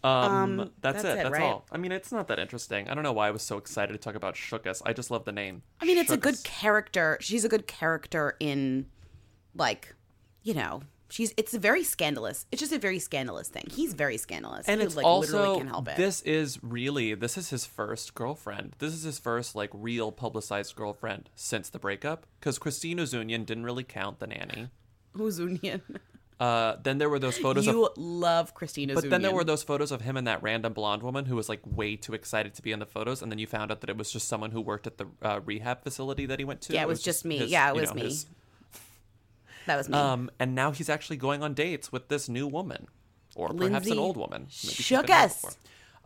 Um, 0.04 0.10
Um, 0.12 0.56
that's, 0.80 1.02
that's 1.02 1.04
it. 1.04 1.08
it, 1.08 1.14
That's 1.24 1.30
right? 1.30 1.42
all. 1.42 1.66
I 1.72 1.76
mean, 1.76 1.90
it's 1.92 2.12
not 2.12 2.28
that 2.28 2.38
interesting. 2.38 2.88
I 2.88 2.94
don't 2.94 3.02
know 3.02 3.12
why 3.12 3.28
I 3.28 3.30
was 3.32 3.42
so 3.42 3.56
excited 3.58 3.92
to 3.92 3.98
talk 3.98 4.14
about 4.14 4.34
Shookus. 4.36 4.80
I 4.86 4.92
just 4.92 5.10
love 5.10 5.24
the 5.24 5.32
name. 5.32 5.62
I 5.80 5.86
mean, 5.86 5.98
it's 5.98 6.12
a 6.12 6.16
good 6.16 6.42
character. 6.44 7.18
She's 7.20 7.44
a 7.44 7.48
good 7.48 7.66
character 7.66 8.36
in, 8.38 8.86
like, 9.56 9.96
you 10.44 10.54
know, 10.54 10.82
she's. 11.10 11.34
It's 11.36 11.52
a 11.52 11.58
very 11.58 11.82
scandalous. 11.82 12.46
It's 12.52 12.60
just 12.60 12.72
a 12.72 12.78
very 12.78 13.00
scandalous 13.00 13.48
thing. 13.48 13.64
He's 13.72 13.92
very 13.92 14.16
scandalous, 14.18 14.68
and 14.68 14.80
He, 14.80 14.86
it's 14.86 14.94
like 14.94 15.04
also 15.04 15.32
literally 15.38 15.56
can't 15.58 15.68
help 15.70 15.88
it. 15.88 15.96
this 15.96 16.22
is 16.22 16.62
really 16.62 17.14
this 17.14 17.36
is 17.36 17.50
his 17.50 17.66
first 17.66 18.14
girlfriend. 18.14 18.76
This 18.78 18.94
is 18.94 19.02
his 19.02 19.18
first 19.18 19.56
like 19.56 19.70
real 19.72 20.12
publicized 20.12 20.76
girlfriend 20.76 21.28
since 21.34 21.68
the 21.70 21.78
breakup. 21.80 22.24
Because 22.38 22.58
Christine 22.58 22.98
Ozunian 22.98 23.44
didn't 23.44 23.64
really 23.64 23.84
count 23.84 24.20
the 24.20 24.28
nanny. 24.28 24.68
Who's 25.14 25.40
Union? 25.40 25.82
Uh, 26.40 26.76
then 26.82 26.98
there 26.98 27.08
were 27.08 27.18
those 27.18 27.36
photos 27.46 27.66
you 27.66 27.86
of. 27.86 27.98
love 27.98 28.54
Christina. 28.54 28.94
But 28.94 29.10
then 29.10 29.22
there 29.22 29.34
were 29.34 29.44
those 29.44 29.62
photos 29.62 29.90
of 29.90 30.02
him 30.02 30.16
and 30.16 30.26
that 30.26 30.42
random 30.42 30.72
blonde 30.72 31.02
woman 31.02 31.24
who 31.24 31.36
was 31.36 31.48
like 31.48 31.60
way 31.64 31.96
too 31.96 32.14
excited 32.14 32.54
to 32.54 32.62
be 32.62 32.72
in 32.72 32.78
the 32.78 32.86
photos, 32.86 33.22
and 33.22 33.32
then 33.32 33.38
you 33.38 33.46
found 33.46 33.70
out 33.70 33.80
that 33.80 33.90
it 33.90 33.96
was 33.96 34.12
just 34.12 34.28
someone 34.28 34.52
who 34.52 34.60
worked 34.60 34.86
at 34.86 34.98
the 34.98 35.06
uh, 35.22 35.40
rehab 35.44 35.82
facility 35.82 36.26
that 36.26 36.38
he 36.38 36.44
went 36.44 36.60
to. 36.62 36.74
Yeah, 36.74 36.82
it 36.82 36.88
was 36.88 37.02
just 37.02 37.24
me. 37.24 37.44
Yeah, 37.44 37.70
it 37.70 37.74
was 37.74 37.94
me. 37.94 38.16
That 39.66 39.76
was 39.76 39.88
me. 39.90 39.98
Um, 39.98 40.30
and 40.38 40.54
now 40.54 40.70
he's 40.70 40.88
actually 40.88 41.18
going 41.18 41.42
on 41.42 41.52
dates 41.52 41.92
with 41.92 42.08
this 42.08 42.26
new 42.26 42.46
woman, 42.46 42.86
or 43.36 43.50
perhaps 43.50 43.86
an 43.90 43.98
old 43.98 44.16
woman. 44.16 44.46
Maybe 44.64 44.74
shook 44.74 45.10
us. 45.10 45.44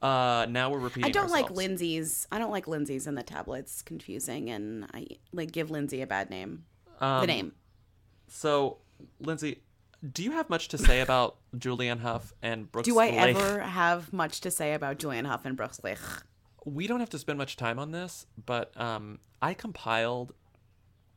Uh, 0.02 0.46
now 0.50 0.68
we're 0.68 0.80
repeating. 0.80 1.04
I 1.04 1.12
don't 1.12 1.30
like 1.30 1.44
ourselves. 1.44 1.58
Lindsay's. 1.58 2.26
I 2.32 2.40
don't 2.40 2.50
like 2.50 2.66
Lindsay's 2.66 3.06
in 3.06 3.14
the 3.14 3.22
tablets. 3.22 3.82
Confusing, 3.82 4.50
and 4.50 4.88
I 4.92 5.06
like 5.32 5.52
give 5.52 5.70
Lindsay 5.70 6.02
a 6.02 6.08
bad 6.08 6.28
name. 6.28 6.64
Um, 7.00 7.20
the 7.20 7.26
name. 7.28 7.52
So, 8.26 8.78
Lindsay, 9.20 9.60
do 10.11 10.23
you 10.23 10.32
have 10.32 10.49
much 10.50 10.68
to 10.68 10.78
say 10.78 11.00
about 11.00 11.37
Julianne 11.56 12.00
Hough 12.00 12.32
and 12.42 12.71
Brooks? 12.71 12.87
Do 12.88 12.99
I 12.99 13.11
Laich? 13.11 13.37
ever 13.37 13.61
have 13.61 14.12
much 14.12 14.40
to 14.42 14.50
say 14.50 14.75
about 14.75 14.99
Julianne 14.99 15.26
Hough 15.26 15.44
and 15.44 15.56
Brooks 15.56 15.80
Laich? 15.85 16.23
We 16.64 16.87
don't 16.87 17.00
have 17.00 17.11
to 17.11 17.18
spend 17.18 17.38
much 17.38 17.56
time 17.56 17.78
on 17.78 17.90
this, 17.92 18.26
but 18.47 18.78
um, 18.80 19.18
I 19.40 19.54
compiled 19.54 20.32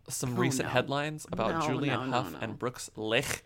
some 0.09 0.33
Oh, 0.33 0.41
recent 0.41 0.67
no. 0.67 0.73
headlines 0.73 1.25
about 1.31 1.51
No, 1.67 1.73
Julianne 1.75 2.05
no, 2.09 2.11
Hough 2.11 2.35
and 2.41 2.57
Brooks 2.59 2.89
Laich. 2.95 3.41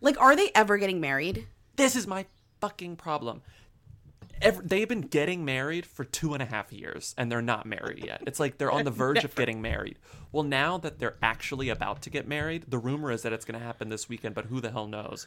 Like, 0.00 0.20
are 0.20 0.36
they 0.36 0.50
ever 0.54 0.78
getting 0.78 1.00
married? 1.00 1.46
This 1.76 1.96
is 1.96 2.06
my 2.06 2.26
fucking 2.60 2.96
problem. 2.96 3.42
Ev 4.42 4.68
they've 4.68 4.88
been 4.88 5.02
getting 5.02 5.44
married 5.44 5.86
for 5.86 6.04
two 6.04 6.34
and 6.34 6.42
a 6.42 6.46
half 6.46 6.72
years, 6.72 7.14
and 7.16 7.30
they're 7.30 7.42
not 7.42 7.66
married 7.66 8.04
yet. 8.04 8.22
It's 8.26 8.40
like 8.40 8.58
they're 8.58 8.70
on 8.70 8.84
the 8.84 8.90
verge 9.04 9.24
of 9.24 9.34
getting 9.34 9.62
married. 9.62 9.98
Well, 10.32 10.44
now 10.44 10.78
that 10.78 10.98
they're 10.98 11.16
actually 11.22 11.68
about 11.68 12.02
to 12.02 12.10
get 12.10 12.26
married, 12.26 12.64
the 12.68 12.78
rumor 12.78 13.10
is 13.10 13.22
that 13.22 13.32
it's 13.32 13.44
going 13.44 13.58
to 13.58 13.64
happen 13.64 13.88
this 13.88 14.08
weekend, 14.08 14.34
but 14.34 14.46
who 14.46 14.60
the 14.60 14.70
hell 14.70 14.86
knows? 14.86 15.26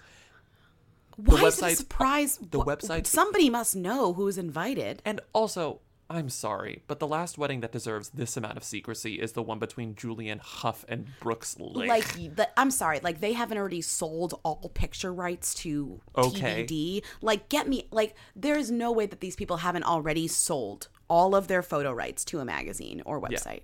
Why 1.16 1.42
is 1.46 1.62
it 1.62 1.66
a 1.66 1.76
surprise? 1.76 2.38
the 2.38 2.60
website- 2.60 3.08
Somebody 3.08 3.50
must 3.50 3.76
know 3.76 4.14
who's 4.14 4.38
invited. 4.38 5.02
And 5.04 5.20
also, 5.34 5.80
I'm 6.10 6.30
sorry, 6.30 6.84
but 6.88 7.00
the 7.00 7.08
last 7.08 7.38
wedding 7.38 7.60
that 7.62 7.72
deserves 7.74 8.10
this 8.10 8.38
amount 8.38 8.56
of 8.56 8.64
secrecy 8.64 9.16
is 9.16 9.34
the 9.34 9.44
one 9.44 9.60
between 9.60 9.94
Julianne 9.94 10.40
Hough 10.40 10.86
and 10.88 11.08
Brooks 11.20 11.56
Laich. 11.60 11.88
Like, 11.88 12.36
the, 12.36 12.48
I'm 12.58 12.72
sorry, 12.72 13.02
like 13.04 13.20
they 13.20 13.34
haven't 13.34 13.58
already 13.58 13.82
sold 13.82 14.40
all 14.44 14.72
picture 14.74 15.14
rights 15.14 15.54
to 15.56 16.00
Okay. 16.16 16.66
TBD. 16.66 17.04
Like, 17.22 17.50
get 17.50 17.68
me, 17.68 17.88
like, 17.92 18.16
there 18.36 18.58
is 18.58 18.72
no 18.72 18.92
way 18.92 19.06
that 19.06 19.20
these 19.20 19.36
people 19.36 19.58
haven't 19.58 19.84
already 19.84 20.28
sold 20.28 20.88
all 21.10 21.36
of 21.36 21.48
their 21.48 21.62
photo 21.62 21.92
rights 21.92 22.24
to 22.26 22.40
a 22.40 22.46
magazine 22.46 23.02
or 23.06 23.22
website. 23.22 23.64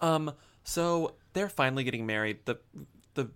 Um, 0.00 0.32
so 0.62 1.14
they're 1.34 1.48
finally 1.48 1.84
getting 1.84 2.06
married. 2.06 2.38
The 2.46 2.58
the 3.14 3.30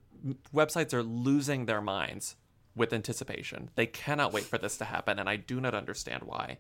websites 0.55 0.93
are 0.93 1.03
losing 1.03 1.67
their 1.67 1.81
minds 1.81 2.37
with 2.75 2.93
anticipation. 2.93 3.71
They 3.75 3.87
cannot 3.87 4.33
wait 4.33 4.45
for 4.45 4.59
this 4.59 4.77
to 4.79 4.85
happen, 4.85 5.19
and 5.19 5.29
I 5.29 5.37
do 5.37 5.61
not 5.61 5.75
understand 5.75 6.25
why. 6.25 6.59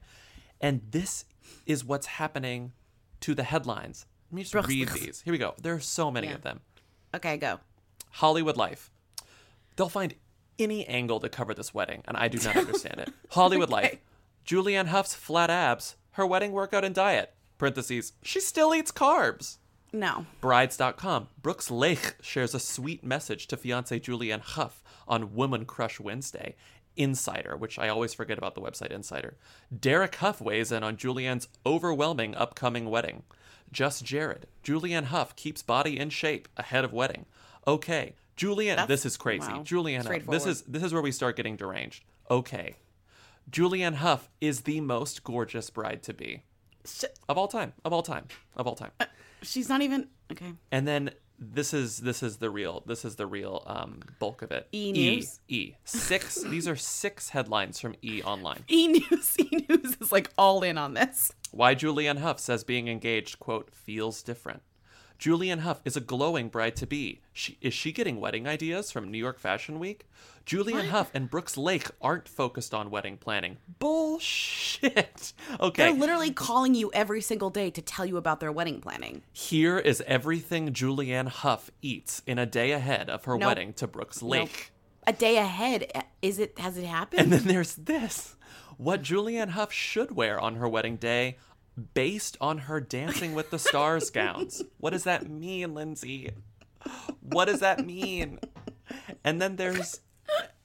And 0.61 0.83
this 0.91 1.25
is 1.67 1.85
what's 1.85 2.07
happening 2.07 2.73
to 3.21 3.35
the 3.35 3.43
headlines. 3.45 4.07
Let 4.31 4.37
me 4.37 4.43
just 4.45 4.69
read 4.69 4.88
these. 4.91 5.23
Here 5.23 5.33
we 5.33 5.38
go. 5.38 5.55
There 5.61 5.75
are 5.75 5.81
so 5.81 6.11
many 6.11 6.29
Yeah. 6.29 6.35
of 6.35 6.43
them. 6.43 6.61
Okay, 7.15 7.37
go. 7.37 7.61
Hollywood 8.11 8.56
Life. 8.56 8.91
They'll 9.76 9.89
find 9.89 10.15
any 10.59 10.85
angle 10.87 11.21
to 11.21 11.28
cover 11.28 11.54
this 11.54 11.73
wedding, 11.73 12.02
and 12.06 12.17
I 12.17 12.28
do 12.28 12.39
not 12.39 12.56
understand 12.56 13.00
it. 13.00 13.13
Hollywood 13.30 13.71
Life. 13.71 13.99
Julianne 14.45 14.87
Hough's 14.87 15.15
flat 15.15 15.50
abs, 15.50 15.97
her 16.13 16.26
wedding 16.26 16.52
workout 16.52 16.85
and 16.85 16.95
diet. 16.95 17.35
Parentheses. 17.59 18.13
She 18.23 18.41
still 18.41 18.75
eats 18.75 18.91
carbs. 18.93 19.59
No. 19.93 20.26
Brides.com. 20.41 21.28
Brooks 21.41 21.69
Laich 21.71 22.15
shares 22.23 22.54
a 22.54 22.61
sweet 22.61 23.02
message 23.04 23.47
to 23.49 23.56
fiance 23.56 23.99
Julianne 24.00 24.43
Hough 24.43 24.82
on 25.06 25.35
Woman 25.35 25.65
Crush 25.65 25.99
Wednesday. 25.99 26.56
Insider, 26.99 27.56
which 27.56 27.78
I 27.78 27.89
always 27.89 28.13
forget 28.13 28.37
about 28.39 28.54
the 28.54 28.61
website 28.61 28.91
Insider. 28.91 29.37
Derek 29.78 30.17
Hough 30.17 30.41
weighs 30.41 30.73
in 30.73 30.82
on 30.82 30.97
Julianne's 30.97 31.49
overwhelming 31.65 32.34
upcoming 32.34 32.91
wedding. 32.91 33.23
Just 33.73 34.04
Jared. 34.04 34.47
Julianne 34.65 35.04
Hough 35.04 35.34
keeps 35.37 35.63
body 35.63 35.99
in 35.99 36.11
shape 36.11 36.49
ahead 36.56 36.84
of 36.84 36.93
wedding. 36.93 37.26
Okay. 37.67 38.15
Julianne, 38.37 38.76
That's- 38.76 38.89
this 38.89 39.06
is 39.06 39.17
crazy. 39.17 39.49
wow. 39.52 39.63
Julianne 39.63 40.04
Hough. 40.06 40.26
This 40.26 40.47
is 40.47 40.63
this 40.63 40.82
is 40.82 40.93
where 40.93 41.02
we 41.02 41.13
start 41.13 41.37
getting 41.37 41.56
deranged. 41.56 42.04
Okay. 42.30 42.76
Julianne 43.50 43.95
Hough 43.97 44.28
is 44.41 44.63
the 44.63 44.80
most 44.80 45.25
gorgeous 45.25 45.71
bride 45.71 46.02
to 46.04 46.15
be. 46.15 46.43
Of 47.28 47.37
all 47.39 47.49
time. 47.49 47.73
Of 47.84 47.93
all 47.93 48.02
time. 48.02 48.26
Of 48.56 48.67
all 48.67 48.75
time. 48.75 48.91
Uh, 49.00 49.06
she's 49.43 49.69
not 49.69 49.82
even 49.82 50.08
okay. 50.32 50.52
And 50.73 50.87
then 50.89 51.11
this 51.39 51.73
is 51.73 51.99
this 51.99 52.23
is 52.23 52.39
the 52.39 52.51
real 52.51 52.83
this 52.87 53.05
is 53.05 53.17
the 53.17 53.27
real 53.27 53.63
um, 53.67 54.01
bulk 54.19 54.43
of 54.43 54.51
it. 54.51 54.69
E 54.73 54.93
News? 54.93 55.41
E, 55.49 55.55
e. 55.57 55.77
six. 55.85 56.43
these 56.47 56.67
are 56.67 56.77
six 56.77 57.31
headlines 57.31 57.81
from 57.81 57.95
E 58.03 58.23
Online. 58.23 58.65
E 58.69 58.89
News, 58.89 59.37
E 59.39 59.67
News 59.69 59.97
is 60.01 60.13
like 60.13 60.31
all 60.37 60.63
in 60.63 60.79
on 60.79 60.95
this. 60.95 61.33
Why 61.51 61.75
Julianne 61.75 62.19
Hough 62.19 62.41
says 62.41 62.65
being 62.65 62.89
engaged 62.89 63.39
quote 63.39 63.73
feels 63.73 64.23
different. 64.23 64.63
Julianne 65.19 65.61
Hough 65.61 65.81
is 65.85 65.97
a 65.97 66.00
glowing 66.00 66.49
bride 66.49 66.76
to 66.76 66.87
be. 66.87 67.21
She, 67.33 67.59
is 67.61 67.75
she 67.75 67.91
getting 67.91 68.21
wedding 68.21 68.47
ideas 68.47 68.93
from 68.93 69.11
New 69.11 69.19
York 69.19 69.41
Fashion 69.41 69.81
Week? 69.81 70.07
Julianne 70.47 70.89
Hough 70.91 71.11
and 71.13 71.28
Brooks 71.28 71.57
Laich 71.57 71.91
aren't 72.00 72.28
focused 72.28 72.73
on 72.73 72.89
wedding 72.91 73.17
planning. 73.17 73.59
Bullshit. 73.78 75.33
Okay. 75.61 75.85
They're 75.91 75.99
literally 76.00 76.31
calling 76.31 76.75
you 76.75 76.91
every 76.93 77.21
single 77.21 77.50
day 77.50 77.71
to 77.71 77.83
tell 77.83 78.07
you 78.07 78.17
about 78.17 78.39
their 78.39 78.52
wedding 78.52 78.81
planning. 78.81 79.23
Here 79.33 79.78
is 79.78 80.02
everything 80.07 80.73
Julianne 80.73 81.28
Hough 81.28 81.71
eats 81.83 82.23
in 82.26 82.39
a 82.39 82.47
day 82.47 82.71
ahead 82.73 83.11
of 83.11 83.25
her 83.25 83.37
Nope. 83.37 83.49
wedding 83.49 83.73
to 83.75 83.87
Brooks 83.89 84.21
Laich. 84.21 84.39
Nope. 84.41 84.50
A 85.09 85.13
day 85.15 85.39
ahead. 85.39 85.91
Eh, 85.95 86.02
is 86.23 86.39
it? 86.39 86.59
Has 86.59 86.76
it 86.78 86.85
happened? 86.85 87.21
And 87.23 87.33
then 87.33 87.45
there's 87.45 87.75
this 87.75 88.37
what 88.76 89.02
Julianne 89.02 89.50
Hough 89.50 89.73
should 89.73 90.13
wear 90.13 90.39
on 90.39 90.54
her 90.57 90.69
wedding 90.69 90.97
day 90.97 91.39
based 91.78 92.36
on 92.41 92.58
her 92.58 92.80
Dancing 92.80 93.34
with 93.34 93.50
the 93.50 93.58
Stars 93.58 94.10
gowns. 94.10 94.62
What 94.78 94.91
does 94.91 95.04
that 95.04 95.28
mean, 95.28 95.75
Lindsay? 95.75 96.30
What 97.21 97.47
does 97.47 97.60
that 97.60 97.84
mean? 97.84 98.38
And 99.25 99.41
then 99.41 99.56
there's 99.56 100.00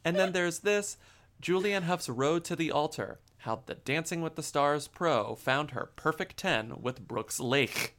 and 0.05 0.15
then 0.15 0.31
there's 0.31 0.59
this 0.59 0.97
Julianne 1.41 1.83
Hough's 1.83 2.09
Road 2.09 2.43
to 2.45 2.55
the 2.55 2.71
Altar. 2.71 3.19
How 3.39 3.61
the 3.65 3.75
Dancing 3.75 4.21
with 4.21 4.35
the 4.35 4.43
Stars 4.43 4.87
pro 4.87 5.35
found 5.35 5.71
her 5.71 5.91
perfect 5.95 6.37
10 6.37 6.81
with 6.81 7.07
Brooks 7.07 7.39
Laich. 7.39 7.91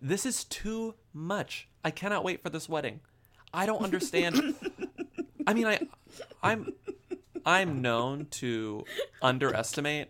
This 0.00 0.24
is 0.24 0.44
too 0.44 0.94
much. 1.12 1.68
I 1.84 1.90
cannot 1.90 2.24
wait 2.24 2.42
for 2.42 2.48
this 2.48 2.68
wedding. 2.68 3.00
I 3.52 3.66
don't 3.66 3.82
understand. 3.82 4.54
I 5.46 5.54
mean, 5.54 5.66
I 5.66 5.80
I'm 6.42 6.72
I'm 7.44 7.82
known 7.82 8.26
to 8.32 8.84
underestimate 9.20 10.08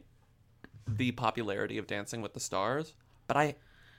the 0.97 1.13
popularity 1.13 1.79
of 1.79 1.87
Dancing 1.87 2.23
with 2.23 2.35
the 2.35 2.41
Stars, 2.41 2.95
but 3.27 3.37
I 3.37 3.57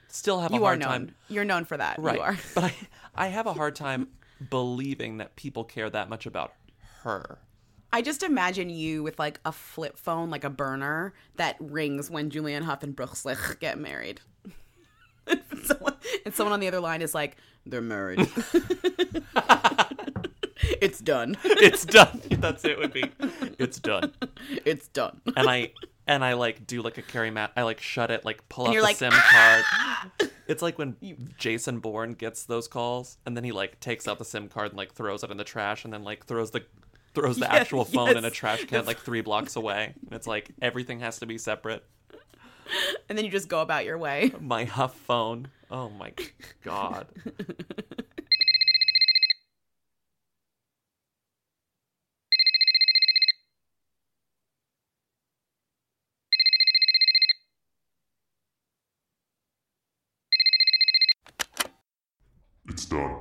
still 0.07 0.39
have 0.39 0.51
a 0.51 0.55
you 0.55 0.63
are 0.63 0.69
hard 0.69 0.79
known. 0.79 0.89
time. 0.89 1.15
You're 1.27 1.45
known 1.45 1.65
for 1.65 1.77
that. 1.77 1.99
Right. 1.99 2.15
You 2.15 2.21
are. 2.21 2.37
But 2.55 2.63
I, 2.65 2.73
I 3.15 3.27
have 3.27 3.45
a 3.47 3.53
hard 3.53 3.75
time 3.75 4.07
believing 4.49 5.17
that 5.17 5.35
people 5.35 5.63
care 5.63 5.89
that 5.89 6.09
much 6.09 6.25
about 6.25 6.53
her. 7.03 7.39
I 7.91 8.01
just 8.01 8.21
imagine 8.23 8.69
you 8.69 9.01
with 9.03 9.17
like 9.19 9.39
a 9.45 9.51
flip 9.51 9.97
phone, 9.97 10.29
like 10.29 10.43
a 10.43 10.49
burner 10.49 11.13
that 11.35 11.55
rings 11.59 12.09
when 12.09 12.29
Julianne 12.29 12.63
Hough 12.63 12.83
and 12.83 12.95
Brooks 12.95 13.23
Laich 13.23 13.59
get 13.59 13.79
married. 13.79 14.21
and, 15.27 15.41
someone, 15.63 15.95
and 16.25 16.33
someone 16.33 16.53
on 16.53 16.59
the 16.59 16.67
other 16.67 16.79
line 16.79 17.01
is 17.01 17.15
like, 17.15 17.37
"They're 17.65 17.81
married. 17.81 18.19
it's 20.81 20.99
done. 20.99 21.37
It's 21.43 21.85
done. 21.85 22.21
That's 22.29 22.63
it 22.63 22.77
would 22.77 22.93
be. 22.93 23.05
It's 23.57 23.79
done. 23.79 24.13
It's 24.65 24.87
done." 24.89 25.21
And 25.35 25.49
I 25.49 25.71
and 26.09 26.25
I 26.25 26.33
like 26.33 26.65
do 26.67 26.81
like 26.81 26.97
a 26.97 27.01
carry 27.01 27.29
mat. 27.31 27.51
I 27.55 27.61
like 27.61 27.79
shut 27.79 28.09
it, 28.11 28.25
like 28.25 28.49
pull 28.49 28.65
And 28.65 28.73
out 28.73 28.77
the 28.77 28.83
like, 28.83 28.95
SIM 28.97 29.11
ah! 29.13 30.09
card. 30.19 30.31
It's 30.49 30.63
like 30.63 30.79
when 30.79 30.97
Jason 31.37 31.77
Bourne 31.79 32.13
gets 32.13 32.45
those 32.45 32.67
calls 32.67 33.19
and 33.23 33.37
then 33.37 33.43
he 33.43 33.51
like 33.51 33.79
takes 33.79 34.07
out 34.07 34.17
the 34.17 34.25
SIM 34.25 34.49
card 34.49 34.69
and 34.69 34.77
like 34.77 34.93
throws 34.93 35.23
it 35.23 35.29
in 35.29 35.37
the 35.37 35.43
trash 35.43 35.85
and 35.85 35.93
then 35.93 36.03
like 36.03 36.25
throws 36.25 36.49
the 36.49 36.63
throws 37.13 37.37
the 37.37 37.45
Yeah, 37.51 37.53
actual 37.53 37.85
phone 37.85 38.17
in 38.17 38.25
a 38.25 38.31
trash 38.31 38.65
can 38.65 38.83
like 38.85 38.97
three 38.97 39.21
blocks 39.21 39.55
away. 39.55 39.93
And 40.07 40.13
it's 40.13 40.25
like 40.25 40.49
everything 40.59 41.01
has 41.01 41.19
to 41.19 41.27
be 41.27 41.37
separate. 41.37 41.83
and 43.07 43.15
then 43.15 43.25
you 43.25 43.29
just 43.31 43.47
go 43.47 43.61
about 43.61 43.85
your 43.85 43.99
way. 43.99 44.31
My 44.39 44.65
Hough 44.65 44.95
phone. 44.95 45.49
Oh 45.69 45.89
my 45.89 46.13
god. 46.63 47.05
It's 62.79 62.85
done. 62.85 63.13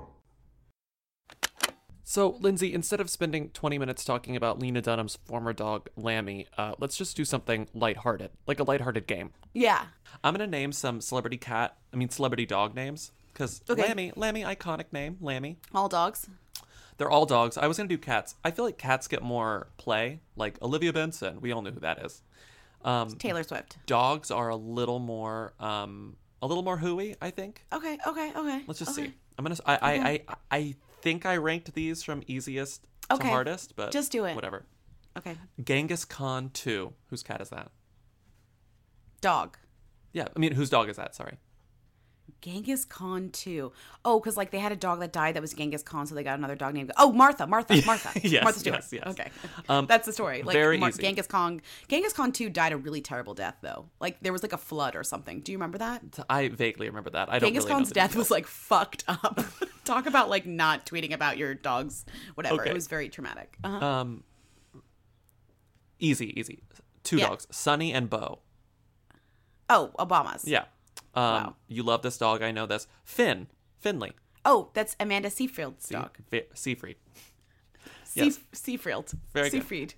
So, 2.04 2.36
Lindsay, 2.40 2.72
instead 2.72 3.00
of 3.00 3.10
spending 3.10 3.50
20 3.50 3.76
minutes 3.76 4.04
talking 4.04 4.36
about 4.36 4.60
Lena 4.60 4.80
Dunham's 4.80 5.18
former 5.24 5.52
dog, 5.52 5.88
Lammy, 5.96 6.46
uh, 6.56 6.74
let's 6.78 6.96
just 6.96 7.16
do 7.16 7.24
something 7.24 7.66
lighthearted, 7.74 8.30
like 8.46 8.60
a 8.60 8.62
lighthearted 8.62 9.08
game. 9.08 9.30
Yeah. 9.52 9.86
I'm 10.22 10.32
going 10.32 10.48
to 10.48 10.56
name 10.56 10.70
some 10.70 11.00
celebrity 11.00 11.38
cat, 11.38 11.76
I 11.92 11.96
mean, 11.96 12.08
celebrity 12.08 12.46
dog 12.46 12.76
names. 12.76 13.10
Because 13.32 13.60
Okay. 13.68 13.82
Lammy, 13.82 14.12
Lammy, 14.14 14.42
iconic 14.42 14.92
name, 14.92 15.16
Lammy. 15.20 15.58
All 15.74 15.88
dogs. 15.88 16.28
They're 16.96 17.10
all 17.10 17.26
dogs. 17.26 17.58
I 17.58 17.66
was 17.66 17.76
going 17.78 17.88
to 17.88 17.94
do 17.94 18.00
cats. 18.00 18.36
I 18.44 18.52
feel 18.52 18.64
like 18.64 18.78
cats 18.78 19.08
get 19.08 19.22
more 19.22 19.66
play, 19.76 20.20
like 20.36 20.62
Olivia 20.62 20.92
Benson. 20.92 21.40
We 21.40 21.50
all 21.50 21.62
know 21.62 21.72
who 21.72 21.80
that 21.80 21.98
is. 22.06 22.22
Um, 22.84 23.08
Taylor 23.16 23.42
Swift. 23.42 23.76
dogs 23.86 24.30
are 24.30 24.50
a 24.50 24.56
little 24.56 25.00
more, 25.00 25.52
um, 25.58 26.14
a 26.40 26.46
little 26.46 26.62
more 26.62 26.76
hooey, 26.76 27.16
I 27.20 27.30
think. 27.30 27.64
Okay, 27.72 27.98
okay, 28.06 28.32
okay. 28.36 28.62
Let's 28.68 28.78
just 28.78 28.96
okay. 28.96 29.08
see. 29.08 29.14
I'm 29.38 29.44
gonna. 29.44 29.56
I, 29.64 29.72
I, 29.80 29.94
Okay. 29.94 30.24
I 30.28 30.56
I 30.56 30.74
think 31.00 31.24
I 31.24 31.36
ranked 31.36 31.72
these 31.74 32.02
from 32.02 32.22
easiest 32.26 32.84
Okay. 33.10 33.22
to 33.22 33.28
hardest, 33.28 33.76
but 33.76 33.92
Just 33.92 34.10
do 34.12 34.24
it. 34.24 34.34
Whatever. 34.34 34.66
Okay. 35.16 35.36
Genghis 35.62 36.04
Khan 36.04 36.50
two. 36.52 36.92
Whose 37.10 37.22
cat 37.22 37.40
is 37.40 37.50
that? 37.50 37.70
Dog. 39.20 39.56
Yeah, 40.12 40.26
I 40.34 40.38
mean, 40.38 40.52
whose 40.52 40.70
dog 40.70 40.88
is 40.88 40.96
that? 40.96 41.14
Sorry. 41.14 41.38
Genghis 42.40 42.84
Khan 42.84 43.30
too. 43.30 43.72
Oh, 44.04 44.20
because 44.20 44.36
like 44.36 44.50
they 44.50 44.58
had 44.58 44.70
a 44.72 44.76
dog 44.76 45.00
that 45.00 45.12
died 45.12 45.34
that 45.34 45.40
was 45.40 45.52
Genghis 45.54 45.82
Khan, 45.82 46.06
so 46.06 46.14
they 46.14 46.22
got 46.22 46.38
another 46.38 46.54
dog 46.54 46.74
named. 46.74 46.92
Oh, 46.96 47.12
Martha, 47.12 47.46
Martha, 47.46 47.80
Martha. 47.86 48.20
Yes, 48.26 48.44
Martha 48.44 48.60
Stewart. 48.60 48.76
yes, 48.76 48.92
yes. 48.92 49.06
Okay, 49.08 49.30
Um, 49.68 49.86
that's 49.86 50.06
the 50.06 50.12
story. 50.12 50.42
Like 50.42 50.54
very 50.54 50.78
Mar- 50.78 50.90
easy. 50.90 51.02
Genghis 51.02 51.26
Khan. 51.26 51.60
Genghis 51.88 52.12
Khan 52.12 52.30
two 52.32 52.48
died 52.50 52.72
a 52.72 52.76
really 52.76 53.00
terrible 53.00 53.34
death 53.34 53.56
though. 53.62 53.86
Like 54.00 54.20
there 54.20 54.32
was 54.32 54.42
like 54.42 54.52
a 54.52 54.58
flood 54.58 54.94
or 54.96 55.02
something. 55.04 55.40
Do 55.40 55.52
you 55.52 55.58
remember 55.58 55.78
that? 55.78 56.02
I 56.30 56.48
vaguely 56.48 56.86
remember 56.88 57.10
that. 57.10 57.28
I 57.28 57.38
don't 57.38 57.48
Genghis 57.48 57.64
really 57.64 57.74
Khan's 57.74 57.90
death 57.92 58.10
details. 58.10 58.26
was 58.26 58.30
like 58.30 58.46
fucked 58.46 59.04
up. 59.08 59.40
Talk 59.84 60.06
about 60.06 60.28
like 60.30 60.46
not 60.46 60.86
tweeting 60.86 61.12
about 61.12 61.38
your 61.38 61.54
dog's 61.54 62.04
whatever. 62.34 62.60
Okay. 62.60 62.70
It 62.70 62.74
was 62.74 62.86
very 62.88 63.08
traumatic. 63.08 63.56
Uh-huh. 63.64 63.84
Um. 63.86 64.22
Easy, 65.98 66.38
easy. 66.38 66.62
Two 67.02 67.16
Yeah. 67.16 67.28
dogs, 67.28 67.46
Sonny 67.50 67.92
and 67.92 68.08
Bo. 68.08 68.40
oh, 69.70 69.90
Obama's. 69.98 70.46
Yeah. 70.46 70.64
Um, 71.14 71.22
Wow. 71.24 71.56
You 71.68 71.82
love 71.82 72.02
this 72.02 72.18
dog. 72.18 72.42
I 72.42 72.50
know 72.50 72.66
this. 72.66 72.86
Finn. 73.04 73.46
Finley. 73.80 74.12
Oh, 74.44 74.70
that's 74.74 74.96
Amanda 75.00 75.30
Seyfried's 75.30 75.88
dog. 75.88 76.16
Fe- 76.30 76.46
yes. 78.14 78.38
Seyfried. 78.52 79.06
Very 79.32 79.50
good. 79.50 79.62
Seyfried. 79.62 79.94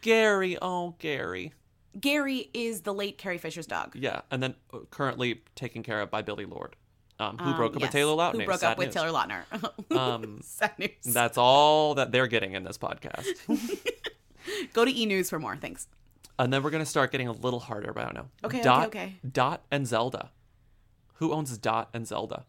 Gary. 0.00 0.58
Oh, 0.60 0.94
Gary. 0.98 1.52
Gary 2.00 2.50
is 2.54 2.80
the 2.82 2.94
late 2.94 3.18
Carrie 3.18 3.38
Fisher's 3.38 3.66
dog. 3.66 3.94
Yeah, 3.94 4.22
and 4.30 4.42
then 4.42 4.54
uh, 4.72 4.78
currently 4.90 5.42
taken 5.54 5.82
care 5.82 6.00
of 6.00 6.10
by 6.10 6.22
Billie 6.22 6.46
Lourd, 6.46 6.74
um, 7.20 7.36
who 7.38 7.50
Um, 7.50 7.56
broke 7.56 7.74
up 7.76 7.80
yes, 7.80 7.88
with 7.88 7.92
Taylor 7.92 8.16
Lautner. 8.16 8.40
Who 8.40 8.44
broke 8.46 8.60
Sad 8.60 8.72
up 8.72 8.78
with. 8.78 8.90
Taylor 8.92 9.10
Lautner. 9.10 9.42
Um, 9.96 10.40
Sad 10.42 10.78
news. 10.78 10.90
That's 11.04 11.36
all 11.36 11.94
that 11.96 12.10
they're 12.10 12.26
getting 12.26 12.54
in 12.54 12.64
this 12.64 12.78
podcast. 12.78 13.26
Go 14.72 14.84
to 14.86 14.90
E 14.90 15.04
News 15.06 15.28
for 15.30 15.38
more. 15.38 15.56
Thanks. 15.56 15.86
and 16.38 16.50
then 16.52 16.62
we're 16.62 16.70
gonna 16.70 16.86
start 16.86 17.12
getting 17.12 17.28
a 17.28 17.32
little 17.32 17.60
harder, 17.60 17.92
but 17.92 18.00
I 18.00 18.04
don't 18.06 18.14
know. 18.14 18.28
Okay, 18.44 18.56
okay, 18.58 18.64
Dot, 18.64 18.86
okay. 18.86 19.14
Dot 19.30 19.62
and 19.70 19.86
Zelda. 19.86 20.30
Who 21.22 21.32
owns 21.32 21.56
Dot 21.56 21.88
and 21.94 22.04
Zelda? 22.04 22.46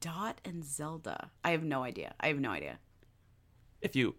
Dot 0.00 0.40
and 0.44 0.64
Zelda. 0.64 1.30
I 1.44 1.52
have 1.52 1.62
no 1.62 1.84
idea. 1.84 2.12
I 2.18 2.26
have 2.26 2.40
no 2.40 2.50
idea. 2.50 2.80
If 3.80 3.94
you, 3.94 4.16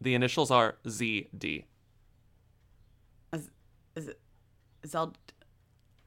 the 0.00 0.14
initials 0.14 0.50
are 0.50 0.74
ZD. 0.84 1.66
Is, 3.32 3.48
is 3.94 4.08
it 4.08 4.20
Zelda? 4.84 5.12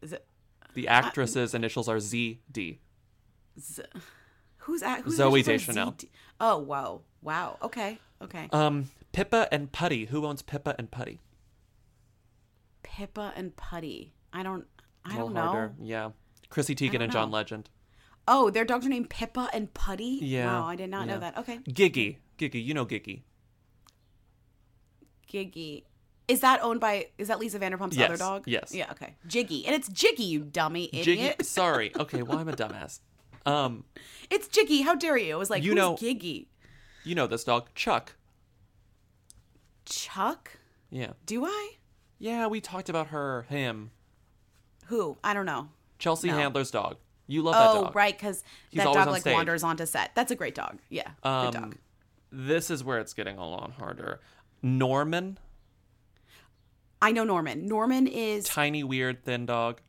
Is 0.02 0.12
it 0.12 0.26
The 0.74 0.90
actress's 0.90 1.54
initials 1.54 1.88
are 1.88 2.00
ZD. 2.00 2.80
Z- 3.58 3.84
who's 4.58 4.84
at 4.84 5.04
who's 5.04 5.18
are 5.22 5.32
Deschanel. 5.42 5.94
ZD? 5.94 6.10
Oh 6.42 6.58
wow, 6.58 7.00
wow. 7.22 7.58
Okay, 7.62 7.98
okay. 8.22 8.50
Um, 8.52 8.90
Pippa 9.14 9.48
and 9.54 9.72
Putty. 9.72 10.08
Who 10.08 10.26
owns 10.26 10.42
Pippa 10.42 10.76
and 10.78 10.92
Putty? 10.92 11.22
Pippa 12.84 13.32
and 13.38 13.56
Putty. 13.56 14.12
I 14.34 14.44
don't. 14.44 14.66
I 15.06 15.16
don't 15.16 15.34
know. 15.34 15.72
Yeah. 15.82 16.10
Chrissy 16.50 16.76
Teigen 16.76 17.02
and 17.02 17.12
John. 17.12 17.32
Legend. 17.32 17.70
Oh, 18.28 18.50
their 18.50 18.66
dogs 18.66 18.86
are 18.86 18.90
named 18.90 19.10
Pippa 19.10 19.50
and 19.54 19.74
Putty. 19.74 20.20
Yeah. 20.22 20.48
Wow, 20.48 20.66
I 20.68 20.76
did 20.76 20.90
not 20.90 21.08
yeah. 21.08 21.14
know 21.14 21.20
that. 21.20 21.38
Okay. 21.38 21.60
Giggy. 21.70 22.18
Giggy. 22.38 22.64
You 22.64 22.74
know 22.74 22.86
Giggy. 22.86 23.22
Giggy. 25.32 25.84
Is 26.28 26.40
that 26.40 26.62
owned 26.64 26.80
by? 26.80 27.08
Is 27.18 27.28
that 27.28 27.40
Lisa 27.40 27.60
Vanderpump's 27.60 27.96
Yes, 27.96 28.10
other 28.10 28.18
dog? 28.18 28.44
yes. 28.48 28.74
Yeah. 28.74 28.90
Okay. 28.92 29.16
Jiggy, 29.28 29.66
and 29.66 29.76
it's 29.76 29.88
Jiggy, 29.90 30.24
you 30.24 30.40
dummy 30.40 30.90
idiot. 30.92 31.06
Jiggy. 31.06 31.34
Sorry. 31.44 31.92
Okay. 31.96 32.24
Well, 32.24 32.40
I'm 32.40 32.50
a 32.50 32.54
dumbass. 32.54 33.00
Um, 33.46 33.84
It's 34.32 34.48
Jiggy. 34.48 34.82
How 34.82 34.96
dare 34.96 35.18
you? 35.18 35.36
It 35.36 35.38
was 35.38 35.52
like, 35.52 35.64
You 35.64 35.76
know- 35.76 35.96
Giggy? 35.96 36.48
you 37.04 37.14
know 37.14 37.28
this 37.28 37.44
dog, 37.44 37.68
Chuck. 37.76 38.16
Chuck? 39.86 40.58
Yeah. 40.90 41.12
Do 41.28 41.46
I? 41.46 41.74
Yeah, 42.18 42.48
we 42.48 42.60
talked 42.60 42.90
about 42.90 43.08
her, 43.08 43.46
him, 43.50 43.92
Who? 44.88 45.18
I 45.24 45.34
don't 45.36 45.46
know. 45.46 45.70
Chelsea 46.06 46.28
No. 46.28 46.36
Handler's 46.38 46.70
dog. 46.70 46.98
You 47.26 47.42
love 47.42 47.56
that 47.56 47.74
dog. 47.82 47.88
oh, 47.90 47.92
right, 47.96 48.16
because 48.16 48.44
that 48.74 48.84
dog 48.84 48.96
on 48.98 49.08
like 49.08 49.22
stage. 49.22 49.34
wanders 49.34 49.64
onto 49.64 49.88
set. 49.88 50.12
That's 50.14 50.30
a 50.32 50.36
great 50.36 50.54
dog. 50.54 50.78
Yeah, 50.90 51.10
Um, 51.24 51.46
good 51.50 51.60
dog. 51.60 51.76
This 52.32 52.70
is 52.70 52.84
where 52.84 53.00
it's 53.00 53.14
getting 53.14 53.40
a 53.40 53.50
lot 53.50 53.72
harder. 53.80 54.20
Norman, 54.62 55.40
I 57.02 57.12
know 57.12 57.24
Norman. 57.24 57.66
Norman 57.68 58.06
is 58.06 58.46
tiny, 58.46 58.84
weird, 58.84 59.24
thin 59.24 59.48
dog. 59.48 59.82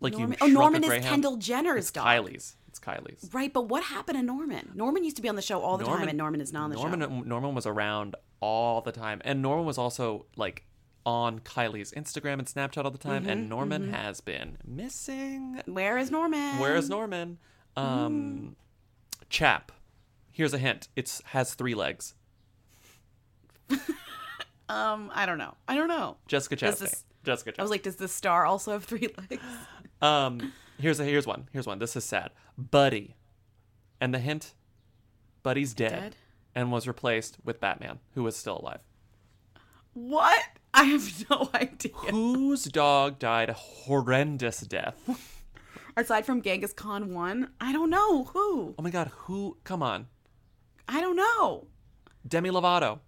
Like 0.00 0.14
Norman. 0.14 0.38
you 0.40 0.46
Oh, 0.46 0.50
Norman 0.50 0.82
is. 0.84 1.04
Kendall 1.04 1.36
Jenner's 1.36 1.84
It's 1.84 1.90
dog. 1.90 2.06
Kylie's. 2.06 2.56
It's 2.68 2.78
Kylie's. 2.78 3.28
Right, 3.34 3.52
but 3.52 3.68
what 3.68 3.82
happened 3.84 4.16
to 4.18 4.22
Norman? 4.24 4.72
Norman 4.74 5.04
used 5.04 5.16
to 5.16 5.22
be 5.22 5.28
on 5.28 5.36
the 5.36 5.42
show 5.42 5.60
all 5.60 5.76
the 5.76 5.84
time, 5.84 6.08
and 6.08 6.16
Norman 6.16 6.40
is 6.40 6.52
not 6.54 6.64
on 6.64 6.70
the 6.70 6.76
Norman, 6.76 7.00
show. 7.00 7.20
Norman 7.22 7.54
was 7.54 7.66
around 7.66 8.16
all 8.40 8.80
the 8.80 8.92
time, 8.92 9.20
and 9.26 9.42
Norman 9.42 9.66
was 9.66 9.76
also 9.76 10.24
like 10.36 10.64
on 11.06 11.38
Kylie's 11.38 11.92
Instagram 11.92 12.34
and 12.40 12.46
Snapchat 12.46 12.84
all 12.84 12.90
the 12.90 12.98
time. 12.98 13.24
Mhm, 13.24 13.28
and 13.30 13.48
Norman 13.48 13.86
mhm. 13.86 13.90
has 13.92 14.20
been 14.20 14.58
missing. 14.66 15.62
Where 15.64 15.96
is 15.96 16.10
Norman? 16.10 16.58
Where 16.58 16.76
is 16.76 16.90
Norman? 16.90 17.38
Um, 17.76 18.56
Chap. 19.30 19.72
Here's 20.32 20.52
a 20.52 20.58
hint. 20.58 20.88
It 20.96 21.20
has 21.26 21.54
three 21.54 21.74
legs. 21.74 22.14
Um, 24.68 25.12
I 25.14 25.26
don't 25.26 25.38
know. 25.38 25.54
I 25.68 25.76
don't 25.76 25.86
know. 25.86 26.16
Jessica 26.26 26.56
Chastain. 26.56 26.78
this- 26.80 27.04
Jessica 27.24 27.52
I 27.56 27.62
was 27.62 27.70
like, 27.70 27.84
does 27.84 27.94
the 27.96 28.08
star 28.08 28.44
also 28.44 28.72
have 28.72 28.84
three 28.84 29.08
legs? 29.30 29.42
Um, 30.02 30.52
here's 30.78 30.98
a 30.98 31.04
here's 31.04 31.24
one. 31.24 31.48
Here's 31.52 31.68
one. 31.68 31.78
This 31.78 31.94
is 31.94 32.02
sad. 32.04 32.30
Buddy, 32.58 33.14
and 34.00 34.12
the 34.12 34.18
hint: 34.18 34.54
Buddy's 35.44 35.72
dead, 35.72 35.90
Dead? 35.92 36.16
and 36.56 36.72
was 36.72 36.88
replaced 36.88 37.38
with 37.44 37.60
Batman, 37.60 38.00
who 38.14 38.24
was 38.24 38.36
still 38.36 38.58
alive. 38.58 38.80
What? 39.94 40.44
I 40.76 40.84
have 40.84 41.24
no 41.30 41.48
idea. 41.54 41.92
Whose 42.10 42.64
dog 42.64 43.18
died 43.18 43.48
a 43.48 43.54
horrendous 43.54 44.60
death? 44.60 44.94
Aside 45.96 46.26
from 46.26 46.42
Genghis 46.42 46.74
Khan 46.74 47.14
one, 47.14 47.48
I 47.60 47.72
don't 47.72 47.88
know 47.90 48.24
who. 48.24 48.74
Oh 48.78 48.82
my 48.82 48.90
god, 48.90 49.10
who? 49.24 49.56
Come 49.64 49.82
on, 49.82 50.06
I 50.86 51.00
don't 51.00 51.16
know. 51.16 51.66
Demi 52.28 52.50
Lovato. 52.50 53.00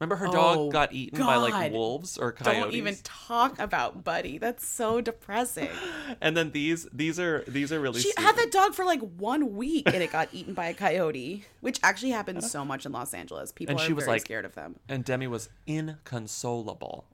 Remember 0.00 0.16
her 0.16 0.28
Oh, 0.28 0.32
dog 0.32 0.72
got 0.72 0.92
eaten 0.94 1.20
by 1.20 1.36
like 1.36 1.72
wolves 1.72 2.16
or 2.16 2.32
coyotes. 2.32 2.62
Don't 2.64 2.72
even 2.72 2.96
talk 3.04 3.58
about 3.58 4.02
Buddy. 4.02 4.38
That's 4.38 4.66
so 4.66 5.00
depressing. 5.02 5.68
And 6.22 6.36
then 6.36 6.50
these 6.52 6.88
these 6.92 7.20
are 7.20 7.44
these 7.46 7.70
are 7.72 7.78
really. 7.80 8.00
She 8.00 8.10
stupid. 8.10 8.26
had 8.26 8.36
that 8.36 8.50
dog 8.50 8.74
for 8.74 8.84
like 8.84 9.00
one 9.00 9.54
week 9.54 9.86
and 9.86 10.02
it 10.02 10.10
got 10.10 10.28
eaten 10.32 10.54
by 10.54 10.66
a 10.66 10.74
coyote, 10.74 11.44
which 11.60 11.78
actually 11.82 12.10
happens 12.10 12.50
so 12.50 12.64
much 12.64 12.84
in 12.86 12.92
Los 12.92 13.12
Angeles. 13.14 13.52
People 13.52 13.72
and 13.72 13.80
are 13.80 13.84
she 13.86 13.92
was 13.92 14.04
very 14.04 14.16
like 14.16 14.22
scared 14.22 14.44
of 14.44 14.54
them. 14.54 14.76
And 14.88 15.04
Demi 15.04 15.26
was 15.26 15.50
inconsolable. 15.66 17.04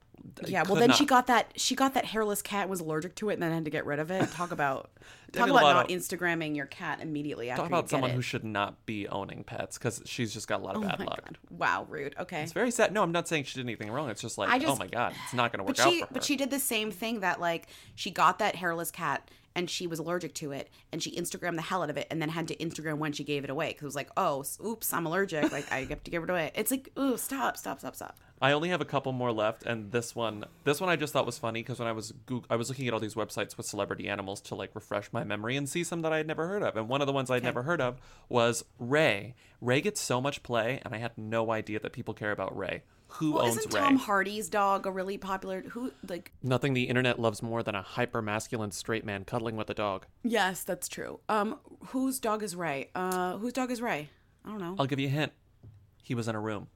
Yeah, 0.45 0.63
well 0.63 0.75
then 0.75 0.89
not- 0.89 0.97
she 0.97 1.05
got 1.05 1.27
that 1.27 1.51
she 1.55 1.75
got 1.75 1.93
that 1.93 2.05
hairless 2.05 2.41
cat 2.41 2.69
was 2.69 2.79
allergic 2.79 3.15
to 3.15 3.29
it 3.29 3.33
and 3.33 3.41
then 3.43 3.51
had 3.51 3.65
to 3.65 3.71
get 3.71 3.85
rid 3.85 3.99
of 3.99 4.11
it. 4.11 4.29
Talk 4.31 4.51
about 4.51 4.89
talk 5.31 5.49
about 5.49 5.61
not 5.61 5.89
Instagramming 5.89 6.55
your 6.55 6.65
cat 6.67 6.99
immediately 7.01 7.49
after 7.49 7.61
Talk 7.63 7.69
about 7.69 7.89
someone 7.89 8.11
it. 8.11 8.13
who 8.15 8.21
should 8.21 8.43
not 8.43 8.85
be 8.85 9.07
owning 9.07 9.43
pets 9.43 9.77
because 9.77 10.01
she's 10.05 10.33
just 10.33 10.47
got 10.47 10.59
a 10.61 10.63
lot 10.63 10.75
of 10.75 10.83
Oh 10.83 10.87
bad 10.87 10.99
my 10.99 11.05
luck. 11.05 11.21
God. 11.25 11.37
Wow, 11.49 11.85
rude. 11.89 12.15
Okay. 12.19 12.43
It's 12.43 12.51
very 12.53 12.71
sad. 12.71 12.91
No, 12.93 13.03
I'm 13.03 13.11
not 13.11 13.27
saying 13.27 13.45
she 13.45 13.55
did 13.59 13.65
anything 13.65 13.91
wrong. 13.91 14.09
It's 14.09 14.21
just 14.21 14.37
like, 14.37 14.49
oh 14.53 14.59
just- 14.59 14.71
oh 14.73 14.75
my 14.77 14.87
god, 14.87 15.13
it's 15.25 15.33
not 15.33 15.51
going 15.51 15.59
to 15.59 15.63
work 15.63 15.77
but 15.77 15.83
she 15.83 16.01
out 16.01 16.07
for 16.07 16.13
her. 16.13 16.13
but 16.13 16.23
she 16.23 16.35
did 16.35 16.49
the 16.51 16.59
same 16.59 16.91
thing 16.91 17.21
that 17.21 17.39
like 17.39 17.67
she 17.95 18.11
got 18.11 18.39
that 18.39 18.55
hairless 18.55 18.91
cat 18.91 19.29
and 19.57 19.69
she 19.69 19.87
was 19.87 19.99
allergic 19.99 20.33
to 20.35 20.51
it 20.51 20.69
and 20.93 21.03
she 21.03 21.11
instagrammed 21.11 21.55
the 21.55 21.61
hell 21.61 21.83
out 21.83 21.89
of 21.89 21.97
it 21.97 22.07
and 22.09 22.21
then 22.21 22.29
had 22.29 22.47
to 22.47 22.55
instagram 22.57 22.99
when 22.99 23.11
she 23.11 23.23
gave 23.25 23.43
it 23.43 23.49
away 23.49 23.69
because 23.69 23.81
it 23.81 23.85
was 23.85 23.95
like 23.95 24.09
oh 24.15 24.45
oops 24.63 24.93
i'm 24.93 25.05
allergic 25.05 25.51
like 25.51 25.69
i 25.71 25.83
have 25.83 26.03
to 26.03 26.11
give 26.11 26.23
it 26.23 26.29
away 26.29 26.51
it's 26.55 26.71
like 26.71 26.89
ooh 26.97 27.17
stop 27.17 27.57
stop 27.57 27.79
stop 27.79 27.95
stop 27.95 28.17
I 28.39 28.51
only 28.51 28.69
have 28.69 28.81
a 28.81 28.85
couple 28.85 29.11
more 29.13 29.31
left, 29.31 29.63
and 29.63 29.91
this 29.91 30.15
one, 30.15 30.45
this 30.63 30.79
one 30.79 30.91
I 30.91 30.95
just 30.95 31.11
thought 31.11 31.25
was 31.25 31.39
funny 31.39 31.63
because 31.63 31.79
when 31.79 31.87
I 31.87 31.91
was 31.91 32.13
Goog- 32.27 32.45
I 32.51 32.55
was 32.55 32.69
looking 32.69 32.87
at 32.87 32.93
all 32.93 32.99
these 32.99 33.15
websites 33.15 33.57
with 33.57 33.65
celebrity 33.65 34.07
animals 34.07 34.41
to 34.41 34.53
like 34.55 34.75
refresh 34.75 35.11
my 35.11 35.23
memory 35.23 35.57
and 35.57 35.67
see 35.67 35.83
some 35.83 36.03
that 36.03 36.13
I 36.13 36.17
had 36.17 36.27
never 36.27 36.47
heard 36.47 36.61
of, 36.61 36.77
and 36.77 36.87
one 36.87 37.01
of 37.01 37.07
the 37.07 37.13
ones 37.13 37.31
I'd 37.31 37.41
never 37.41 37.63
heard 37.63 37.81
of 37.81 37.99
was 38.29 38.63
Ray. 38.77 39.33
Ray 39.59 39.81
gets 39.81 39.99
so 39.99 40.21
much 40.21 40.43
play, 40.43 40.79
and 40.85 40.93
I 40.93 40.99
had 40.99 41.17
no 41.17 41.49
idea 41.51 41.79
that 41.79 41.93
people 41.93 42.13
care 42.13 42.31
about 42.31 42.55
Ray. 42.55 42.83
Who 43.09 43.31
well 43.33 43.45
owns 43.45 43.57
isn't 43.57 43.73
Ray? 43.73 43.79
tom 43.79 43.95
hardy's 43.95 44.49
dog 44.49 44.85
a 44.85 44.91
really 44.91 45.17
popular 45.17 45.61
who 45.61 45.91
like 46.07 46.31
Nothing 46.43 46.73
the 46.73 46.83
internet 46.83 47.19
loves 47.19 47.41
more 47.41 47.63
than 47.63 47.73
a 47.73 47.81
hyper 47.81 48.21
masculine 48.21 48.71
straight 48.71 49.05
man 49.05 49.23
cuddling 49.23 49.55
with 49.55 49.69
a 49.69 49.73
dog. 49.73 50.05
yes 50.23 50.63
that's 50.63 50.87
true 50.87 51.19
um 51.29 51.57
Whose 51.89 52.19
dog 52.19 52.43
is 52.43 52.55
Ray? 52.55 52.89
Uh, 52.95 53.37
whose 53.37 53.53
dog 53.53 53.71
is 53.71 53.81
Ray? 53.81 54.09
I 54.43 54.49
don't 54.49 54.59
know. 54.59 54.75
I'll 54.77 54.87
give 54.87 54.99
you 54.99 55.07
a 55.07 55.11
hint. 55.11 55.31
He 56.03 56.13
was 56.15 56.27
in 56.27 56.35
a 56.35 56.39
room. 56.39 56.67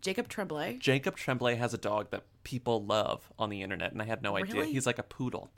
Jacob 0.00 0.28
Tremblay. 0.28 0.78
Jacob 0.78 1.16
Tremblay 1.16 1.56
has 1.56 1.72
a 1.74 1.78
dog 1.78 2.10
that 2.10 2.24
people 2.42 2.84
love 2.84 3.30
on 3.38 3.48
the 3.50 3.62
internet, 3.62 3.92
and 3.92 4.00
I 4.02 4.06
had 4.06 4.22
no 4.22 4.36
idea. 4.36 4.54
Really? 4.62 4.72
He's 4.72 4.86
like 4.86 4.98
a 4.98 5.02
poodle. 5.04 5.50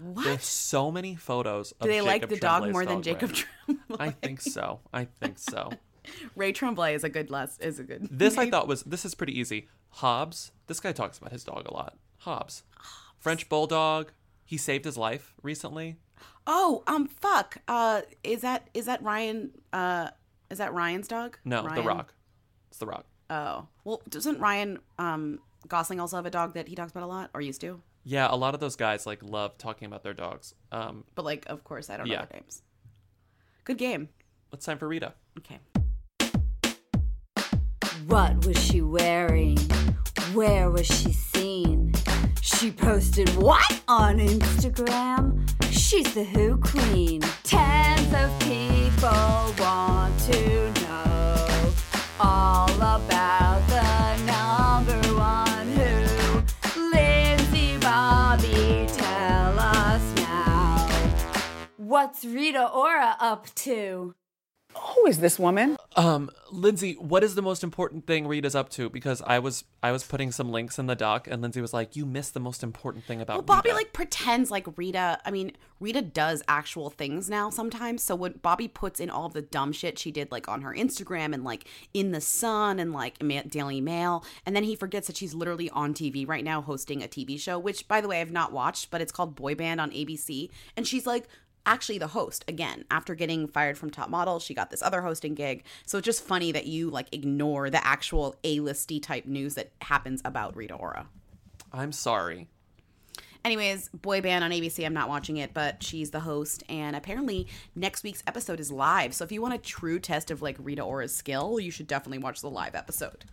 What? 0.00 0.24
There's 0.24 0.44
so 0.44 0.90
many 0.90 1.16
photos 1.16 1.72
of 1.72 1.80
Do 1.86 1.88
they 1.88 2.00
like 2.00 2.22
Jacob 2.22 2.30
the 2.30 2.36
dog 2.38 2.62
Tremblay's 2.62 2.72
more 2.72 2.86
than 2.86 3.02
Jacob 3.02 3.30
Ray. 3.30 3.36
Tremblay? 3.66 3.96
I 4.06 4.10
think 4.10 4.40
so. 4.40 4.80
I 4.92 5.06
think 5.20 5.38
so. 5.38 5.70
Ray 6.36 6.52
Tremblay 6.52 6.94
is 6.94 7.04
a 7.04 7.08
good 7.08 7.30
less 7.30 7.58
is 7.58 7.78
a 7.78 7.84
good. 7.84 8.08
This 8.10 8.38
I 8.38 8.48
thought 8.50 8.68
was 8.68 8.82
this 8.82 9.04
is 9.04 9.14
pretty 9.14 9.38
easy. 9.38 9.68
Hobbs. 9.90 10.52
This 10.66 10.80
guy 10.80 10.92
talks 10.92 11.18
about 11.18 11.32
his 11.32 11.44
dog 11.44 11.66
a 11.66 11.74
lot. 11.74 11.96
Hobbs. 12.18 12.62
French 13.18 13.48
bulldog. 13.48 14.12
He 14.44 14.56
saved 14.56 14.84
his 14.84 14.96
life 14.96 15.34
recently. 15.42 15.96
Oh, 16.46 16.82
um, 16.86 17.06
fuck. 17.06 17.58
Uh, 17.68 18.02
is 18.24 18.40
that 18.42 18.68
is 18.74 18.86
that 18.86 19.02
Ryan? 19.02 19.50
Uh, 19.72 20.08
is 20.50 20.58
that 20.58 20.72
Ryan's 20.72 21.08
dog? 21.08 21.38
No, 21.44 21.62
Ryan? 21.64 21.74
The 21.76 21.82
Rock. 21.88 22.14
It's 22.68 22.78
The 22.78 22.86
Rock. 22.86 23.06
Oh, 23.28 23.68
well, 23.84 24.02
doesn't 24.08 24.40
Ryan 24.40 24.78
um 24.98 25.38
Gosling 25.68 26.00
also 26.00 26.16
have 26.16 26.26
a 26.26 26.30
dog 26.30 26.54
that 26.54 26.68
he 26.68 26.74
talks 26.74 26.90
about 26.90 27.02
a 27.02 27.06
lot, 27.06 27.30
or 27.34 27.40
used 27.40 27.60
to? 27.60 27.82
Yeah, 28.02 28.26
a 28.30 28.34
lot 28.34 28.54
of 28.54 28.60
those 28.60 28.76
guys 28.76 29.06
like 29.06 29.22
love 29.22 29.58
talking 29.58 29.86
about 29.86 30.02
their 30.02 30.14
dogs. 30.14 30.54
Um, 30.72 31.04
But 31.14 31.24
like, 31.26 31.44
of 31.48 31.62
course, 31.64 31.90
I 31.90 31.98
don't 31.98 32.06
Yeah. 32.06 32.20
know 32.20 32.26
their 32.30 32.40
names. 32.40 32.62
Good 33.64 33.76
game. 33.78 34.08
it's 34.52 34.64
time 34.64 34.78
for 34.78 34.88
Rita. 34.88 35.12
Okay. 35.38 35.58
What 38.06 38.46
was 38.46 38.58
she 38.62 38.80
wearing? 38.82 39.58
Where 40.32 40.70
was 40.70 40.86
she 40.86 41.12
seen? 41.12 41.92
She 42.40 42.70
posted 42.70 43.28
what 43.36 43.82
on 43.88 44.18
Instagram? 44.18 45.48
She's 45.70 46.14
the 46.14 46.24
Who 46.24 46.58
Queen. 46.58 47.20
Tens 47.42 48.12
of 48.14 48.38
people 48.40 49.54
want 49.58 50.18
to 50.20 50.72
know 50.82 51.72
all 52.20 52.70
about 52.70 53.60
the 53.68 54.16
number 54.24 55.00
one 55.14 55.68
Who. 55.68 56.90
Lindsay 56.90 57.76
Bobby, 57.78 58.86
tell 58.88 59.58
us 59.58 60.14
now. 60.16 60.88
What's 61.76 62.24
Rita 62.24 62.68
Ora 62.68 63.16
up 63.20 63.46
to? 63.56 64.14
Who 64.82 65.06
is 65.06 65.18
this 65.18 65.38
woman? 65.38 65.76
Um, 65.94 66.30
Lindsay, 66.50 66.94
what 66.94 67.22
is 67.22 67.34
the 67.34 67.42
most 67.42 67.62
important 67.62 68.06
thing 68.06 68.26
Rita's 68.26 68.54
up 68.54 68.70
to? 68.70 68.88
Because 68.88 69.20
I 69.22 69.38
was 69.38 69.64
I 69.82 69.92
was 69.92 70.04
putting 70.04 70.32
some 70.32 70.50
links 70.50 70.78
in 70.78 70.86
the 70.86 70.94
doc, 70.94 71.28
and 71.30 71.42
Lindsay 71.42 71.60
was 71.60 71.74
like, 71.74 71.96
"You 71.96 72.06
missed 72.06 72.32
the 72.32 72.40
most 72.40 72.62
important 72.62 73.04
thing 73.04 73.20
about." 73.20 73.34
Well, 73.34 73.42
Bobby 73.42 73.68
Rita." 73.68 73.76
like 73.76 73.92
pretends 73.92 74.50
like 74.50 74.66
Rita. 74.76 75.18
I 75.24 75.30
mean, 75.30 75.52
Rita 75.80 76.00
does 76.00 76.42
actual 76.48 76.88
things 76.88 77.28
now 77.28 77.50
sometimes. 77.50 78.02
So 78.02 78.14
when 78.14 78.38
Bobby 78.42 78.68
puts 78.68 79.00
in 79.00 79.10
all 79.10 79.26
of 79.26 79.34
the 79.34 79.42
dumb 79.42 79.72
shit 79.72 79.98
she 79.98 80.10
did, 80.10 80.32
like 80.32 80.48
on 80.48 80.62
her 80.62 80.74
Instagram 80.74 81.34
and 81.34 81.44
like 81.44 81.66
in 81.92 82.12
the 82.12 82.20
Sun 82.20 82.78
and 82.78 82.92
like 82.92 83.18
Daily 83.48 83.80
Mail, 83.82 84.24
and 84.46 84.56
then 84.56 84.64
he 84.64 84.76
forgets 84.76 85.08
that 85.08 85.16
she's 85.16 85.34
literally 85.34 85.68
on 85.70 85.92
TV 85.92 86.26
right 86.26 86.44
now 86.44 86.62
hosting 86.62 87.02
a 87.02 87.08
TV 87.08 87.38
show, 87.38 87.58
which 87.58 87.86
by 87.86 88.00
the 88.00 88.08
way 88.08 88.20
I've 88.20 88.32
not 88.32 88.52
watched, 88.52 88.90
but 88.90 89.02
it's 89.02 89.12
called 89.12 89.34
Boy 89.34 89.54
Band 89.54 89.80
on 89.80 89.90
ABC, 89.90 90.48
and 90.76 90.86
she's 90.86 91.06
like 91.06 91.26
actually 91.66 91.98
the 91.98 92.08
host 92.08 92.44
again 92.48 92.84
after 92.90 93.14
getting 93.14 93.46
fired 93.46 93.76
from 93.76 93.90
top 93.90 94.08
model 94.08 94.38
she 94.40 94.54
got 94.54 94.70
this 94.70 94.82
other 94.82 95.02
hosting 95.02 95.34
gig 95.34 95.62
so 95.86 95.98
it's 95.98 96.04
just 96.04 96.24
funny 96.24 96.50
that 96.52 96.66
you 96.66 96.88
like 96.90 97.06
ignore 97.12 97.68
the 97.70 97.86
actual 97.86 98.34
a-listy 98.44 99.00
type 99.02 99.26
news 99.26 99.54
that 99.54 99.70
happens 99.82 100.22
about 100.24 100.56
rita 100.56 100.74
ora 100.74 101.06
I'm 101.72 101.92
sorry. 101.92 102.48
Anyways, 103.44 103.88
boy 103.90 104.20
band 104.20 104.42
on 104.42 104.50
ABC. 104.50 104.84
I'm 104.84 104.92
not 104.92 105.08
watching 105.08 105.36
it, 105.36 105.54
but 105.54 105.82
she's 105.84 106.10
the 106.10 106.18
host, 106.20 106.62
and 106.68 106.94
apparently 106.96 107.46
next 107.76 108.02
week's 108.02 108.22
episode 108.26 108.58
is 108.60 108.70
live. 108.72 109.14
So 109.14 109.24
if 109.24 109.30
you 109.32 109.40
want 109.40 109.54
a 109.54 109.58
true 109.58 109.98
test 110.00 110.30
of 110.32 110.42
like 110.42 110.56
Rita 110.58 110.82
Ora's 110.82 111.14
skill, 111.14 111.60
you 111.60 111.70
should 111.70 111.86
definitely 111.86 112.18
watch 112.18 112.40
the 112.40 112.50
live 112.50 112.74
episode. 112.74 113.24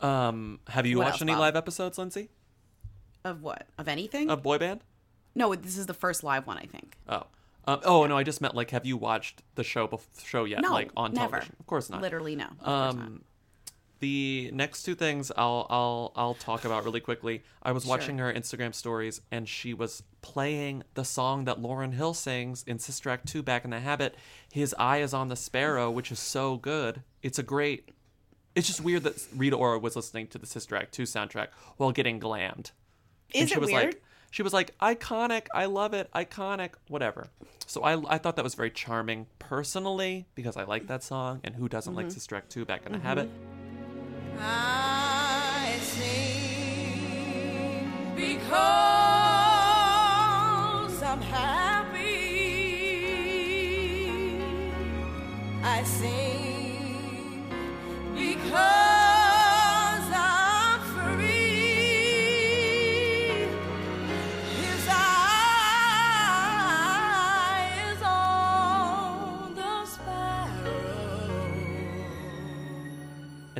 Um, 0.00 0.60
have 0.68 0.86
you 0.86 0.96
What 0.98 1.04
watched 1.04 1.14
else, 1.16 1.22
any 1.22 1.32
Bob? 1.32 1.40
live 1.40 1.56
episodes, 1.56 1.98
Lindsay? 1.98 2.30
Of 3.22 3.42
what? 3.42 3.66
Of 3.76 3.86
anything? 3.86 4.30
Of 4.30 4.42
Boy 4.42 4.58
Band? 4.58 4.80
no, 5.34 5.54
this 5.54 5.76
is 5.76 5.86
the 5.86 5.94
first 5.94 6.24
live 6.24 6.46
one, 6.46 6.56
I 6.56 6.64
think. 6.64 6.96
Oh. 7.08 7.24
Um, 7.68 7.80
oh 7.84 8.06
no, 8.06 8.16
I 8.16 8.22
just 8.22 8.40
meant 8.40 8.54
like, 8.54 8.70
have 8.70 8.86
you 8.86 8.96
watched 8.96 9.42
the 9.54 9.62
show 9.64 9.86
bef- 9.86 10.24
show 10.24 10.44
yet? 10.44 10.62
No, 10.62 10.72
like 10.72 10.90
on 10.96 11.12
never. 11.12 11.28
television? 11.32 11.56
Of 11.60 11.66
course 11.66 11.90
not. 11.90 12.00
Literally 12.02 12.34
no. 12.36 12.44
Of 12.46 12.58
course 12.58 12.94
not. 12.94 13.06
Um, 13.06 13.24
the 14.00 14.50
next 14.54 14.84
two 14.84 14.94
things 14.94 15.32
I'll 15.36 15.66
I'll 15.68 16.12
I'll 16.14 16.34
talk 16.34 16.64
about 16.64 16.84
really 16.84 17.00
quickly. 17.00 17.42
I 17.62 17.72
was 17.72 17.82
Sure. 17.82 17.90
watching 17.90 18.18
her 18.18 18.32
Instagram 18.32 18.72
stories 18.74 19.20
and 19.32 19.48
she 19.48 19.74
was 19.74 20.04
playing 20.22 20.84
the 20.94 21.04
song 21.04 21.46
that 21.46 21.58
Lauryn 21.60 21.92
Hill 21.94 22.14
sings 22.14 22.62
in 22.64 22.78
Sister 22.78 23.10
Act 23.10 23.26
2 23.26 23.42
Back 23.42 23.64
in 23.64 23.70
the 23.70 23.80
Habit. 23.80 24.14
His 24.52 24.72
eye 24.78 24.98
is 24.98 25.12
on 25.12 25.28
the 25.28 25.36
sparrow, 25.36 25.90
which 25.90 26.12
is 26.12 26.20
so 26.20 26.56
good. 26.58 27.02
It's 27.22 27.38
a 27.40 27.42
great 27.42 27.90
It's 28.54 28.68
just 28.68 28.80
weird 28.80 29.02
that 29.02 29.20
Rita 29.36 29.56
Ora 29.56 29.80
was 29.80 29.96
listening 29.96 30.28
to 30.28 30.38
the 30.38 30.46
Sister 30.46 30.76
Act 30.76 30.94
2 30.94 31.02
soundtrack 31.02 31.48
while 31.76 31.90
getting 31.90 32.20
glammed. 32.20 32.70
and 33.34 33.42
Is 33.42 33.48
she 33.50 33.54
it 33.56 33.60
was 33.60 33.70
weird? 33.72 33.84
like 33.86 34.02
she 34.30 34.42
was 34.42 34.52
like 34.52 34.76
iconic, 34.78 35.46
I 35.54 35.64
love 35.66 35.94
it, 35.94 36.10
iconic, 36.14 36.70
whatever. 36.88 37.28
So 37.66 37.82
I 37.82 38.14
I 38.14 38.18
thought 38.18 38.36
that 38.36 38.44
was 38.44 38.54
very 38.54 38.70
charming 38.70 39.26
personally 39.38 40.26
because 40.34 40.56
I 40.56 40.64
like 40.64 40.86
that 40.88 41.02
song 41.02 41.40
and 41.44 41.54
who 41.56 41.68
doesn't 41.68 41.94
like 41.94 42.06
Mhm. 42.06 42.12
Sister 42.12 42.36
Act 42.36 42.50
2 42.50 42.64
Back 42.64 42.86
in 42.86 42.92
the 42.92 42.98
Mhm. 42.98 43.02
Habit. 43.02 43.30
I 44.40 44.97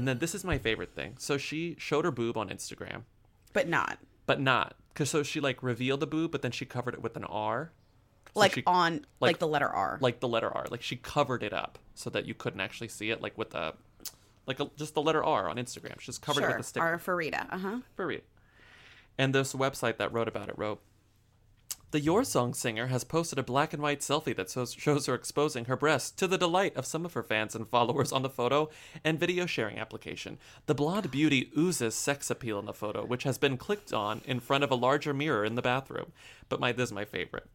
then 0.09 0.19
this 0.19 0.35
is 0.35 0.45
my 0.45 0.59
favorite 0.59 0.95
thing. 0.95 1.15
So 1.19 1.37
she 1.39 1.77
showed 1.79 2.05
her 2.05 2.11
boob 2.11 2.37
on 2.37 2.49
Instagram, 2.49 3.03
but 3.53 3.69
not. 3.69 3.99
but 4.27 4.41
not 4.41 4.75
because 4.93 5.11
so 5.11 5.23
she 5.23 5.41
like 5.41 5.63
revealed 5.63 6.01
the 6.01 6.07
boob, 6.07 6.33
but 6.33 6.43
then 6.43 6.51
she 6.51 6.65
covered 6.65 6.95
it 6.95 7.03
with 7.03 7.17
an 7.17 7.25
R. 7.25 7.73
So 8.35 8.41
Like 8.41 8.55
she- 8.55 8.63
on 8.67 9.07
like, 9.21 9.39
the 9.39 9.49
letter 9.49 9.69
R. 9.69 9.99
like 10.01 10.21
the 10.21 10.29
letter 10.29 10.51
R. 10.51 10.67
Like 10.71 10.83
she 10.83 10.97
covered 10.97 11.43
it 11.43 11.53
up 11.53 11.79
so 11.95 12.11
that 12.11 12.25
you 12.27 12.35
couldn't 12.35 12.61
actually 12.61 12.89
see 12.89 13.11
it, 13.11 13.21
like 13.23 13.37
with 13.39 13.51
the 13.51 13.75
like 14.47 14.61
a, 14.61 14.71
just 14.77 14.95
the 14.95 15.03
letter 15.03 15.23
R 15.23 15.49
on 15.49 15.57
Instagram. 15.57 16.01
She 16.01 16.07
just 16.07 16.23
covered 16.23 16.41
it 16.41 16.45
sure. 16.45 16.57
with 16.57 16.67
a 16.67 16.69
sticker. 16.69 16.87
R 16.87 16.99
for 16.99 17.15
Rita. 17.17 17.47
Uh 17.51 17.59
huh. 17.59 17.79
for 17.95 18.07
real. 18.07 18.21
And 19.19 19.35
this 19.35 19.53
website 19.53 19.97
that 19.99 20.13
wrote 20.13 20.29
about 20.29 20.49
it 20.49 20.57
wrote 20.59 20.81
The 21.91 22.01
Your 22.01 22.23
Song 22.23 22.53
singer 22.53 22.89
has 22.89 23.03
posted 23.03 23.39
a 23.39 23.43
black 23.43 23.73
and 23.73 23.83
white 23.83 24.01
selfie 24.01 24.37
that 24.37 24.51
shows, 24.51 25.07
her 25.07 25.15
exposing 25.15 25.65
her 25.65 25.77
breasts 25.77 26.11
to 26.11 26.27
the 26.27 26.37
delight 26.37 26.77
of 26.77 26.85
some 26.85 27.07
of 27.07 27.15
her 27.15 27.23
fans 27.23 27.55
and 27.55 27.67
followers 27.67 28.13
on 28.13 28.21
the 28.21 28.29
photo 28.29 28.69
and 29.03 29.19
video 29.19 29.47
sharing 29.47 29.79
application. 29.79 30.37
The 30.67 30.75
blonde 30.75 31.11
beauty 31.11 31.51
oozes 31.57 31.95
sex 31.95 32.29
appeal 32.31 32.59
in 32.59 32.67
the 32.67 32.75
photo, 32.75 33.07
which 33.07 33.23
has 33.23 33.39
been 33.39 33.57
clicked 33.57 33.95
on 33.95 34.21
in 34.27 34.39
front 34.39 34.65
of 34.65 34.71
a 34.71 34.75
larger 34.75 35.15
mirror 35.15 35.47
in 35.47 35.55
the 35.55 35.63
bathroom. 35.63 36.13
But 36.51 36.61
my 36.61 36.73
this 36.73 36.91
is 36.91 36.93
my 36.93 37.07
favorite. 37.07 37.49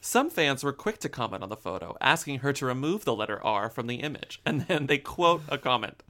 Some 0.00 0.28
fans 0.28 0.64
were 0.64 0.72
quick 0.72 0.98
to 0.98 1.08
comment 1.08 1.44
on 1.44 1.50
the 1.50 1.56
photo, 1.56 1.96
asking 2.00 2.40
her 2.40 2.52
to 2.54 2.66
remove 2.66 3.04
the 3.04 3.14
letter 3.14 3.40
R 3.44 3.70
from 3.70 3.86
the 3.86 4.00
image, 4.00 4.40
and 4.44 4.62
then 4.62 4.86
they 4.86 4.98
quote 4.98 5.42
a 5.48 5.56
comment. 5.56 6.02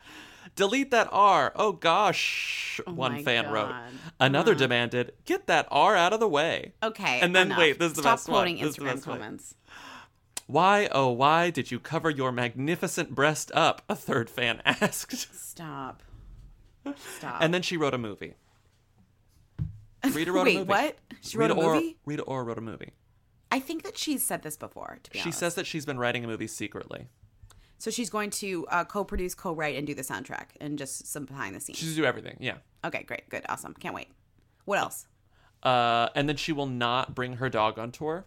Delete 0.57 0.90
that 0.90 1.09
R. 1.11 1.52
Oh 1.57 1.72
gosh, 1.72 2.80
one 2.87 3.12
my 3.14 3.22
fan 3.22 3.50
wrote. 3.50 3.74
Another 4.20 4.52
Uh-huh. 4.52 4.59
demanded, 4.59 5.12
"Get 5.24 5.46
that 5.46 5.66
R 5.70 5.96
out 5.96 6.12
of 6.12 6.20
the 6.20 6.28
way." 6.28 6.74
Okay. 6.83 7.20
And 7.20 7.35
then 7.35 7.46
enough. 7.48 7.59
wait, 7.59 7.78
this 7.78 7.90
is 7.92 7.96
the 7.96 8.02
Stop 8.02 8.18
best 8.18 8.26
quoting 8.28 8.59
one. 8.59 8.68
Instagram 8.68 8.87
one. 8.92 9.00
comments. 9.00 9.54
Why, 10.46 10.88
oh 10.92 11.11
why 11.11 11.48
did 11.50 11.70
you 11.70 11.80
cover 11.80 12.11
your 12.11 12.30
magnificent 12.30 13.14
breast 13.14 13.50
up? 13.54 13.83
A 13.88 13.96
third 13.96 14.28
fan 14.28 14.61
asked. 14.66 15.35
Stop. 15.35 16.02
Stop. 17.18 17.38
And 17.40 17.54
then 17.54 17.62
she 17.62 17.76
wrote 17.78 17.94
a 17.94 17.98
movie. 17.98 18.35
Rita 20.12 20.33
wrote 20.33 20.44
Wait, 20.44 20.57
a 20.57 20.59
movie. 20.59 20.68
what? 20.68 20.96
She 21.22 21.38
wrote 21.38 21.48
Rita 21.50 21.61
a 21.61 21.72
movie? 21.74 21.96
Rita 22.04 22.22
Ora 22.24 22.44
wrote 22.44 22.59
a 22.59 22.61
movie. 22.61 22.90
I 23.50 23.59
think 23.61 23.85
that 23.85 23.96
she's 23.96 24.22
said 24.24 24.42
this 24.42 24.57
before. 24.59 24.98
To 25.02 25.11
be 25.11 25.18
She 25.18 25.22
honest. 25.24 25.38
says 25.38 25.54
that 25.54 25.66
she's 25.66 25.87
been 25.87 25.96
writing 25.98 26.24
a 26.24 26.26
movie 26.26 26.46
secretly. 26.46 27.07
So 27.78 27.90
she's 27.90 28.10
going 28.10 28.30
to 28.30 28.66
uh, 28.68 28.84
co-produce, 28.84 29.34
co-write, 29.34 29.76
and 29.76 29.87
do 29.87 29.94
the 29.94 30.02
soundtrack, 30.02 30.46
and 30.60 30.78
just 30.78 31.06
some 31.06 31.24
behind 31.24 31.54
the 31.54 31.60
scenes. 31.60 31.78
She's 31.78 31.96
do 31.96 32.04
everything. 32.04 32.37
Yeah. 32.40 32.56
Okay, 32.84 33.02
great, 33.02 33.28
good, 33.28 33.42
awesome. 33.48 33.74
Can't 33.74 33.94
wait. 33.94 34.08
What 34.64 34.78
else? 34.78 35.06
Uh, 35.62 36.08
and 36.14 36.28
then 36.28 36.37
she 36.37 36.52
will 36.52 36.66
not 36.66 37.14
bring 37.14 37.34
her 37.34 37.48
dog 37.48 37.78
on 37.78 37.90
tour. 37.90 38.26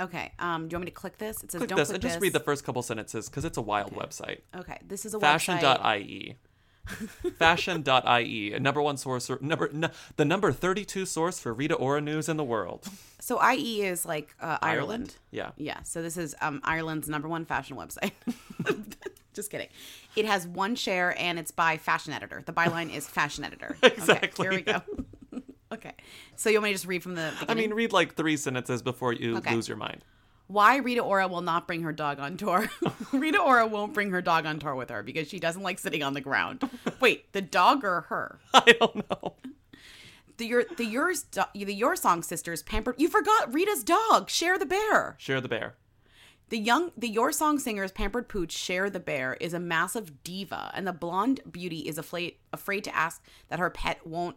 Okay. 0.00 0.32
Um, 0.38 0.68
do 0.68 0.74
you 0.74 0.78
want 0.78 0.86
me 0.86 0.90
to 0.90 0.96
click 0.96 1.18
this? 1.18 1.42
It 1.42 1.52
says 1.52 1.60
Click 1.60 1.68
don't 1.70 1.76
this 1.78 1.88
click 1.88 1.96
and 1.96 2.02
just 2.02 2.20
read 2.20 2.32
the 2.32 2.40
first 2.40 2.64
couple 2.64 2.82
sentences 2.82 3.28
because 3.28 3.44
it's 3.44 3.58
a 3.58 3.62
wild 3.62 3.92
website. 3.94 4.40
Okay, 4.56 4.78
this 4.86 5.04
is 5.04 5.14
a 5.14 5.18
website. 5.18 5.20
Fashion.ie. 5.20 6.36
Fashion.ie, 7.38 8.52
a 8.52 8.60
number 8.60 8.82
one 8.82 8.96
source, 8.96 9.28
or 9.30 9.38
number 9.40 9.68
n- 9.72 9.90
the 10.16 10.24
number 10.24 10.52
32 10.52 11.06
source 11.06 11.38
for 11.38 11.52
Rita 11.52 11.74
Ora 11.74 12.00
news 12.00 12.28
in 12.28 12.36
the 12.36 12.44
world. 12.44 12.86
So 13.20 13.40
IE 13.50 13.82
is 13.82 14.04
like 14.04 14.34
uh, 14.40 14.58
Ireland. 14.62 15.14
Yeah. 15.30 15.50
Yeah. 15.56 15.82
So 15.82 16.02
this 16.02 16.16
is 16.16 16.34
um, 16.40 16.60
Ireland's 16.64 17.08
number 17.08 17.28
one 17.28 17.44
fashion 17.44 17.76
website. 17.76 18.12
Just 19.34 19.50
kidding. 19.50 19.68
It 20.14 20.26
has 20.26 20.46
one 20.46 20.76
share 20.76 21.18
and 21.18 21.38
it's 21.38 21.50
by 21.50 21.76
Fashion 21.76 22.12
Editor. 22.12 22.42
The 22.46 22.52
byline 22.52 22.94
is 22.94 23.06
Fashion 23.08 23.44
Editor. 23.44 23.76
Exactly. 23.82 24.46
Okay, 24.46 24.56
here 24.64 24.82
we 25.32 25.40
go. 25.40 25.42
okay. 25.72 25.92
So 26.36 26.50
you 26.50 26.56
want 26.58 26.64
me 26.64 26.70
to 26.70 26.74
just 26.74 26.86
read 26.86 27.02
from 27.02 27.14
the 27.16 27.32
I 27.36 27.40
beginning? 27.40 27.70
mean, 27.70 27.74
read 27.74 27.92
like 27.92 28.14
three 28.14 28.36
sentences 28.36 28.80
before 28.82 29.12
you 29.12 29.38
Okay. 29.38 29.54
lose 29.54 29.66
your 29.66 29.76
mind. 29.76 30.04
Why 30.46 30.76
Rita 30.76 31.00
Ora 31.00 31.26
will 31.26 31.40
not 31.40 31.66
bring 31.66 31.82
her 31.82 31.92
dog 31.92 32.18
on 32.18 32.36
tour. 32.36 32.68
Rita 33.12 33.40
Ora 33.40 33.66
won't 33.66 33.94
bring 33.94 34.10
her 34.10 34.20
dog 34.20 34.44
on 34.44 34.58
tour 34.58 34.74
with 34.74 34.90
her 34.90 35.02
because 35.02 35.28
she 35.28 35.38
doesn't 35.40 35.62
like 35.62 35.78
sitting 35.78 36.02
on 36.02 36.12
the 36.14 36.20
ground. 36.20 36.68
Wait, 37.00 37.32
the 37.32 37.40
dog 37.40 37.84
or 37.84 38.02
her? 38.02 38.40
I 38.52 38.76
don't 38.78 39.10
know. 39.10 39.34
The 40.36 40.46
your 40.46 40.64
the 40.76 40.84
yours 40.84 41.22
do- 41.22 41.42
the 41.54 41.72
your 41.72 41.96
song 41.96 42.22
sisters 42.22 42.62
pampered. 42.62 42.96
You 42.98 43.08
forgot 43.08 43.54
Rita's 43.54 43.84
dog. 43.84 44.28
Share 44.28 44.58
the 44.58 44.66
bear. 44.66 45.14
Share 45.18 45.40
the 45.40 45.48
bear. 45.48 45.74
The 46.50 46.58
young 46.58 46.92
the 46.96 47.08
Your 47.08 47.32
Song 47.32 47.58
singers 47.58 47.90
Pampered 47.90 48.28
Pooch 48.28 48.52
Share 48.52 48.90
the 48.90 49.00
Bear 49.00 49.34
is 49.40 49.54
a 49.54 49.58
massive 49.58 50.22
diva 50.22 50.70
and 50.74 50.86
the 50.86 50.92
blonde 50.92 51.40
beauty 51.50 51.80
is 51.80 51.96
afraid 51.96 52.34
afraid 52.52 52.84
to 52.84 52.94
ask 52.94 53.22
that 53.48 53.58
her 53.58 53.70
pet 53.70 54.06
won't 54.06 54.36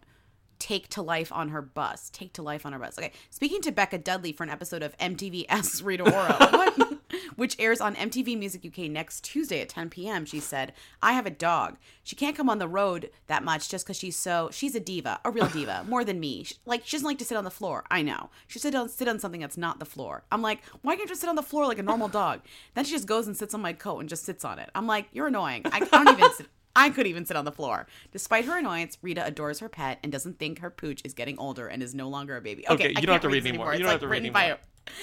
take 0.60 0.88
to 0.90 1.02
life 1.02 1.32
on 1.32 1.50
her 1.50 1.62
bus. 1.62 2.10
Take 2.12 2.34
to 2.34 2.42
life 2.42 2.66
on 2.66 2.74
her 2.74 2.80
bus. 2.80 2.98
Okay. 2.98 3.12
Speaking 3.30 3.62
to 3.62 3.72
Becca 3.72 3.98
Dudley 4.00 4.32
for 4.34 4.44
an 4.44 4.50
episode 4.50 4.84
of 4.84 4.98
MTV 4.98 5.46
Asks 5.50 5.82
Rita 5.84 6.04
Ora, 6.04 6.98
which 7.36 7.56
airs 7.60 7.80
on 7.82 7.96
MTV 7.96 8.38
Music 8.38 8.66
UK 8.66 8.90
next 8.90 9.24
Tuesday 9.24 9.62
at 9.62 9.70
10 9.70 9.90
p.m., 9.90 10.26
she 10.26 10.40
said, 10.40 10.74
I 11.02 11.14
have 11.14 11.26
a 11.26 11.30
dog. 11.32 11.78
She 12.04 12.16
can't 12.16 12.36
come 12.36 12.50
on 12.50 12.58
the 12.60 12.68
road 12.68 13.10
that 13.28 13.44
much 13.44 13.70
just 13.70 13.86
because 13.86 13.98
she's 13.98 14.16
so, 14.16 14.50
she's 14.52 14.76
a 14.76 14.80
diva, 14.80 15.20
a 15.24 15.32
real 15.32 15.48
diva, 15.48 15.84
more 15.88 16.04
than 16.04 16.20
me. 16.20 16.44
She- 16.44 16.56
Like, 16.66 16.82
she 16.86 16.98
doesn't 16.98 17.08
like 17.08 17.18
to 17.20 17.26
sit 17.26 17.38
on 17.38 17.44
the 17.44 17.52
floor. 17.52 17.84
I 17.92 18.02
know. 18.02 18.30
She 18.48 18.60
sit 18.60 18.74
on, 18.76 18.90
sit 18.90 19.08
on 19.08 19.20
something 19.20 19.42
that's 19.42 19.58
not 19.58 19.80
the 19.80 19.86
floor. 19.86 20.24
I'm 20.32 20.42
like, 20.42 20.62
why 20.82 20.94
can't 20.96 21.02
you 21.02 21.10
just 21.10 21.22
sit 21.22 21.30
on 21.30 21.36
the 21.36 21.44
floor 21.44 21.66
like 21.68 21.80
a 21.80 21.84
normal 21.84 22.08
dog? 22.08 22.42
Then 22.74 22.86
she 22.86 22.92
just 22.92 23.08
goes 23.08 23.28
and 23.28 23.38
sits 23.38 23.54
on 23.54 23.62
my 23.62 23.74
coat 23.74 24.00
and 24.00 24.10
just 24.10 24.24
sits 24.26 24.44
on 24.44 24.60
it. 24.60 24.70
I'm 24.76 24.88
like, 24.88 25.08
you're 25.14 25.28
annoying. 25.28 25.62
I, 25.66 25.78
I 25.92 26.04
don't 26.04 26.18
even 26.18 26.34
sit. 26.34 26.48
I 26.78 26.92
could 26.92 27.08
even 27.08 27.26
sit 27.26 27.36
on 27.36 27.44
the 27.44 27.52
floor. 27.52 27.88
Despite 28.12 28.46
her 28.46 28.58
annoyance, 28.60 29.00
Rita 29.02 29.26
adores 29.26 29.60
her 29.60 29.68
pet 29.68 29.98
and 30.04 30.12
doesn't 30.12 30.38
think 30.38 30.60
her 30.60 30.70
pooch 30.70 31.02
is 31.04 31.14
getting 31.16 31.38
older 31.40 31.68
and 31.68 31.82
is 31.82 31.96
no 31.96 32.08
longer 32.08 32.38
a 32.38 32.42
baby. 32.42 32.66
Okay, 32.70 32.94
I 32.96 33.00
you 33.00 33.08
don't 33.08 33.14
have 33.14 33.22
to 33.24 33.30
read 33.30 33.44
read 33.44 33.50
anymore. 33.50 33.74
You 33.74 33.80
don't 33.80 33.88
like 33.88 33.94
have 33.94 34.02
to 34.02 34.08
read 34.08 34.22
written 34.22 34.32
by 34.34 34.44
a, 34.44 34.46
anymore. 34.46 34.60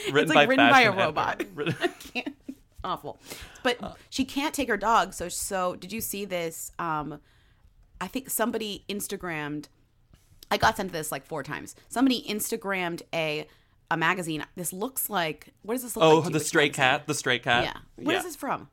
Written 0.06 0.18
it's 0.22 0.28
like 0.34 0.48
by 0.48 0.50
written 0.50 0.70
by 0.70 0.80
a 0.82 0.92
robot. 0.92 1.42
I 1.80 1.88
can't. 1.88 2.36
Awful. 2.84 3.18
But 3.62 3.96
she 4.08 4.24
can't 4.24 4.54
take 4.54 4.68
her 4.68 4.76
dog. 4.76 5.14
So 5.14 5.28
so 5.28 5.74
did 5.74 5.92
you 5.92 6.00
see 6.00 6.24
this? 6.24 6.70
Um, 6.78 7.20
I 8.00 8.06
think 8.06 8.30
somebody 8.30 8.84
Instagrammed. 8.88 9.66
I 10.50 10.58
got 10.58 10.76
sent 10.76 10.92
this 10.92 11.10
like 11.10 11.24
four 11.26 11.42
times. 11.42 11.74
Somebody 11.88 12.22
Instagrammed 12.28 13.02
a 13.12 13.48
a 13.90 13.96
magazine. 13.96 14.44
This 14.54 14.72
looks 14.72 15.10
like 15.10 15.48
what 15.62 15.74
does 15.74 15.82
this 15.82 15.96
look 15.96 16.04
Oh, 16.04 16.16
like? 16.18 16.26
you? 16.26 16.30
the 16.30 16.40
stray 16.40 16.64
magazine? 16.66 16.74
cat. 16.74 17.06
The 17.08 17.14
stray 17.14 17.38
cat. 17.40 17.64
Yeah. 17.64 18.04
What 18.04 18.14
is 18.14 18.22
this 18.22 18.36
from? 18.36 18.68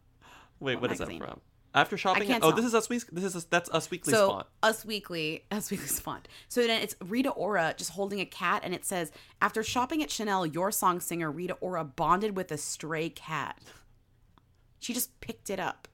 Wait, 0.60 0.76
What 0.76 0.82
what 0.84 0.92
is 0.92 1.00
that 1.00 1.08
from? 1.18 1.40
After 1.74 1.98
shopping. 1.98 2.28
can't 2.28 2.44
oh, 2.44 2.52
this 2.52 2.66
is 2.66 2.76
us. 2.76 2.90
Week. 2.90 3.04
This 3.12 3.34
is 3.34 3.46
that's 3.46 3.70
us 3.70 3.90
weekly 3.90 4.12
so 4.12 4.30
font. 4.30 4.48
Us 4.62 4.84
Weekly, 4.84 5.46
Us 5.52 5.72
Weekly's 5.72 6.00
font. 6.02 6.28
So 6.50 6.68
then 6.68 6.82
it's 6.82 6.96
Rita 7.00 7.30
Ora 7.30 7.74
just 7.78 7.92
holding 7.92 8.20
a 8.20 8.26
cat, 8.26 8.62
and 8.66 8.74
it 8.74 8.84
says, 8.84 9.12
"After 9.42 9.64
shopping 9.64 10.04
at 10.04 10.12
Chanel, 10.12 10.46
your 10.46 10.72
song 10.72 11.00
singer 11.00 11.32
Rita 11.32 11.54
Ora 11.62 11.86
bonded 11.86 12.36
with 12.36 12.52
a 12.52 12.58
stray 12.58 13.10
cat. 13.10 13.62
She 14.80 14.94
just 14.94 15.20
picked 15.22 15.50
it 15.50 15.60
up. 15.60 15.88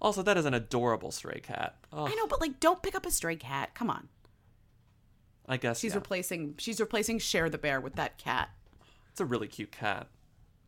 Also, 0.00 0.22
that 0.22 0.36
is 0.36 0.44
an 0.44 0.54
adorable 0.54 1.10
stray 1.10 1.40
cat. 1.40 1.76
Oh, 1.92 2.06
I 2.06 2.14
know, 2.14 2.26
but 2.26 2.40
like, 2.40 2.60
don't 2.60 2.82
pick 2.82 2.94
up 2.94 3.06
a 3.06 3.10
stray 3.10 3.36
cat. 3.36 3.74
Come 3.74 3.90
on. 3.90 4.08
I 5.48 5.56
guess 5.56 5.80
She's 5.80 5.92
yeah. 5.92 5.98
replacing. 5.98 6.54
She's 6.58 6.80
replacing 6.80 7.18
Share 7.18 7.48
the 7.48 7.58
bear 7.58 7.80
with 7.80 7.94
that 7.96 8.18
cat. 8.18 8.50
it's 9.10 9.20
a 9.20 9.24
really 9.24 9.48
cute 9.48 9.72
cat. 9.72 10.08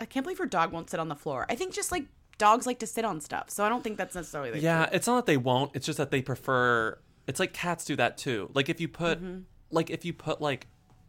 I 0.01 0.05
can't 0.05 0.25
believe 0.25 0.39
her 0.39 0.47
dog 0.47 0.73
won't 0.73 0.91
sit 0.91 1.01
on 1.01 1.09
the 1.09 1.17
floor. 1.17 1.47
I 1.49 1.57
think 1.57 1.75
just 1.75 1.91
like 1.93 2.07
dogs 2.39 2.67
like 2.67 2.79
to 2.81 2.87
sit 2.87 3.05
on 3.05 3.21
stuff, 3.21 3.51
so 3.51 3.65
I 3.65 3.69
don't 3.69 3.83
think 3.85 3.99
that's 3.99 4.15
necessarily 4.15 4.51
the 4.53 4.61
Yeah, 4.61 4.89
it's 4.93 5.07
not 5.07 5.17
that 5.17 5.27
they 5.27 5.37
won't. 5.37 5.73
It's 5.75 5.87
just 5.87 5.99
that 5.99 6.11
they 6.11 6.23
prefer. 6.23 6.99
It's 7.27 7.41
like 7.41 7.53
cats 7.53 7.85
do 7.85 7.97
that 7.97 8.17
too. 8.17 8.51
Like 8.55 8.69
if 8.69 8.81
you 8.81 8.89
put, 8.89 9.19
Mm-hmm. 9.23 9.41
like 9.71 9.91
if 9.91 10.05
you 10.05 10.13
put 10.13 10.41
like 10.41 10.67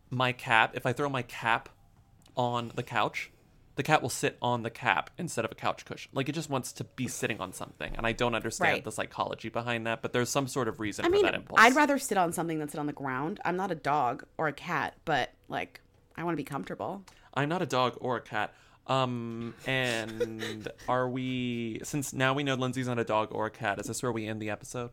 my 0.09 0.31
cap, 0.31 0.71
if 0.75 0.85
I 0.85 0.93
throw 0.93 1.07
my 1.09 1.21
cap 1.21 1.69
on 2.35 2.71
the 2.75 2.83
couch, 2.83 3.31
the 3.75 3.83
cat 3.83 4.01
will 4.01 4.09
sit 4.09 4.37
on 4.41 4.63
the 4.63 4.69
cap 4.69 5.09
instead 5.17 5.45
of 5.45 5.51
a 5.51 5.55
couch 5.55 5.85
cushion. 5.85 6.11
Like 6.13 6.27
it 6.27 6.33
just 6.33 6.49
wants 6.49 6.73
to 6.73 6.83
be 6.83 7.07
sitting 7.07 7.39
on 7.39 7.53
something, 7.53 7.93
and 7.95 8.05
I 8.05 8.11
don't 8.11 8.35
understand 8.35 8.73
Right. 8.73 8.83
the 8.83 8.91
psychology 8.91 9.49
behind 9.49 9.85
that. 9.87 10.01
But 10.01 10.11
there's 10.13 10.29
some 10.29 10.47
sort 10.47 10.67
of 10.67 10.79
reason 10.79 11.05
I 11.05 11.07
for 11.07 11.11
mean, 11.13 11.23
that 11.25 11.35
impulse. 11.35 11.59
I'd 11.61 11.75
rather 11.75 11.97
sit 11.99 12.17
on 12.17 12.33
something 12.33 12.59
than 12.59 12.67
sit 12.67 12.79
on 12.79 12.87
the 12.87 12.93
ground. 12.93 13.39
I'm 13.45 13.55
not 13.55 13.71
a 13.71 13.75
dog 13.75 14.25
or 14.37 14.47
a 14.47 14.53
cat, 14.53 14.95
but 15.05 15.29
like, 15.47 15.79
I 16.17 16.23
want 16.23 16.33
to 16.33 16.37
be 16.37 16.43
comfortable. 16.43 17.03
I'm 17.33 17.47
not 17.47 17.61
a 17.61 17.65
dog 17.65 17.95
or 18.01 18.17
a 18.17 18.21
cat. 18.21 18.53
Um, 18.89 19.53
and 19.65 20.67
are 20.87 21.07
we? 21.07 21.79
Since 21.83 22.11
now 22.11 22.33
we 22.33 22.43
know 22.43 22.55
Lindsay's 22.55 22.87
not 22.87 22.99
a 22.99 23.03
dog 23.03 23.29
or 23.31 23.45
a 23.45 23.51
cat, 23.51 23.79
is 23.79 23.85
this 23.85 24.03
where 24.03 24.11
we 24.11 24.27
end 24.27 24.41
the 24.41 24.49
episode? 24.49 24.89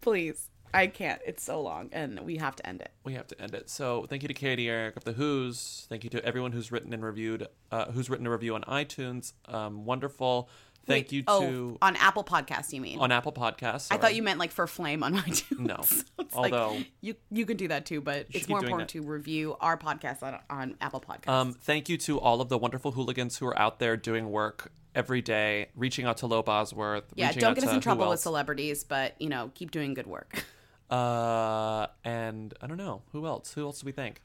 Please. 0.00 0.48
I 0.74 0.86
can't. 0.86 1.20
It's 1.26 1.42
so 1.44 1.60
long, 1.60 1.90
and 1.92 2.20
we 2.20 2.38
have 2.38 2.56
to 2.56 2.66
end 2.66 2.80
it. 2.80 2.92
we 3.04 3.12
have 3.12 3.26
to 3.26 3.38
end 3.42 3.54
it. 3.54 3.68
So 3.68 4.06
thank 4.08 4.22
you 4.22 4.28
to 4.28 4.32
Katie 4.34 4.70
Eric 4.70 4.96
of 4.96 5.04
the 5.04 5.12
Who's. 5.12 5.86
Thank 5.90 6.02
you 6.02 6.08
to 6.10 6.24
everyone 6.24 6.52
who's 6.52 6.72
written 6.72 6.94
and 6.94 7.04
reviewed, 7.04 7.46
uh, 7.70 7.90
who's 7.92 8.08
written 8.08 8.26
a 8.26 8.30
review 8.30 8.54
on 8.54 8.62
iTunes. 8.62 9.34
Um, 9.46 9.84
wonderful. 9.84 10.48
Thank 10.86 11.06
Wait, 11.06 11.12
you 11.12 11.24
oh, 11.28 11.40
to 11.40 11.78
on 11.80 11.96
Apple 11.96 12.24
Podcasts. 12.24 12.72
You 12.72 12.80
mean? 12.80 12.98
on 12.98 13.12
Apple 13.12 13.32
Podcasts. 13.32 13.88
I 13.90 13.98
thought 13.98 14.14
you 14.14 14.22
meant 14.22 14.38
like 14.38 14.50
for 14.50 14.66
Flame 14.66 15.02
on 15.02 15.14
iTunes. 15.16 15.58
No. 15.58 15.80
It's 16.22 16.36
Although- 16.38 16.76
like, 16.76 16.90
you 17.02 17.14
you 17.30 17.44
can 17.44 17.58
do 17.58 17.68
that 17.68 17.84
too, 17.84 18.00
but 18.00 18.26
it's 18.30 18.48
more 18.48 18.60
important 18.60 18.88
to 18.90 19.02
review 19.02 19.54
our 19.60 19.76
podcast 19.76 20.22
on, 20.22 20.38
on 20.48 20.76
Apple 20.80 21.00
Podcasts. 21.00 21.28
Um, 21.28 21.52
thank 21.52 21.90
you 21.90 21.98
to 21.98 22.18
all 22.18 22.40
of 22.40 22.48
the 22.48 22.56
wonderful 22.56 22.92
hooligans 22.92 23.36
who 23.36 23.46
are 23.46 23.58
out 23.58 23.78
there 23.78 23.98
doing 23.98 24.30
work 24.30 24.72
every 24.94 25.20
day, 25.20 25.68
reaching 25.74 26.06
out 26.06 26.18
to 26.18 26.26
Lo 26.26 26.42
Bosworth. 26.42 27.04
yeah, 27.16 27.32
don't 27.32 27.54
get 27.54 27.64
us 27.64 27.74
in 27.74 27.80
trouble 27.80 28.08
with 28.08 28.20
celebrities, 28.20 28.82
but 28.82 29.14
you 29.20 29.28
know, 29.28 29.50
keep 29.54 29.70
doing 29.72 29.94
good 29.94 30.06
work. 30.06 30.44
Uh, 30.90 31.86
and 32.04 32.52
I 32.60 32.66
don't 32.66 32.76
know 32.76 33.00
who 33.12 33.26
else. 33.26 33.54
Who 33.54 33.64
else 33.64 33.80
do 33.80 33.86
we 33.86 33.92
thank? 33.92 34.20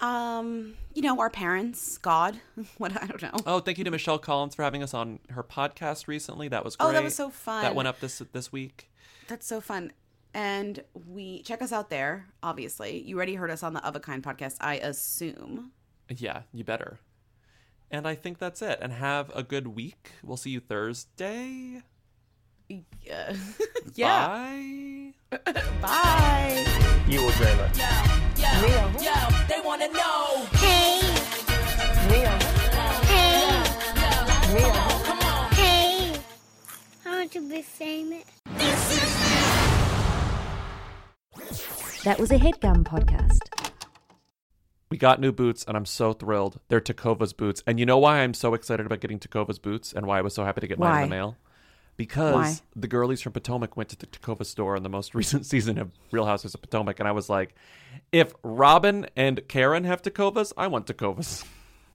Um, 0.00 0.74
you 0.92 1.02
know, 1.02 1.20
our 1.20 1.30
parents, 1.30 1.98
God, 1.98 2.40
what 2.78 3.00
I 3.00 3.06
don't 3.06 3.22
know. 3.22 3.34
Oh, 3.46 3.60
thank 3.60 3.78
you 3.78 3.84
to 3.84 3.90
Michelle 3.90 4.18
Collins 4.18 4.54
for 4.54 4.62
having 4.62 4.82
us 4.82 4.94
on 4.94 5.20
her 5.30 5.42
podcast 5.42 6.08
recently. 6.08 6.48
That 6.48 6.64
was 6.64 6.76
great. 6.76 6.88
Oh, 6.88 6.92
that 6.92 7.02
was 7.02 7.14
so 7.14 7.30
fun. 7.30 7.62
That 7.62 7.74
went 7.74 7.88
up 7.88 8.00
this 8.00 8.22
this 8.32 8.50
week. 8.52 8.90
That's 9.28 9.46
so 9.46 9.60
fun. 9.60 9.92
And 10.34 10.82
we 11.06 11.42
check 11.42 11.62
us 11.62 11.72
out 11.72 11.90
there, 11.90 12.26
obviously. 12.42 13.00
You 13.02 13.16
already 13.16 13.36
heard 13.36 13.50
us 13.50 13.62
on 13.62 13.72
the 13.72 13.86
Of 13.86 13.94
a 13.94 14.00
Kind 14.00 14.24
podcast, 14.24 14.56
I 14.60 14.76
assume. 14.78 15.70
Yeah, 16.08 16.42
you 16.52 16.64
better. 16.64 16.98
And 17.90 18.08
I 18.08 18.16
think 18.16 18.38
that's 18.38 18.60
it. 18.60 18.78
And 18.82 18.92
have 18.92 19.30
a 19.34 19.44
good 19.44 19.68
week. 19.68 20.10
We'll 20.24 20.36
see 20.36 20.50
you 20.50 20.60
Thursday. 20.60 21.82
Yeah. 22.68 23.36
yeah. 23.94 24.26
Bye. 25.30 25.52
Bye. 25.80 26.90
You 27.08 27.22
will 27.22 27.30
dream 27.32 27.58
it. 27.60 27.76
Yo, 27.76 28.46
yo, 29.02 29.14
they 29.48 29.60
wanna 29.64 29.88
know. 29.88 30.46
Hey, 30.52 31.00
Hey, 32.06 32.24
hey, 35.52 36.12
I 37.04 37.10
want 37.10 37.32
to 37.32 37.48
be 37.48 37.62
famous. 37.62 38.24
That 42.04 42.18
was 42.18 42.30
a 42.30 42.38
headgum 42.38 42.84
podcast. 42.84 43.38
We 44.90 44.96
got 44.98 45.20
new 45.20 45.32
boots, 45.32 45.64
and 45.66 45.76
I'm 45.76 45.86
so 45.86 46.12
thrilled. 46.12 46.60
They're 46.68 46.80
Tecovas 46.80 47.36
boots. 47.36 47.62
And 47.66 47.80
you 47.80 47.86
know 47.86 47.98
why 47.98 48.20
I'm 48.20 48.32
so 48.34 48.54
excited 48.54 48.86
about 48.86 49.00
getting 49.00 49.18
Tecovas 49.18 49.60
boots 49.60 49.92
and 49.92 50.06
why 50.06 50.18
I 50.18 50.22
was 50.22 50.34
so 50.34 50.44
happy 50.44 50.60
to 50.60 50.66
get 50.66 50.78
mine 50.78 50.88
in 50.90 50.94
Why? 50.96 51.02
the 51.02 51.08
mail? 51.10 51.36
Because 51.96 52.34
Why? 52.34 52.54
the 52.74 52.88
girlies 52.88 53.20
from 53.20 53.32
Potomac 53.32 53.76
went 53.76 53.88
to 53.90 53.96
the 53.96 54.06
Takova 54.06 54.44
store 54.44 54.76
in 54.76 54.82
the 54.82 54.88
most 54.88 55.14
recent 55.14 55.46
season 55.46 55.78
of 55.78 55.90
Real 56.10 56.26
Housewives 56.26 56.54
of 56.54 56.62
Potomac. 56.62 56.98
And 56.98 57.08
I 57.08 57.12
was 57.12 57.28
like, 57.28 57.54
if 58.12 58.32
Robin 58.42 59.06
and 59.16 59.46
Karen 59.48 59.84
have 59.84 60.02
Tecovas, 60.02 60.52
I 60.56 60.66
want 60.66 60.86
Tecovas. 60.86 61.44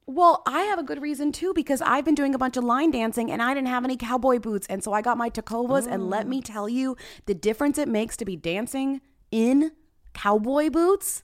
Well, 0.06 0.42
I 0.48 0.62
have 0.62 0.80
a 0.80 0.84
good 0.84 1.04
reason 1.04 1.32
too 1.32 1.54
because 1.54 1.82
I've 1.82 2.04
been 2.04 2.16
doing 2.16 2.34
a 2.34 2.40
bunch 2.40 2.58
of 2.58 2.64
line 2.64 2.90
dancing 2.90 3.30
and 3.30 3.44
I 3.44 3.54
didn't 3.54 3.68
have 3.68 3.84
any 3.84 3.96
cowboy 3.96 4.40
boots. 4.40 4.66
And 4.68 4.84
so 4.84 4.92
I 4.92 5.04
got 5.04 5.20
my 5.20 5.30
Tecovas. 5.30 5.86
And 5.86 6.10
let 6.10 6.26
mm. 6.26 6.30
me 6.30 6.42
tell 6.42 6.68
you, 6.68 6.98
the 7.28 7.36
difference 7.36 7.78
it 7.78 7.88
makes 7.88 8.18
to 8.18 8.26
be 8.26 8.36
dancing 8.36 9.02
in 9.30 9.72
cowboy 10.14 10.72
boots, 10.72 11.24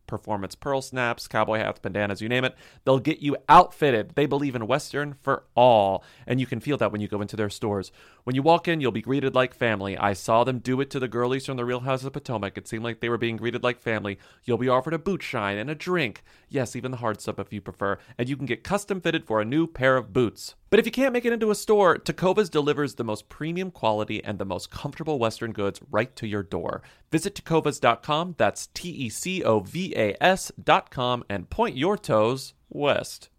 performance 0.11 0.55
pearl 0.55 0.81
snaps, 0.81 1.25
cowboy 1.25 1.57
hats, 1.57 1.79
bandanas, 1.79 2.21
you 2.21 2.27
name 2.27 2.43
it. 2.43 2.53
They'll 2.83 2.99
get 2.99 3.19
you 3.19 3.37
outfitted. 3.47 4.11
They 4.15 4.25
believe 4.25 4.55
in 4.55 4.67
Western 4.67 5.15
for 5.21 5.45
all. 5.55 6.03
And 6.27 6.39
you 6.39 6.45
can 6.45 6.59
feel 6.59 6.77
that 6.77 6.91
when 6.91 6.99
you 6.99 7.07
go 7.07 7.21
into 7.21 7.37
their 7.37 7.49
stores. 7.49 7.93
When 8.25 8.35
you 8.35 8.43
walk 8.43 8.67
in, 8.67 8.81
you'll 8.81 8.91
be 8.91 9.01
greeted 9.01 9.33
like 9.33 9.55
family. 9.55 9.97
I 9.97 10.13
saw 10.13 10.43
them 10.43 10.59
do 10.59 10.81
it 10.81 10.89
to 10.91 10.99
the 10.99 11.07
girlies 11.07 11.45
from 11.45 11.55
the 11.55 11.65
Real 11.65 11.79
House 11.79 12.03
of 12.03 12.13
Potomac. 12.13 12.57
It 12.57 12.67
seemed 12.67 12.83
like 12.83 12.99
they 12.99 13.09
were 13.09 13.17
being 13.17 13.37
greeted 13.37 13.63
like 13.63 13.79
family. 13.79 14.19
You'll 14.43 14.57
be 14.57 14.69
offered 14.69 14.93
a 14.93 14.99
boot 14.99 15.23
shine 15.23 15.57
and 15.57 15.69
a 15.69 15.75
drink. 15.75 16.23
Yes, 16.49 16.75
even 16.75 16.91
the 16.91 16.97
hard 16.97 17.21
stuff 17.21 17.39
if 17.39 17.53
you 17.53 17.61
prefer. 17.61 17.97
And 18.17 18.27
you 18.27 18.35
can 18.35 18.45
get 18.45 18.65
custom 18.65 18.99
fitted 18.99 19.25
for 19.25 19.39
a 19.39 19.45
new 19.45 19.65
pair 19.65 19.95
of 19.95 20.11
boots. 20.11 20.55
But 20.69 20.79
if 20.79 20.85
you 20.85 20.91
can't 20.91 21.11
make 21.11 21.25
it 21.25 21.33
into 21.33 21.51
a 21.51 21.55
store, 21.55 21.97
Tecovas 21.97 22.49
delivers 22.49 22.95
the 22.95 23.03
most 23.03 23.27
premium 23.27 23.71
quality 23.71 24.23
and 24.23 24.39
the 24.39 24.45
most 24.45 24.71
comfortable 24.71 25.19
Western 25.19 25.51
goods 25.51 25.81
right 25.91 26.15
to 26.15 26.25
your 26.25 26.43
door. 26.43 26.81
Visit 27.11 27.35
tecovas.com, 27.35 28.35
that's 28.37 28.67
T 28.67 28.89
E 28.89 29.09
C 29.09 29.43
O 29.43 29.59
V 29.59 29.93
A 29.97 30.00
S.com, 30.19 31.23
and 31.29 31.49
point 31.49 31.77
your 31.77 31.97
toes 31.97 32.53
west. 32.69 33.29